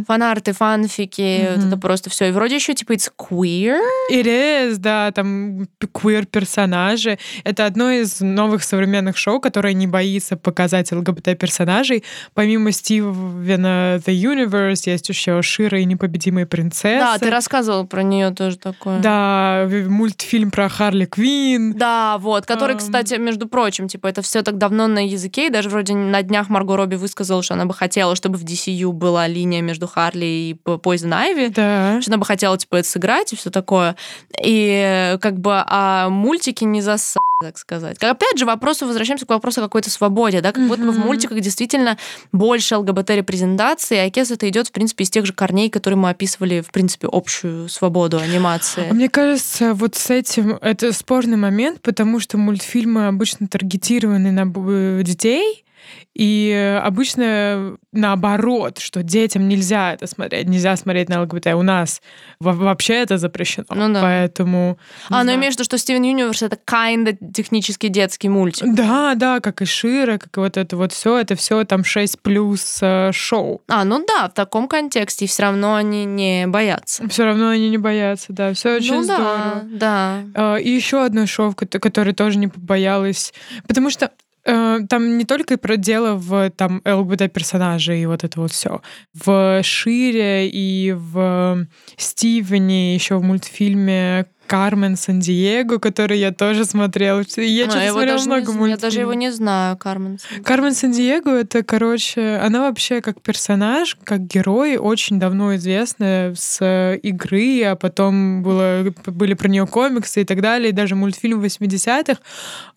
Фанарты, 0.07 0.53
фанфики, 0.53 1.51
вот 1.57 1.67
это 1.67 1.77
просто 1.77 2.11
все. 2.11 2.29
И 2.29 2.31
вроде 2.31 2.57
еще 2.57 2.75
типа 2.75 2.93
it's 2.93 3.11
queer. 3.17 3.79
It 4.13 4.25
is, 4.25 4.77
да, 4.77 5.11
там 5.13 5.63
queer 5.81 6.27
персонажи. 6.27 7.19
Это 7.45 7.67
одно 7.67 7.91
из 7.91 8.21
новых 8.21 8.63
современных 8.63 9.17
шоу, 9.17 9.41
которое 9.41 9.73
не 9.75 9.87
боится 9.87 10.37
показать 10.37 10.93
ЛГБТ-персонажей. 10.93 12.05
Помимо 12.35 12.73
Стивена 12.73 13.97
The 13.97 14.15
Universe 14.15 14.83
есть 14.87 15.09
еще 15.09 15.43
Шира 15.43 15.81
и 15.81 15.85
непобедимые 15.85 16.47
принцессы. 16.47 16.99
Да, 16.99 17.19
ты 17.19 17.31
рассказывал 17.31 17.87
про 17.87 18.03
нее 18.03 18.31
тоже 18.31 18.59
такое. 18.59 19.01
Да, 19.01 19.69
мультфильм 19.87 20.51
про 20.51 20.69
Харли 20.69 21.07
Квин. 21.49 21.73
Да, 21.75 22.19
вот, 22.19 22.47
который, 22.47 22.77
um... 22.77 22.79
кстати, 22.79 23.15
между 23.15 23.49
прочим, 23.49 23.89
типа, 23.89 24.07
это 24.09 24.23
все 24.23 24.43
так 24.43 24.59
давно 24.59 24.87
на 24.87 25.07
языке, 25.07 25.47
и 25.47 25.51
даже 25.51 25.69
вроде 25.69 25.95
на 25.95 26.23
днях 26.23 26.49
Марго 26.49 26.77
Робби 26.77 26.97
высказала, 26.97 27.43
что 27.43 27.55
она 27.55 27.65
бы 27.65 27.75
хотела, 27.75 28.15
чтобы 28.17 28.39
в 28.39 28.45
DCU 28.45 28.93
была 28.93 29.27
линия 29.27 29.63
между 29.63 29.87
Харли 29.87 30.27
и 30.27 30.57
Poison 30.65 31.13
Ivy. 31.13 31.53
Да. 31.55 32.01
Что 32.01 32.11
она 32.11 32.19
бы 32.19 32.25
хотела, 32.25 32.57
типа, 32.57 32.77
это 32.77 32.89
сыграть 32.89 33.33
и 33.33 33.37
все 33.37 33.51
такое. 33.51 33.97
И 34.43 35.17
как 35.21 35.39
бы, 35.39 35.63
а 35.67 36.09
мультики 36.09 36.65
не 36.65 36.81
засад 36.81 37.23
так 37.41 37.57
сказать. 37.57 37.99
Опять 38.03 38.37
же, 38.37 38.47
вопросу 38.47 38.85
возвращаемся 38.85 39.25
к 39.25 39.29
вопросу 39.29 39.61
о 39.61 39.65
какой-то 39.65 39.91
свободе, 39.91 40.41
да, 40.41 40.51
как 40.51 40.67
будто 40.67 40.83
бы 40.83 40.91
в 40.91 40.99
мультиках 40.99 41.39
действительно 41.39 41.97
больше 42.33 42.75
ЛГБТ-репрезентации, 42.75 43.97
а 43.99 44.11
Кес 44.11 44.33
это 44.33 44.49
идет, 44.49 44.67
в 44.67 44.73
принципе, 44.73 45.05
из 45.05 45.11
тех 45.11 45.25
же 45.25 45.33
корней, 45.33 45.71
которые 45.71 45.99
мы 45.99 46.11
описывали, 46.11 46.63
в 46.63 46.73
принципе, 46.73 47.09
общую 47.11 47.69
свободу 47.69 48.19
анимации. 48.19 48.91
Мне 48.91 49.09
кажется, 49.09 49.73
вот 49.75 49.95
с 49.95 50.11
этим 50.11 50.59
это 50.61 50.93
спорный 50.93 51.37
момент, 51.37 51.81
потому 51.81 52.19
что 52.19 52.39
мультфильмы 52.39 53.07
обычно 53.07 53.47
таргетированы 53.47 54.33
на 54.33 55.03
детей, 55.05 55.65
и 56.15 56.81
обычно 56.83 57.77
наоборот, 57.93 58.79
что 58.79 59.03
детям 59.03 59.49
нельзя 59.49 59.95
это 59.95 60.07
смотреть, 60.07 60.49
нельзя 60.49 60.77
смотреть 60.77 61.09
на 61.09 61.23
ЛГБТ. 61.23 61.49
У 61.55 61.63
нас 61.63 62.03
вообще 62.41 62.95
это 62.95 63.19
запрещено. 63.19 63.67
Ну 63.71 63.93
да. 63.93 64.03
Поэтому... 64.03 64.79
А, 65.11 65.25
ну 65.25 65.35
имеешь 65.35 65.55
в 65.55 65.57
виду, 65.57 65.65
что 65.65 65.79
Стивен 65.79 66.03
Юниверс 66.03 66.43
это 66.43 66.57
kinda 66.57 67.17
технически 67.33 67.89
детский 67.89 68.29
мультик. 68.29 68.67
Да, 68.75 69.15
да, 69.15 69.41
как 69.41 69.63
и 69.63 69.65
Шира, 69.65 70.19
как 70.19 70.37
и 70.37 70.41
вот 70.41 70.57
это 70.57 70.77
вот 70.77 70.93
все, 70.93 71.19
это 71.19 71.35
все 71.37 71.65
там 71.65 71.85
6 71.85 72.21
плюс 72.21 72.79
э, 72.83 73.11
шоу. 73.13 73.63
А, 73.69 73.85
ну 73.85 74.05
да, 74.05 74.29
в 74.29 74.35
таком 74.35 74.69
контексте 74.69 75.27
все 75.27 75.45
равно 75.45 75.75
они 75.75 76.05
не 76.05 76.47
боятся. 76.47 77.09
Все 77.09 77.25
равно 77.25 77.49
они 77.49 77.71
не 77.71 77.79
боятся, 77.79 78.27
да, 78.33 78.53
все 78.55 78.77
очень 78.77 78.97
ну, 78.97 79.03
здорово. 79.05 79.63
Да, 79.65 80.23
да. 80.35 80.59
И 80.59 80.69
еще 80.69 81.05
одно 81.05 81.27
шоу, 81.27 81.55
которое 81.55 82.13
тоже 82.13 82.39
не 82.39 82.49
побоялась, 82.49 83.33
потому 83.67 83.91
что 83.91 84.11
Э, 84.49 84.81
там 84.89 85.19
не 85.19 85.27
только 85.27 85.59
про 85.59 85.77
дело 85.77 86.15
в 86.15 86.51
там 86.51 86.81
ЛГБТ 86.85 87.31
персонажей 87.33 88.03
и 88.03 88.07
вот 88.07 88.25
это 88.25 88.41
вот 88.41 88.51
все. 88.51 88.81
В 89.13 89.63
Шире 89.63 90.49
и 90.49 90.93
в 90.93 91.67
Стивене, 91.99 92.95
еще 92.95 93.19
в 93.19 93.23
мультфильме 93.23 94.27
Кармен 94.49 94.97
Сан-Диего, 94.97 95.79
который 95.79 96.19
я 96.19 96.33
тоже 96.33 96.65
смотрела. 96.65 97.23
Я, 97.37 97.65
а, 97.65 97.69
честно, 97.69 97.91
смотрела 97.91 98.23
много 98.23 98.53
мультфильмов. 98.53 98.69
Я 98.69 98.77
даже 98.79 99.01
его 99.01 99.13
не 99.13 99.31
знаю, 99.31 99.77
Кармен 99.77 100.19
Кармен 100.43 100.75
Сан-Диего— 100.75 101.41
это, 101.41 101.63
короче, 101.63 102.41
она 102.43 102.63
вообще 102.63 103.01
как 103.03 103.21
персонаж, 103.21 103.97
как 104.03 104.27
герой, 104.27 104.77
очень 104.77 105.19
давно 105.19 105.55
известная 105.57 106.35
с 106.35 106.99
игры, 107.03 107.63
а 107.65 107.77
потом 107.77 108.43
было, 108.43 108.93
были 109.07 109.35
про 109.35 109.49
нее 109.49 109.67
комиксы 109.67 110.23
и 110.23 110.25
так 110.25 110.41
далее, 110.41 110.71
и 110.71 110.73
даже 110.73 110.95
мультфильм 110.95 111.41
80-х. 111.43 112.19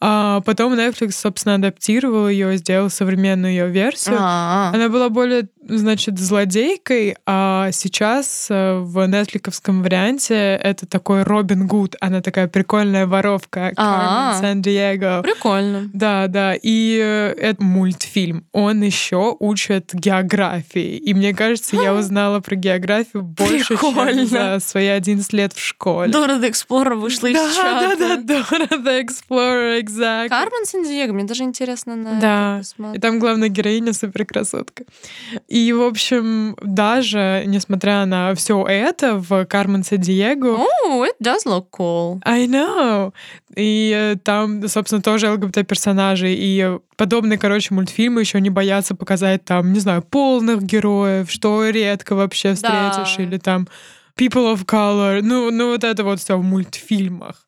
А 0.01 0.41
потом 0.41 0.73
Netflix, 0.73 1.11
собственно, 1.11 1.55
адаптировал 1.55 2.27
ее, 2.27 2.57
сделал 2.57 2.89
современную 2.89 3.53
ее 3.53 3.67
версию. 3.69 4.17
А-а-а. 4.19 4.75
Она 4.75 4.89
была 4.89 5.09
более 5.09 5.47
значит, 5.67 6.19
злодейкой, 6.19 7.15
а 7.25 7.71
сейчас 7.71 8.47
э, 8.49 8.79
в 8.79 9.05
нетфликовском 9.07 9.83
варианте 9.83 10.59
это 10.61 10.85
такой 10.85 11.23
Робин 11.23 11.67
Гуд. 11.67 11.95
Она 11.99 12.21
такая 12.21 12.47
прикольная 12.47 13.07
воровка. 13.07 13.73
Кармен 13.75 14.39
Сан-Диего. 14.41 15.21
Прикольно. 15.23 15.89
Да, 15.93 16.27
да. 16.27 16.55
И 16.55 16.99
э, 17.01 17.33
это 17.37 17.63
мультфильм. 17.63 18.45
Он 18.51 18.81
еще 18.81 19.35
учит 19.39 19.91
географии. 19.93 20.97
И 20.97 21.13
мне 21.13 21.33
кажется, 21.33 21.75
я 21.75 21.93
узнала 21.93 22.39
про 22.39 22.55
географию 22.55 23.23
больше, 23.23 23.75
Прикольно. 23.75 24.13
чем 24.13 24.27
за 24.27 24.59
свои 24.59 24.87
11 24.87 25.33
лет 25.33 25.53
в 25.53 25.59
школе. 25.59 26.11
Дора 26.11 26.33
the 26.33 26.49
Explorer 26.49 26.95
вышла 26.95 27.27
из 27.27 27.35
да, 27.35 27.51
чата. 27.55 27.95
Да, 27.97 28.15
да, 28.15 28.21
Дора 28.21 28.65
the 28.65 29.05
Explorer, 29.05 29.81
exactly. 29.81 30.29
Кармен 30.29 30.65
Сан-Диего, 30.65 31.13
мне 31.13 31.25
даже 31.25 31.43
интересно 31.43 31.95
на 31.95 32.19
да. 32.19 32.55
это 32.55 32.59
посмотреть. 32.59 32.97
И 32.97 33.01
там 33.01 33.19
главная 33.19 33.49
героиня 33.49 33.93
суперкрасотка. 33.93 34.83
И, 35.51 35.73
в 35.73 35.81
общем, 35.81 36.55
даже 36.61 37.43
несмотря 37.45 38.05
на 38.05 38.33
все 38.35 38.65
это, 38.65 39.17
в 39.17 39.43
Кармен 39.43 39.81
Диего... 39.81 40.65
Oh, 40.85 41.03
it 41.03 41.15
does 41.21 41.45
look 41.45 41.65
cool. 41.77 42.21
I 42.23 42.47
know. 42.47 43.11
И 43.57 43.93
э, 43.93 44.15
там, 44.23 44.65
собственно, 44.69 45.01
тоже 45.01 45.29
ЛГБТ-персонажи. 45.29 46.33
И 46.33 46.77
подобные, 46.95 47.37
короче, 47.37 47.73
мультфильмы 47.73 48.21
еще 48.21 48.39
не 48.39 48.49
боятся 48.49 48.95
показать 48.95 49.43
там, 49.43 49.73
не 49.73 49.81
знаю, 49.81 50.03
полных 50.03 50.63
героев, 50.63 51.29
что 51.29 51.67
редко 51.67 52.15
вообще 52.15 52.53
встретишь, 52.53 53.17
да. 53.17 53.23
или 53.23 53.37
там 53.37 53.67
people 54.17 54.55
of 54.55 54.65
color. 54.65 55.19
Ну, 55.21 55.51
ну 55.51 55.71
вот 55.71 55.83
это 55.83 56.05
вот 56.05 56.21
все 56.21 56.37
в 56.37 56.43
мультфильмах. 56.45 57.45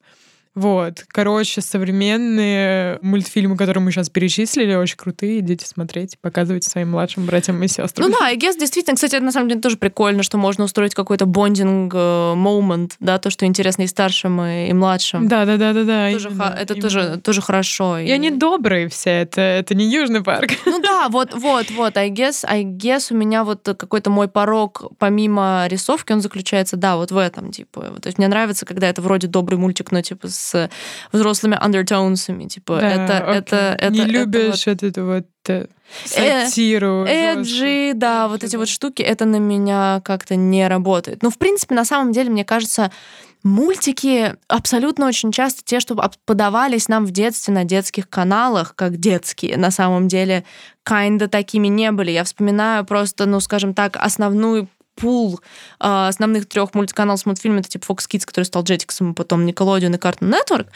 Вот. 0.56 1.04
Короче, 1.08 1.62
современные 1.62 3.00
мультфильмы, 3.02 3.58
которые 3.58 3.84
мы 3.84 3.92
сейчас 3.92 4.10
перечислили, 4.10 4.76
очень 4.76 4.98
крутые. 4.98 5.40
Идите 5.40 5.66
смотреть, 5.66 6.18
показывайте 6.20 6.70
своим 6.70 6.92
младшим 6.92 7.26
братьям 7.26 7.62
и 7.64 7.68
сестрам. 7.68 8.10
Ну 8.10 8.16
да, 8.20 8.26
I 8.28 8.38
guess, 8.38 8.58
действительно, 8.60 8.96
кстати, 8.96 9.16
это 9.16 9.26
на 9.26 9.32
самом 9.32 9.50
деле 9.50 9.62
тоже 9.62 9.78
прикольно, 9.78 10.24
что 10.24 10.38
можно 10.38 10.64
устроить 10.64 10.94
какой-то 10.94 11.26
бондинг 11.26 11.94
момент, 11.94 12.96
да, 13.00 13.18
то, 13.18 13.30
что 13.30 13.46
интересно 13.46 13.84
и 13.84 13.88
старшим, 13.88 14.42
и, 14.42 14.70
и 14.70 14.74
младшим. 14.74 15.28
Да, 15.28 15.46
да, 15.46 15.58
да, 15.58 15.74
да, 15.74 15.84
да. 15.84 16.12
Тоже 16.12 16.30
именно, 16.30 16.44
ха- 16.44 16.56
это 16.60 16.74
именно. 16.74 16.82
тоже, 16.82 17.22
тоже 17.24 17.42
хорошо. 17.42 17.98
И, 17.98 18.08
и 18.08 18.12
они 18.12 18.30
добрые 18.30 18.90
все, 18.90 19.10
это, 19.10 19.42
это 19.42 19.76
не 19.76 19.86
Южный 19.86 20.24
парк. 20.24 20.52
Ну 20.66 20.80
да, 20.82 21.08
вот, 21.10 21.34
вот, 21.34 21.70
вот, 21.72 21.98
I 21.98 22.10
guess, 22.10 22.44
I 22.48 22.64
guess 22.64 23.08
у 23.12 23.16
меня 23.16 23.44
вот 23.44 23.62
какой-то 23.64 24.10
мой 24.10 24.28
порог, 24.28 24.92
помимо 24.98 25.66
рисовки, 25.68 26.12
он 26.12 26.22
заключается, 26.22 26.78
да, 26.78 26.96
вот 26.96 27.12
в 27.12 27.18
этом, 27.18 27.52
типа. 27.52 27.82
То 28.02 28.08
есть 28.08 28.18
мне 28.18 28.28
нравится, 28.28 28.66
когда 28.66 28.90
это 28.90 29.02
вроде 29.02 29.28
добрый 29.28 29.60
мультик, 29.60 29.92
но 29.92 30.02
типа 30.02 30.30
с 30.30 30.43
с 30.44 30.70
взрослыми 31.12 31.56
undertonesами. 31.56 32.48
Типа, 32.48 32.80
да, 32.80 32.90
это, 32.90 33.14
это, 33.14 33.56
это, 33.80 33.94
Не 33.94 34.02
это 34.02 34.10
любишь 34.12 34.66
вот... 34.66 34.84
это 34.84 35.04
вот 35.04 35.26
э, 35.48 35.68
сатиру. 36.06 37.06
Эджи, 37.06 37.94
да, 37.94 38.28
вот 38.28 38.44
эти 38.44 38.56
вот 38.56 38.68
штуки, 38.68 39.02
это 39.02 39.26
на 39.26 39.38
меня 39.38 40.02
как-то 40.04 40.36
не 40.36 40.68
работает. 40.68 41.24
Ну, 41.24 41.30
в 41.30 41.38
принципе, 41.38 41.76
на 41.76 41.86
самом 41.86 42.12
деле, 42.12 42.30
мне 42.30 42.46
кажется, 42.46 42.92
Мультики 43.44 44.36
абсолютно 44.48 45.06
очень 45.06 45.34
часто 45.34 45.64
те, 45.66 45.82
что 45.82 46.02
подавались 46.26 46.88
нам 46.88 47.06
в 47.06 47.12
детстве 47.12 47.54
на 47.54 47.66
детских 47.66 48.10
каналах, 48.10 48.74
как 48.74 48.96
детские, 48.98 49.58
на 49.58 49.70
самом 49.70 50.08
деле, 50.08 50.46
kinda 50.88 51.28
такими 51.28 51.68
не 51.68 51.92
были. 51.92 52.12
Я 52.12 52.24
вспоминаю 52.24 52.86
просто, 52.86 53.26
ну, 53.26 53.42
скажем 53.42 53.74
так, 53.74 53.98
основную 53.98 54.70
пул 54.96 55.40
э, 55.80 56.08
основных 56.08 56.48
трех 56.48 56.74
мультиканалов 56.74 57.20
с 57.20 57.26
мультфильмами, 57.26 57.62
это 57.62 57.70
типа 57.70 57.92
Fox 57.92 58.08
Kids, 58.10 58.26
который 58.26 58.46
стал 58.46 58.64
Jetix, 58.64 58.96
а 59.00 59.14
потом 59.14 59.46
Nickelodeon 59.46 59.96
и 59.96 59.98
Cartoon 59.98 60.34
Network, 60.34 60.68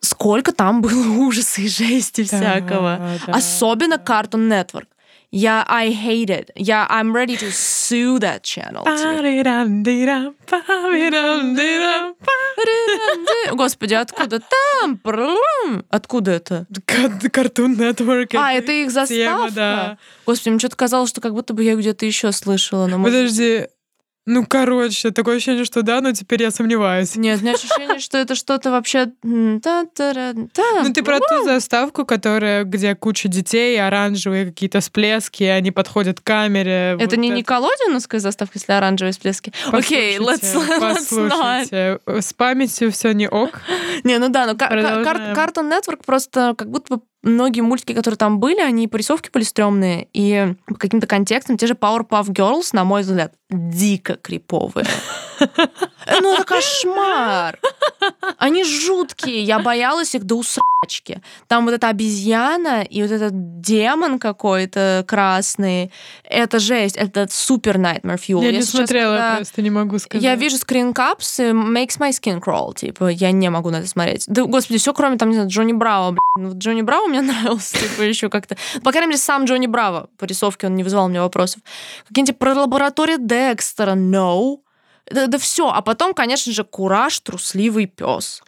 сколько 0.00 0.52
там 0.52 0.82
было 0.82 1.08
ужаса 1.18 1.62
и 1.62 1.68
жести 1.68 2.26
да, 2.30 2.36
всякого. 2.36 3.18
Да. 3.26 3.34
Особенно 3.34 3.94
Cartoon 3.94 4.48
Network. 4.48 4.86
Я 5.32 5.64
I 5.68 5.92
hate 5.92 6.28
it. 6.28 6.50
Я 6.56 6.88
I'm 6.90 7.12
ready 7.12 7.36
to 7.36 7.50
sue 7.52 8.18
that 8.18 8.42
channel. 8.42 8.82
Господи, 13.52 13.94
откуда 13.94 14.40
там? 14.40 15.00
Откуда 15.88 16.32
это? 16.32 16.66
Cartoon 16.72 17.76
Network. 17.76 18.34
А, 18.36 18.52
это 18.52 18.72
их 18.72 18.90
заставка? 18.90 19.54
да. 19.54 19.98
Господи, 20.26 20.50
мне 20.50 20.58
что-то 20.58 20.76
казалось, 20.76 21.10
что 21.10 21.20
как 21.20 21.32
будто 21.32 21.54
бы 21.54 21.62
я 21.62 21.76
где-то 21.76 22.04
еще 22.06 22.32
слышала. 22.32 22.86
Но 22.86 23.02
Подожди, 23.02 23.66
ну, 24.30 24.46
короче, 24.46 25.10
такое 25.10 25.36
ощущение, 25.36 25.64
что 25.64 25.82
да, 25.82 26.00
но 26.00 26.12
теперь 26.12 26.40
я 26.42 26.52
сомневаюсь. 26.52 27.16
Нет, 27.16 27.40
у 27.40 27.42
меня 27.42 27.54
ощущение, 27.54 27.98
что 27.98 28.16
это 28.16 28.36
что-то 28.36 28.70
вообще... 28.70 29.10
Ну, 29.22 29.60
ты 29.60 31.02
про 31.02 31.18
ту 31.18 31.44
заставку, 31.44 32.04
которая, 32.06 32.62
где 32.62 32.94
куча 32.94 33.28
детей, 33.28 33.80
оранжевые 33.80 34.46
какие-то 34.46 34.78
всплески, 34.80 35.42
они 35.42 35.72
подходят 35.72 36.20
к 36.20 36.22
камере. 36.22 36.96
Это 37.00 37.16
не 37.16 37.28
Николодиновская 37.30 38.20
заставка, 38.20 38.58
если 38.58 38.72
оранжевые 38.72 39.12
всплески? 39.12 39.52
Окей, 39.72 40.18
let's, 40.20 40.54
Послушайте, 40.78 41.98
с 42.06 42.32
памятью 42.32 42.92
все 42.92 43.12
не 43.12 43.28
ок. 43.28 43.60
Не, 44.04 44.18
ну 44.18 44.28
да, 44.28 44.46
но 44.46 44.52
Cartoon 44.52 45.68
Network 45.68 46.04
просто 46.06 46.54
как 46.56 46.70
будто 46.70 46.96
бы 46.96 47.02
многие 47.22 47.60
мультики, 47.60 47.92
которые 47.92 48.16
там 48.18 48.40
были, 48.40 48.60
они 48.60 48.88
по 48.88 48.96
рисовке 48.96 49.30
были 49.32 49.44
стрёмные, 49.44 50.08
и 50.12 50.54
по 50.66 50.74
каким-то 50.74 51.06
контекстам 51.06 51.56
те 51.56 51.66
же 51.66 51.74
Powerpuff 51.74 52.28
Girls, 52.28 52.70
на 52.72 52.84
мой 52.84 53.02
взгляд, 53.02 53.34
дико 53.50 54.14
криповые. 54.14 54.86
Ну, 56.20 56.34
это 56.34 56.44
кошмар. 56.44 57.58
Они 58.38 58.64
жуткие. 58.64 59.42
Я 59.42 59.58
боялась 59.58 60.14
их 60.14 60.24
до 60.24 60.36
усрачки. 60.36 61.20
Там 61.46 61.64
вот 61.64 61.74
эта 61.74 61.88
обезьяна 61.88 62.82
и 62.82 63.02
вот 63.02 63.10
этот 63.10 63.60
демон 63.60 64.18
какой-то 64.18 65.04
красный. 65.06 65.92
Это 66.24 66.58
жесть. 66.58 66.96
Это 66.96 67.26
супер 67.30 67.76
Nightmare 67.76 68.18
Fuel. 68.18 68.40
Я, 68.42 68.50
я 68.50 68.56
не 68.56 68.62
сейчас, 68.62 68.76
смотрела, 68.76 69.16
когда... 69.16 69.36
просто 69.36 69.62
не 69.62 69.70
могу 69.70 69.98
сказать. 69.98 70.22
Я 70.22 70.34
вижу 70.34 70.56
скринкапс, 70.56 71.40
makes 71.40 71.98
my 71.98 72.10
skin 72.10 72.40
crawl. 72.40 72.74
Типа, 72.74 73.08
я 73.08 73.30
не 73.30 73.48
могу 73.50 73.70
на 73.70 73.76
это 73.76 73.88
смотреть. 73.88 74.24
Да, 74.26 74.44
господи, 74.44 74.78
все 74.78 74.92
кроме 74.92 75.16
там, 75.16 75.28
не 75.28 75.34
знаю, 75.34 75.48
Джонни 75.50 75.72
Браво. 75.72 76.16
Ну, 76.36 76.52
Джонни 76.56 76.82
Браво 76.82 77.06
мне 77.06 77.20
нравился, 77.22 77.78
типа, 77.78 78.02
еще 78.02 78.28
как-то. 78.28 78.56
По 78.82 78.90
крайней 78.90 79.08
мере, 79.08 79.18
сам 79.18 79.44
Джонни 79.44 79.66
Браво 79.66 80.08
по 80.18 80.24
рисовке, 80.24 80.66
он 80.66 80.74
не 80.74 80.84
вызывал 80.84 81.08
мне 81.08 81.20
вопросов. 81.20 81.60
Какие-нибудь 82.08 82.38
про 82.38 82.54
лабораторию 82.54 83.18
Декстера, 83.18 83.92
no. 83.92 84.58
Да, 85.10 85.26
да 85.26 85.38
все. 85.38 85.68
А 85.68 85.82
потом, 85.82 86.14
конечно 86.14 86.52
же, 86.52 86.64
кураж, 86.64 87.18
трусливый 87.20 87.86
пес. 87.86 88.42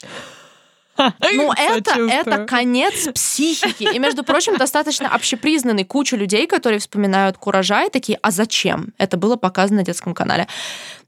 Ну, 0.97 1.53
это, 1.53 1.99
это 1.99 2.45
конец 2.45 3.09
психики. 3.15 3.89
И, 3.95 3.99
между 3.99 4.25
прочим, 4.25 4.57
достаточно 4.57 5.09
общепризнанный 5.09 5.85
куча 5.85 6.17
людей, 6.17 6.47
которые 6.47 6.79
вспоминают 6.79 7.39
куража 7.39 7.85
и 7.85 7.91
такие, 7.91 8.19
а 8.23 8.31
зачем? 8.31 8.93
Это 8.99 9.17
было 9.17 9.37
показано 9.37 9.81
на 9.81 9.85
детском 9.85 10.15
канале. 10.15 10.47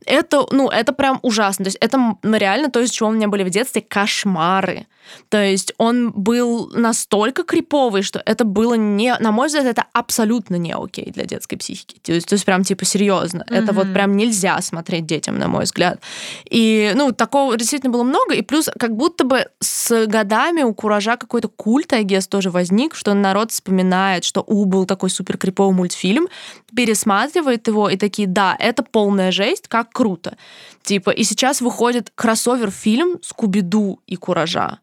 Это, 0.06 0.46
ну, 0.50 0.68
это 0.68 0.92
прям 0.92 1.18
ужасно. 1.22 1.64
То 1.64 1.68
есть 1.68 1.78
это 1.80 2.16
реально 2.22 2.70
то, 2.70 2.80
из 2.80 2.90
чего 2.90 3.08
у 3.08 3.12
меня 3.12 3.28
были 3.28 3.44
в 3.44 3.50
детстве 3.50 3.82
кошмары. 3.82 4.86
То 5.28 5.42
есть 5.42 5.74
он 5.78 6.12
был 6.12 6.70
настолько 6.74 7.42
криповый, 7.42 8.02
что 8.02 8.22
это 8.24 8.44
было 8.44 8.74
не, 8.74 9.14
на 9.18 9.32
мой 9.32 9.48
взгляд, 9.48 9.66
это 9.66 9.84
абсолютно 9.92 10.56
не 10.56 10.72
окей 10.72 11.10
для 11.10 11.24
детской 11.24 11.56
психики. 11.56 11.98
То 12.02 12.12
есть, 12.12 12.28
то 12.28 12.34
есть 12.34 12.44
прям 12.44 12.64
типа 12.64 12.84
серьезно. 12.84 13.44
Mm-hmm. 13.48 13.62
Это 13.62 13.72
вот 13.72 13.92
прям 13.92 14.16
нельзя 14.16 14.60
смотреть 14.60 15.06
детям, 15.06 15.38
на 15.38 15.48
мой 15.48 15.64
взгляд. 15.64 16.00
И, 16.48 16.92
ну, 16.94 17.12
такого 17.12 17.56
действительно 17.56 17.92
было 17.92 18.02
много. 18.02 18.34
И 18.34 18.42
плюс 18.42 18.70
как 18.78 18.96
будто 18.96 19.24
бы 19.24 19.46
с 19.60 20.06
годами 20.06 20.62
у 20.62 20.74
Куража 20.74 21.16
какой-то 21.16 21.48
культ, 21.48 21.92
I 21.92 22.04
guess, 22.04 22.28
тоже 22.28 22.50
возник, 22.50 22.94
что 22.94 23.14
народ 23.14 23.50
вспоминает, 23.50 24.24
что 24.24 24.42
у 24.46 24.64
был 24.64 24.86
такой 24.86 25.10
супер 25.10 25.36
криповый 25.36 25.74
мультфильм, 25.74 26.28
пересматривает 26.74 27.66
его 27.68 27.88
и 27.88 27.96
такие, 27.96 28.26
да, 28.26 28.56
это 28.58 28.82
полная 28.82 29.30
жесть, 29.30 29.68
как 29.68 29.93
круто. 29.94 30.36
Типа, 30.82 31.10
и 31.10 31.24
сейчас 31.24 31.62
выходит 31.62 32.12
кроссовер-фильм 32.14 33.20
Скуби-Ду 33.22 34.00
и 34.06 34.16
Куража. 34.16 34.80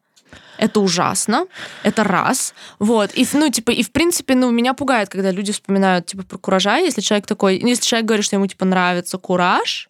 Это 0.57 0.79
ужасно. 0.79 1.45
Это 1.83 2.03
раз. 2.03 2.53
Вот. 2.79 3.11
И, 3.15 3.27
ну, 3.33 3.49
типа, 3.49 3.71
и 3.71 3.83
в 3.83 3.91
принципе, 3.91 4.35
ну, 4.35 4.51
меня 4.51 4.73
пугает, 4.73 5.09
когда 5.09 5.31
люди 5.31 5.51
вспоминают, 5.51 6.05
типа, 6.05 6.23
про 6.23 6.37
куража. 6.37 6.77
Если 6.77 7.01
человек 7.01 7.27
такой... 7.27 7.57
Если 7.57 7.83
человек 7.83 8.07
говорит, 8.07 8.25
что 8.25 8.35
ему, 8.35 8.47
типа, 8.47 8.65
нравится 8.65 9.17
кураж, 9.17 9.89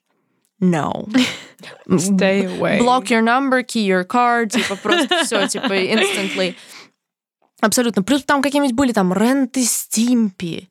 no. 0.62 1.08
Stay 1.88 2.46
away. 2.46 2.80
Block 2.80 3.06
your 3.10 3.22
number, 3.22 3.64
key 3.64 3.86
your 3.86 4.06
card, 4.06 4.50
типа, 4.50 4.76
просто 4.76 5.24
все, 5.24 5.48
типа, 5.48 5.74
instantly. 5.74 6.56
Абсолютно. 7.60 8.04
Плюс 8.04 8.24
там 8.24 8.42
какие-нибудь 8.42 8.76
были 8.76 8.92
там 8.92 9.14
Ренты 9.14 9.64
Стимпи 9.64 10.71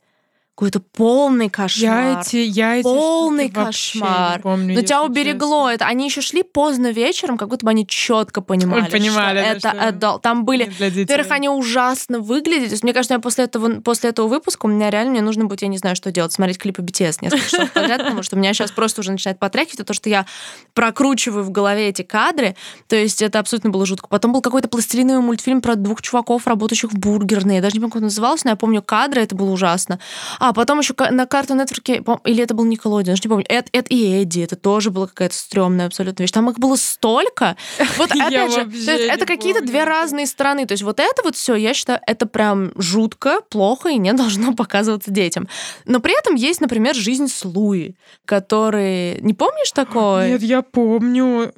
какой-то 0.61 0.81
полный 0.81 1.49
кошмар. 1.49 2.03
Я 2.03 2.21
эти, 2.21 2.37
я 2.37 2.77
эти 2.77 2.83
полный 2.83 3.49
кошмар. 3.49 4.43
помню, 4.43 4.75
Но 4.75 4.83
тебя 4.83 5.03
уберегло 5.03 5.71
честно. 5.71 5.75
это. 5.75 5.87
Они 5.87 6.05
еще 6.05 6.21
шли 6.21 6.43
поздно 6.43 6.91
вечером, 6.91 7.39
как 7.39 7.49
будто 7.49 7.65
бы 7.65 7.71
они 7.71 7.87
четко 7.87 8.43
понимали, 8.43 8.83
Ой, 8.83 8.91
понимали 8.91 9.59
что 9.59 9.69
это 9.71 9.89
adult. 9.89 10.21
Там 10.21 10.45
были, 10.45 10.71
во-первых, 10.79 11.31
они 11.31 11.49
ужасно 11.49 12.21
выглядят. 12.21 12.67
То 12.67 12.73
есть, 12.73 12.83
мне 12.83 12.93
кажется, 12.93 13.15
я 13.15 13.21
после 13.21 13.45
этого 13.45 13.81
после 13.81 14.11
этого 14.11 14.29
выпуска 14.29 14.67
у 14.67 14.69
меня 14.69 14.91
реально 14.91 15.13
мне 15.13 15.23
нужно 15.23 15.47
будет, 15.47 15.63
я 15.63 15.69
не 15.69 15.79
знаю, 15.79 15.97
что 15.97 16.13
делать, 16.13 16.33
смотреть 16.33 16.59
клипы 16.59 16.83
BTS 16.83 17.19
несколько 17.23 17.45
часов 17.51 17.71
подряд, 17.73 18.03
потому 18.03 18.23
что 18.23 18.37
меня 18.37 18.53
сейчас 18.53 18.71
просто 18.71 19.01
уже 19.01 19.13
начинает 19.13 19.39
потряхивать 19.39 19.87
то, 19.87 19.95
что 19.95 20.11
я 20.11 20.27
прокручиваю 20.75 21.43
в 21.43 21.51
голове 21.51 21.89
эти 21.89 22.03
кадры. 22.03 22.55
То 22.87 22.97
есть 22.97 23.23
это 23.23 23.39
абсолютно 23.39 23.71
было 23.71 23.87
жутко. 23.87 24.09
Потом 24.09 24.35
был 24.35 24.43
какой-то 24.43 24.69
пластилиновый 24.69 25.23
мультфильм 25.23 25.63
про 25.63 25.75
двух 25.75 26.03
чуваков, 26.03 26.47
работающих 26.47 26.93
в 26.93 26.99
бургерной. 26.99 27.55
Я 27.57 27.63
даже 27.63 27.77
не 27.77 27.81
помню, 27.81 27.93
как 27.93 27.97
он 27.97 28.05
назывался, 28.05 28.47
но 28.47 28.51
я 28.51 28.57
помню 28.57 28.83
кадры, 28.83 29.23
это 29.23 29.35
было 29.35 29.51
ужасно. 29.51 29.99
А 30.39 30.50
а 30.51 30.53
потом 30.53 30.81
еще 30.81 30.95
на 31.13 31.27
карту 31.27 31.55
нетворке, 31.55 32.03
или 32.25 32.43
это 32.43 32.55
был 32.55 32.65
Николодин, 32.65 33.15
не 33.15 33.29
помню, 33.29 33.45
Эд, 33.49 33.69
Эд 33.73 33.87
и 33.89 34.21
Эдди, 34.21 34.41
это 34.41 34.57
тоже 34.57 34.91
была 34.91 35.07
какая-то 35.07 35.37
стрёмная 35.37 35.87
абсолютно 35.87 36.25
вещь. 36.25 36.33
Там 36.33 36.51
их 36.51 36.59
было 36.59 36.75
столько. 36.75 37.57
Вот 37.99 38.11
опять 38.11 38.53
же, 38.53 38.69
это 38.91 39.27
какие-то 39.27 39.61
две 39.65 39.85
разные 39.85 40.27
стороны. 40.27 40.67
То 40.67 40.73
есть 40.73 40.83
вот 40.83 40.99
это 40.99 41.23
вот 41.23 41.37
все, 41.37 41.55
я 41.55 41.73
считаю, 41.73 42.01
это 42.05 42.27
прям 42.27 42.73
жутко, 42.75 43.43
плохо 43.49 43.91
и 43.91 43.99
не 43.99 44.13
должно 44.21 44.53
показываться 44.55 45.13
детям. 45.13 45.47
Но 45.85 46.01
при 46.01 46.19
этом 46.19 46.35
есть, 46.35 46.61
например, 46.61 46.97
жизнь 46.97 47.29
с 47.29 47.45
Луи, 47.45 47.95
который... 48.25 49.21
Не 49.21 49.35
помнишь 49.35 49.71
такое? 49.71 50.31
Нет, 50.31 50.43
я 50.43 50.63
помню. 50.63 51.53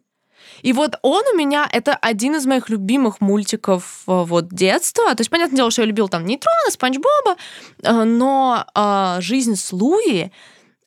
И 0.62 0.72
вот 0.72 0.98
он 1.02 1.22
у 1.32 1.36
меня, 1.36 1.68
это 1.70 1.94
один 1.94 2.36
из 2.36 2.46
моих 2.46 2.70
любимых 2.70 3.20
мультиков 3.20 4.02
э, 4.06 4.12
вот 4.12 4.48
детства. 4.48 5.14
То 5.14 5.20
есть, 5.20 5.30
понятное 5.30 5.56
дело, 5.56 5.70
что 5.70 5.82
я 5.82 5.86
любил 5.86 6.08
там 6.08 6.24
Нейтрона, 6.24 6.70
Спанч 6.70 6.96
Боба, 6.96 7.36
э, 7.82 8.04
но 8.04 8.64
э, 8.74 9.20
жизнь 9.20 9.56
с 9.56 9.72
Луи, 9.72 10.30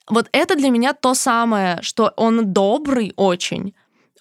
вот 0.07 0.29
это 0.31 0.55
для 0.55 0.69
меня 0.69 0.93
то 0.93 1.13
самое, 1.13 1.79
что 1.81 2.13
он 2.15 2.53
добрый 2.53 3.13
очень, 3.15 3.73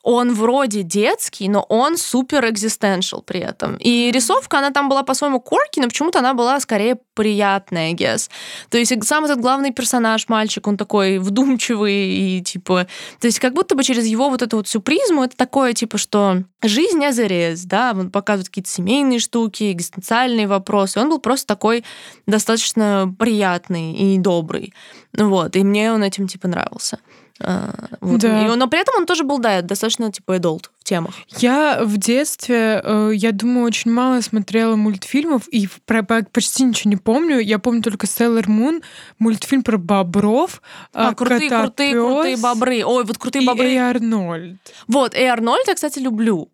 он 0.04 0.34
вроде 0.34 0.82
детский, 0.82 1.48
но 1.48 1.62
он 1.68 1.96
супер 1.96 2.46
экзистенциал 2.48 3.22
при 3.22 3.40
этом. 3.40 3.76
И 3.76 4.10
рисовка, 4.12 4.58
она 4.58 4.70
там 4.70 4.90
была 4.90 5.02
по-своему 5.02 5.40
корки, 5.40 5.80
но 5.80 5.88
почему-то 5.88 6.18
она 6.18 6.34
была 6.34 6.60
скорее 6.60 6.98
приятная, 7.14 7.88
I 7.88 7.94
guess. 7.94 8.28
То 8.68 8.76
есть 8.76 8.92
сам 9.04 9.24
этот 9.24 9.40
главный 9.40 9.72
персонаж, 9.72 10.28
мальчик, 10.28 10.66
он 10.66 10.76
такой 10.76 11.18
вдумчивый 11.18 11.94
и 11.94 12.42
типа... 12.42 12.86
То 13.18 13.26
есть 13.26 13.40
как 13.40 13.54
будто 13.54 13.74
бы 13.74 13.82
через 13.82 14.04
его 14.04 14.28
вот 14.28 14.42
эту 14.42 14.58
вот 14.58 14.68
всю 14.68 14.80
призму 14.80 15.24
это 15.24 15.36
такое 15.38 15.72
типа, 15.72 15.96
что 15.96 16.42
жизнь 16.62 16.98
не 16.98 17.10
зарез, 17.10 17.64
да, 17.64 17.94
он 17.98 18.10
показывает 18.10 18.48
какие-то 18.48 18.70
семейные 18.70 19.18
штуки, 19.18 19.72
экзистенциальные 19.72 20.46
вопросы. 20.46 21.00
Он 21.00 21.08
был 21.08 21.18
просто 21.18 21.46
такой 21.46 21.82
достаточно 22.26 23.12
приятный 23.18 23.94
и 23.94 24.18
добрый. 24.18 24.74
Вот, 25.16 25.56
и 25.56 25.64
мне 25.64 25.92
он 25.92 26.02
этим 26.02 26.28
типа 26.28 26.46
нравился. 26.46 26.98
А, 27.40 27.88
вот. 28.00 28.20
Да. 28.20 28.46
И, 28.46 28.56
но 28.56 28.68
при 28.68 28.80
этом 28.80 28.94
он 28.98 29.06
тоже 29.06 29.24
был, 29.24 29.38
да, 29.38 29.60
достаточно 29.60 30.10
типа 30.12 30.36
adult 30.36 30.66
в 30.78 30.84
темах. 30.84 31.14
Я 31.38 31.80
в 31.82 31.96
детстве, 31.96 32.80
э, 32.82 33.10
я 33.14 33.32
думаю, 33.32 33.66
очень 33.66 33.90
мало 33.90 34.20
смотрела 34.20 34.76
мультфильмов 34.76 35.48
и 35.48 35.68
про, 35.84 36.04
почти 36.04 36.64
ничего 36.64 36.90
не 36.90 36.96
помню. 36.96 37.40
Я 37.40 37.58
помню 37.58 37.82
только 37.82 38.06
Sailor 38.06 38.46
Moon, 38.46 38.82
мультфильм 39.18 39.62
про 39.62 39.78
бобров. 39.78 40.62
А, 40.92 41.12
крутые, 41.14 41.50
крутые, 41.50 41.92
крутые 41.92 42.36
бобры. 42.36 42.84
Ой, 42.84 43.04
вот 43.04 43.18
крутые 43.18 43.42
и 43.42 43.46
бобры. 43.46 43.72
И 43.72 43.76
Арнольд. 43.76 44.60
Вот, 44.86 45.14
и 45.14 45.22
Арнольд 45.24 45.66
я, 45.66 45.74
кстати, 45.74 45.98
люблю 45.98 46.50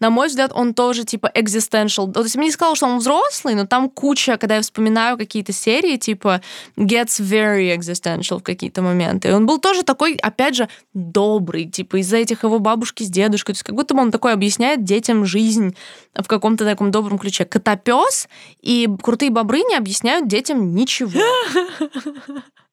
на 0.00 0.10
мой 0.10 0.28
взгляд, 0.28 0.52
он 0.54 0.74
тоже 0.74 1.04
типа 1.04 1.30
existential. 1.34 2.12
То 2.12 2.22
есть 2.22 2.34
я 2.34 2.40
не 2.40 2.50
сказала, 2.50 2.76
что 2.76 2.86
он 2.86 2.98
взрослый, 2.98 3.54
но 3.54 3.66
там 3.66 3.88
куча, 3.88 4.36
когда 4.36 4.56
я 4.56 4.62
вспоминаю 4.62 5.16
какие-то 5.16 5.52
серии, 5.52 5.96
типа 5.96 6.40
gets 6.76 7.20
very 7.20 7.76
existential 7.76 8.38
в 8.38 8.42
какие-то 8.42 8.82
моменты. 8.82 9.28
И 9.28 9.32
он 9.32 9.46
был 9.46 9.58
тоже 9.58 9.82
такой, 9.82 10.14
опять 10.14 10.56
же, 10.56 10.68
добрый, 10.92 11.66
типа 11.66 12.00
из-за 12.00 12.16
этих 12.18 12.44
его 12.44 12.58
бабушки 12.58 13.02
с 13.02 13.10
дедушкой. 13.10 13.54
То 13.54 13.56
есть 13.56 13.64
как 13.64 13.74
будто 13.74 13.94
бы 13.94 14.00
он 14.00 14.10
такой 14.10 14.32
объясняет 14.32 14.84
детям 14.84 15.24
жизнь 15.24 15.76
в 16.14 16.26
каком-то 16.26 16.64
таком 16.64 16.90
добром 16.90 17.18
ключе. 17.18 17.44
Котопес 17.44 18.28
и 18.60 18.88
крутые 19.02 19.30
бобры 19.30 19.60
не 19.60 19.76
объясняют 19.76 20.28
детям 20.28 20.74
ничего. 20.74 21.20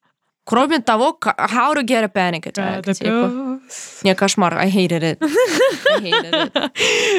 Кроме 0.43 0.79
того, 0.79 1.17
how 1.21 1.73
to 1.75 1.83
get 1.83 2.03
a 2.03 2.09
panic 2.09 2.47
attack. 2.47 2.83
Да, 2.83 2.93
типа. 2.93 3.59
Не, 4.03 4.15
кошмар. 4.15 4.57
I 4.57 4.69
hated 4.69 5.03
it. 5.03 5.17
I 5.21 6.01
hated 6.01 6.33
it. 6.33 6.71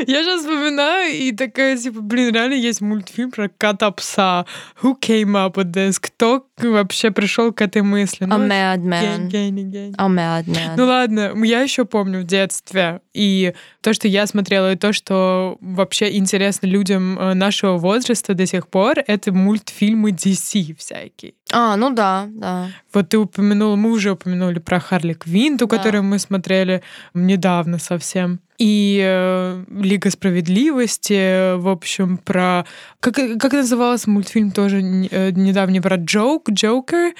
Я 0.06 0.22
сейчас 0.22 0.40
вспоминаю 0.40 1.14
и 1.14 1.32
такая, 1.32 1.76
типа, 1.76 2.00
блин, 2.00 2.34
реально 2.34 2.54
есть 2.54 2.80
мультфильм 2.80 3.30
про 3.30 3.48
кота-пса. 3.48 4.44
Who 4.82 4.96
came 5.00 5.36
up 5.36 5.54
with 5.54 5.72
this? 5.72 5.98
Кто 6.00 6.46
вообще 6.58 7.10
пришел 7.10 7.52
к 7.52 7.60
этой 7.60 7.82
мысли? 7.82 8.24
Ну, 8.24 8.34
a 8.34 8.38
madman. 8.38 9.28
Гений, 9.28 9.64
гений. 9.64 9.94
A 9.96 10.08
madman. 10.08 10.74
Ну 10.76 10.86
ладно, 10.86 11.32
я 11.44 11.60
еще 11.60 11.84
помню 11.84 12.20
в 12.20 12.24
детстве. 12.24 13.00
И 13.14 13.54
то, 13.82 13.92
что 13.92 14.08
я 14.08 14.26
смотрела, 14.26 14.72
и 14.72 14.76
то, 14.76 14.92
что 14.92 15.58
вообще 15.60 16.16
интересно 16.16 16.66
людям 16.66 17.18
э, 17.18 17.34
нашего 17.34 17.78
возраста 17.78 18.34
до 18.34 18.46
сих 18.46 18.68
пор, 18.68 18.98
это 19.06 19.32
мультфильмы 19.32 20.10
DC 20.10 20.74
всякие. 20.76 21.34
А, 21.52 21.76
ну 21.76 21.90
да, 21.90 22.28
да. 22.30 22.68
Вот 22.92 23.10
ты 23.10 23.18
упомянула, 23.18 23.76
мы 23.76 23.90
уже 23.90 24.12
упомянули 24.12 24.58
про 24.58 24.80
Харли 24.80 25.12
Квинн, 25.12 25.58
ту, 25.58 25.66
да. 25.66 25.76
которую 25.76 26.02
мы 26.02 26.18
смотрели 26.18 26.82
недавно 27.14 27.78
совсем. 27.78 28.40
И 28.58 29.00
э, 29.02 29.64
Лига 29.70 30.10
справедливости, 30.10 31.56
в 31.56 31.68
общем, 31.68 32.16
про... 32.16 32.64
Как, 33.00 33.14
как 33.14 33.52
назывался 33.52 34.08
мультфильм 34.08 34.52
тоже 34.52 34.80
э, 34.80 35.30
недавний 35.32 35.80
про 35.80 35.96
Джок, 35.96 36.48
Джокер? 36.48 37.14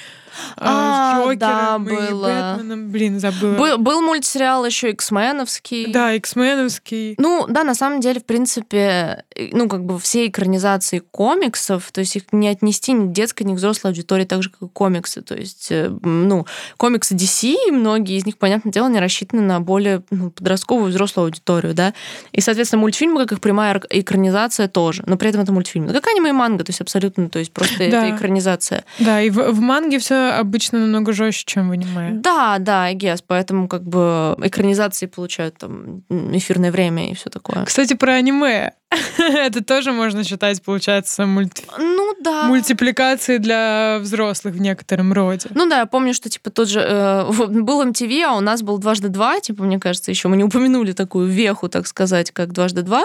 А, 0.57 1.20
с 1.33 1.37
да, 1.37 1.78
было. 1.78 2.55
Бэтменом. 2.57 2.91
Блин, 2.91 3.18
забыла. 3.18 3.57
Был, 3.57 3.78
был 3.78 4.03
мультсериал 4.03 4.64
еще 4.64 4.91
X-меновский. 4.91 5.93
Да, 5.93 6.12
X-меновский. 6.12 7.16
Ну, 7.18 7.47
да, 7.49 7.64
на 7.64 7.74
самом 7.74 8.01
деле, 8.01 8.20
в 8.20 8.24
принципе, 8.24 9.24
ну, 9.53 9.68
как 9.68 9.85
бы 9.85 9.99
все 9.99 10.26
экранизации 10.26 10.99
комиксов, 10.99 11.91
то 11.93 12.01
есть 12.01 12.16
их 12.16 12.24
не 12.33 12.49
отнести 12.49 12.93
ни 12.93 13.09
к 13.09 13.12
детской, 13.12 13.43
ни 13.45 13.55
к 13.55 13.57
взрослой 13.57 13.91
аудитории, 13.91 14.24
так 14.24 14.43
же, 14.43 14.51
как 14.51 14.62
и 14.62 14.72
комиксы. 14.72 15.22
То 15.22 15.35
есть, 15.35 15.68
э, 15.70 15.91
ну, 16.03 16.47
комиксы 16.76 17.14
DC, 17.14 17.70
многие 17.70 18.16
из 18.16 18.26
них, 18.26 18.39
понятное 18.39 18.72
дело, 18.72 18.89
не 18.89 19.01
рассчитаны 19.01 19.43
на 19.43 19.61
более 19.61 20.03
ну, 20.11 20.30
подростковую 20.30 20.91
взрослую 20.91 21.26
аудиторию, 21.26 21.74
да. 21.74 21.95
И, 22.33 22.41
соответственно, 22.41 22.80
мультфильмы, 22.80 23.20
как 23.22 23.33
их 23.33 23.41
прямая 23.41 23.80
экранизация 23.91 24.68
тоже, 24.68 25.03
но 25.07 25.16
при 25.16 25.28
этом 25.28 25.41
это 25.41 25.53
мультфильм. 25.53 25.89
Как 25.89 26.07
аниме 26.09 26.30
и 26.30 26.33
манга, 26.33 26.64
то 26.64 26.70
есть 26.70 26.80
абсолютно, 26.80 27.28
то 27.28 27.39
есть 27.39 27.53
просто 27.53 27.78
Да. 27.91 28.07
это 28.07 28.16
экранизация. 28.16 28.85
Да, 28.99 29.20
и 29.20 29.30
в, 29.30 29.37
в 29.53 29.61
манге 29.61 29.99
все 29.99 30.33
обычно 30.33 30.80
намного 30.80 31.12
жестче, 31.12 31.45
чем 31.47 31.68
в 31.68 31.72
аниме. 31.72 32.11
Да, 32.12 32.59
да, 32.59 32.85
I 32.85 32.95
guess, 32.95 33.22
поэтому 33.26 33.68
как 33.68 33.83
бы 33.83 34.37
экранизации 34.43 35.07
получают 35.07 35.59
там 35.59 36.03
эфирное 36.09 36.70
время 36.70 37.11
и 37.11 37.14
все 37.14 37.30
такое. 37.30 37.64
Кстати, 37.64 37.95
про 37.95 38.12
аниме. 38.12 38.72
Это 39.18 39.64
тоже 39.64 39.93
можно 39.93 40.24
считать, 40.24 40.62
получается, 40.62 41.22
мульти- 41.24 41.64
Ну 41.78 42.14
да. 42.20 42.45
мультипликацией 42.45 43.38
для 43.38 43.99
взрослых 44.01 44.55
в 44.55 44.61
некотором 44.61 45.12
роде. 45.12 45.49
Ну 45.55 45.68
да, 45.68 45.78
я 45.80 45.86
помню, 45.86 46.14
что 46.14 46.28
типа 46.28 46.51
тот 46.51 46.68
же 46.68 46.80
э, 46.80 47.24
был 47.49 47.82
MTV, 47.82 48.22
а 48.22 48.32
у 48.36 48.40
нас 48.40 48.62
был 48.62 48.78
дважды 48.78 49.09
два, 49.09 49.40
типа 49.40 49.64
мне 49.64 49.78
кажется, 49.78 50.11
еще 50.11 50.28
мы 50.28 50.36
не 50.36 50.45
упомянули 50.45 50.93
такую 50.93 51.26
веху, 51.28 51.68
так 51.68 51.86
сказать, 51.86 52.30
как 52.30 52.53
дважды 52.53 52.82
два, 52.82 53.05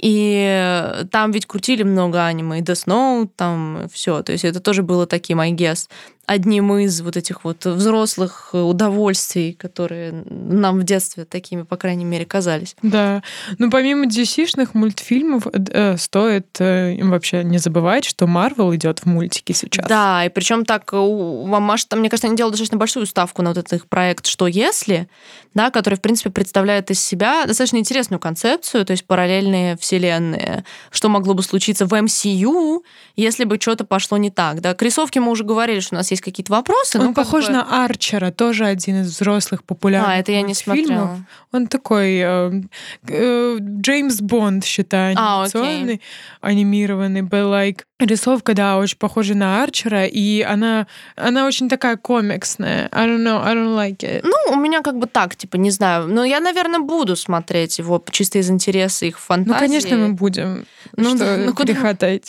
и 0.00 1.04
там 1.10 1.30
ведь 1.30 1.46
крутили 1.46 1.82
много 1.82 2.24
аниме, 2.24 2.58
и 2.58 2.62
Death 2.62 2.86
Note, 2.86 3.30
там 3.36 3.88
все, 3.92 4.22
то 4.22 4.32
есть 4.32 4.44
это 4.44 4.60
тоже 4.60 4.82
было 4.82 5.06
таким, 5.06 5.40
I 5.40 5.52
guess, 5.52 5.88
одним 6.26 6.76
из 6.78 7.00
вот 7.00 7.16
этих 7.16 7.44
вот 7.44 7.64
взрослых 7.66 8.50
удовольствий, 8.52 9.52
которые 9.52 10.12
нам 10.12 10.78
в 10.78 10.84
детстве 10.84 11.24
такими, 11.24 11.62
по 11.62 11.76
крайней 11.76 12.04
мере, 12.04 12.24
казались. 12.24 12.76
Да. 12.82 13.22
Ну, 13.58 13.70
помимо 13.70 14.06
DC-шных 14.06 14.70
мультфильмов, 14.74 15.46
э, 15.52 15.96
стоит 15.96 16.60
э, 16.60 16.96
вообще 17.02 17.42
не 17.42 17.58
забывать, 17.58 18.04
что 18.04 18.26
Марвел 18.26 18.74
идет 18.74 19.00
в 19.00 19.06
мультики 19.06 19.52
сейчас. 19.52 19.86
Да, 19.88 20.24
и 20.24 20.28
причем 20.28 20.64
так 20.64 20.92
у 20.92 21.44
Мамаш, 21.46 21.84
там, 21.86 22.00
мне 22.00 22.08
кажется, 22.08 22.28
они 22.28 22.36
делают 22.36 22.52
достаточно 22.52 22.78
большую 22.78 23.06
ставку 23.06 23.42
на 23.42 23.50
вот 23.50 23.58
этот 23.58 23.72
их 23.72 23.86
проект 23.88 24.26
«Что 24.26 24.46
если?», 24.46 25.08
да, 25.54 25.70
который, 25.70 25.96
в 25.96 26.00
принципе, 26.00 26.30
представляет 26.30 26.90
из 26.90 27.02
себя 27.02 27.44
достаточно 27.46 27.76
интересную 27.76 28.20
концепцию, 28.20 28.86
то 28.86 28.92
есть 28.92 29.04
параллельные 29.06 29.76
вселенные, 29.76 30.64
что 30.90 31.08
могло 31.08 31.34
бы 31.34 31.42
случиться 31.42 31.84
в 31.86 31.92
MCU, 31.92 32.82
если 33.16 33.44
бы 33.44 33.58
что-то 33.60 33.84
пошло 33.84 34.16
не 34.16 34.30
так. 34.30 34.60
Да? 34.60 34.74
К 34.74 34.82
рисовке 34.82 35.20
мы 35.20 35.30
уже 35.30 35.44
говорили, 35.44 35.80
что 35.80 35.96
у 35.96 35.98
нас 35.98 36.11
есть 36.12 36.22
какие-то 36.22 36.52
вопросы. 36.52 36.98
Он 36.98 37.06
ну, 37.06 37.14
похож 37.14 37.46
бы- 37.46 37.52
на 37.52 37.84
Арчера, 37.84 38.30
тоже 38.30 38.66
один 38.66 39.02
из 39.02 39.08
взрослых 39.08 39.64
популярных 39.64 40.10
А, 40.10 40.16
это 40.16 40.32
я 40.32 40.38
не 40.42 40.46
мультфильмов. 40.48 40.86
смотрела. 40.86 41.26
Он 41.52 41.66
такой 41.66 42.18
э, 42.22 42.62
э, 43.08 43.56
Джеймс 43.60 44.20
Бонд, 44.20 44.64
считаю, 44.64 45.16
А, 45.18 45.44
окей. 45.44 45.60
анимационный, 45.60 46.00
анимированный, 46.40 47.22
but 47.22 47.44
like 47.50 47.80
рисовка, 48.06 48.54
да, 48.54 48.78
очень 48.78 48.98
похожа 48.98 49.34
на 49.34 49.62
Арчера, 49.62 50.06
и 50.06 50.42
она, 50.42 50.86
она 51.16 51.46
очень 51.46 51.68
такая 51.68 51.96
комиксная. 51.96 52.88
I 52.92 53.06
don't 53.06 53.22
know, 53.22 53.42
I 53.42 53.54
don't 53.54 53.74
like 53.74 53.98
it. 53.98 54.20
Ну, 54.22 54.54
у 54.54 54.56
меня 54.56 54.82
как 54.82 54.98
бы 54.98 55.06
так, 55.06 55.36
типа, 55.36 55.56
не 55.56 55.70
знаю. 55.70 56.08
Но 56.08 56.24
я, 56.24 56.40
наверное, 56.40 56.80
буду 56.80 57.16
смотреть 57.16 57.78
его 57.78 58.02
чисто 58.10 58.38
из 58.38 58.50
интереса 58.50 59.06
их 59.06 59.18
фантазии. 59.18 59.52
Ну, 59.52 59.58
конечно, 59.58 59.96
мы 59.96 60.12
будем. 60.12 60.66
Ну 60.96 61.16
что 61.16 61.18
да, 61.18 61.36
ну 61.36 61.54
куда-. 61.54 61.72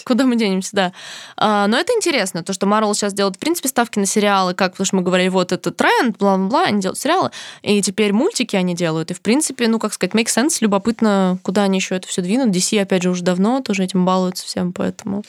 Куда 0.05 0.25
мы 0.25 0.35
денемся, 0.35 0.69
да. 0.73 0.93
А, 1.37 1.67
но 1.67 1.77
это 1.77 1.93
интересно, 1.93 2.43
то, 2.43 2.53
что 2.53 2.65
Марвел 2.65 2.93
сейчас 2.93 3.13
делает, 3.13 3.35
в 3.35 3.39
принципе, 3.39 3.69
ставки 3.69 3.99
на 3.99 4.05
сериалы, 4.05 4.53
как, 4.53 4.71
потому 4.73 4.85
что 4.85 4.95
мы 4.97 5.01
говорили, 5.01 5.29
вот 5.29 5.51
это 5.51 5.71
тренд, 5.71 6.17
бла-бла-бла, 6.17 6.63
они 6.63 6.81
делают 6.81 6.99
сериалы, 6.99 7.31
и 7.61 7.81
теперь 7.81 8.13
мультики 8.13 8.55
они 8.55 8.75
делают. 8.75 9.11
И, 9.11 9.13
в 9.13 9.21
принципе, 9.21 9.67
ну, 9.67 9.79
как 9.79 9.93
сказать, 9.93 10.13
make 10.15 10.27
sense, 10.27 10.57
любопытно, 10.61 11.37
куда 11.41 11.63
они 11.63 11.79
еще 11.79 11.95
это 11.95 12.07
все 12.07 12.21
двинут. 12.21 12.55
DC, 12.55 12.79
опять 12.79 13.03
же, 13.03 13.09
уже 13.09 13.23
давно 13.23 13.61
тоже 13.61 13.83
этим 13.83 14.05
балуются 14.05 14.45
всем, 14.45 14.73
поэтому... 14.73 15.23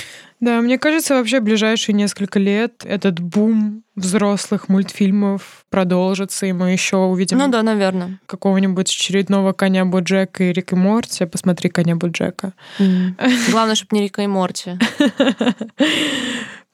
Да, 0.45 0.61
мне 0.61 0.79
кажется, 0.79 1.15
вообще 1.15 1.41
ближайшие 1.41 1.95
несколько 1.95 2.39
лет 2.39 2.85
этот 2.85 3.19
бум 3.19 3.83
взрослых 3.97 4.69
мультфильмов 4.69 5.65
продолжится, 5.71 6.45
и 6.45 6.53
мы 6.53 6.73
еще 6.73 6.99
увидим 6.99 7.39
Ну 7.39 7.49
да, 7.49 7.63
наверное. 7.63 8.21
какого-нибудь 8.27 8.91
очередного 8.91 9.55
коня 9.55 9.87
Боджека 9.87 10.45
и 10.45 10.53
Рик 10.53 10.73
и 10.73 10.77
Морти. 10.77 11.25
Посмотри 11.25 11.71
коня 11.71 11.97
Боджека. 11.97 12.53
Главное, 13.51 13.75
чтобы 13.75 13.97
не 13.97 14.03
Рика 14.03 14.21
и 14.21 14.27
Морти. 14.27 14.79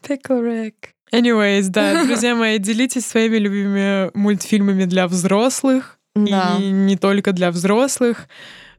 Rick. 0.02 0.74
Anyways, 1.12 1.68
да, 1.68 2.04
друзья 2.06 2.34
мои, 2.34 2.58
делитесь 2.58 3.06
своими 3.06 3.36
любимыми 3.36 4.10
мультфильмами 4.14 4.84
для 4.84 5.06
взрослых. 5.06 5.98
Да. 6.16 6.56
И 6.58 6.70
не 6.70 6.96
только 6.96 7.30
для 7.32 7.52
взрослых. 7.52 8.26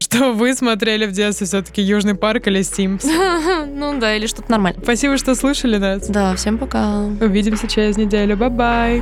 Что 0.02 0.34
вы 0.34 0.56
смотрели 0.56 1.06
в 1.06 1.12
детстве 1.12 1.46
все-таки 1.46 1.80
Южный 1.80 2.16
парк 2.16 2.48
или 2.48 2.64
Стимс. 2.64 3.06
Ну 3.74 4.00
да, 4.00 4.16
или 4.16 4.26
что-то 4.26 4.50
нормальное. 4.50 4.82
Спасибо, 4.84 5.18
что 5.18 5.36
слушали 5.36 5.78
нас. 5.78 6.08
Да, 6.08 6.36
всем 6.36 6.58
пока. 6.58 7.02
Увидимся 7.22 7.68
через 7.68 7.98
неделю. 7.98 8.36
Bye-bye. 8.36 9.02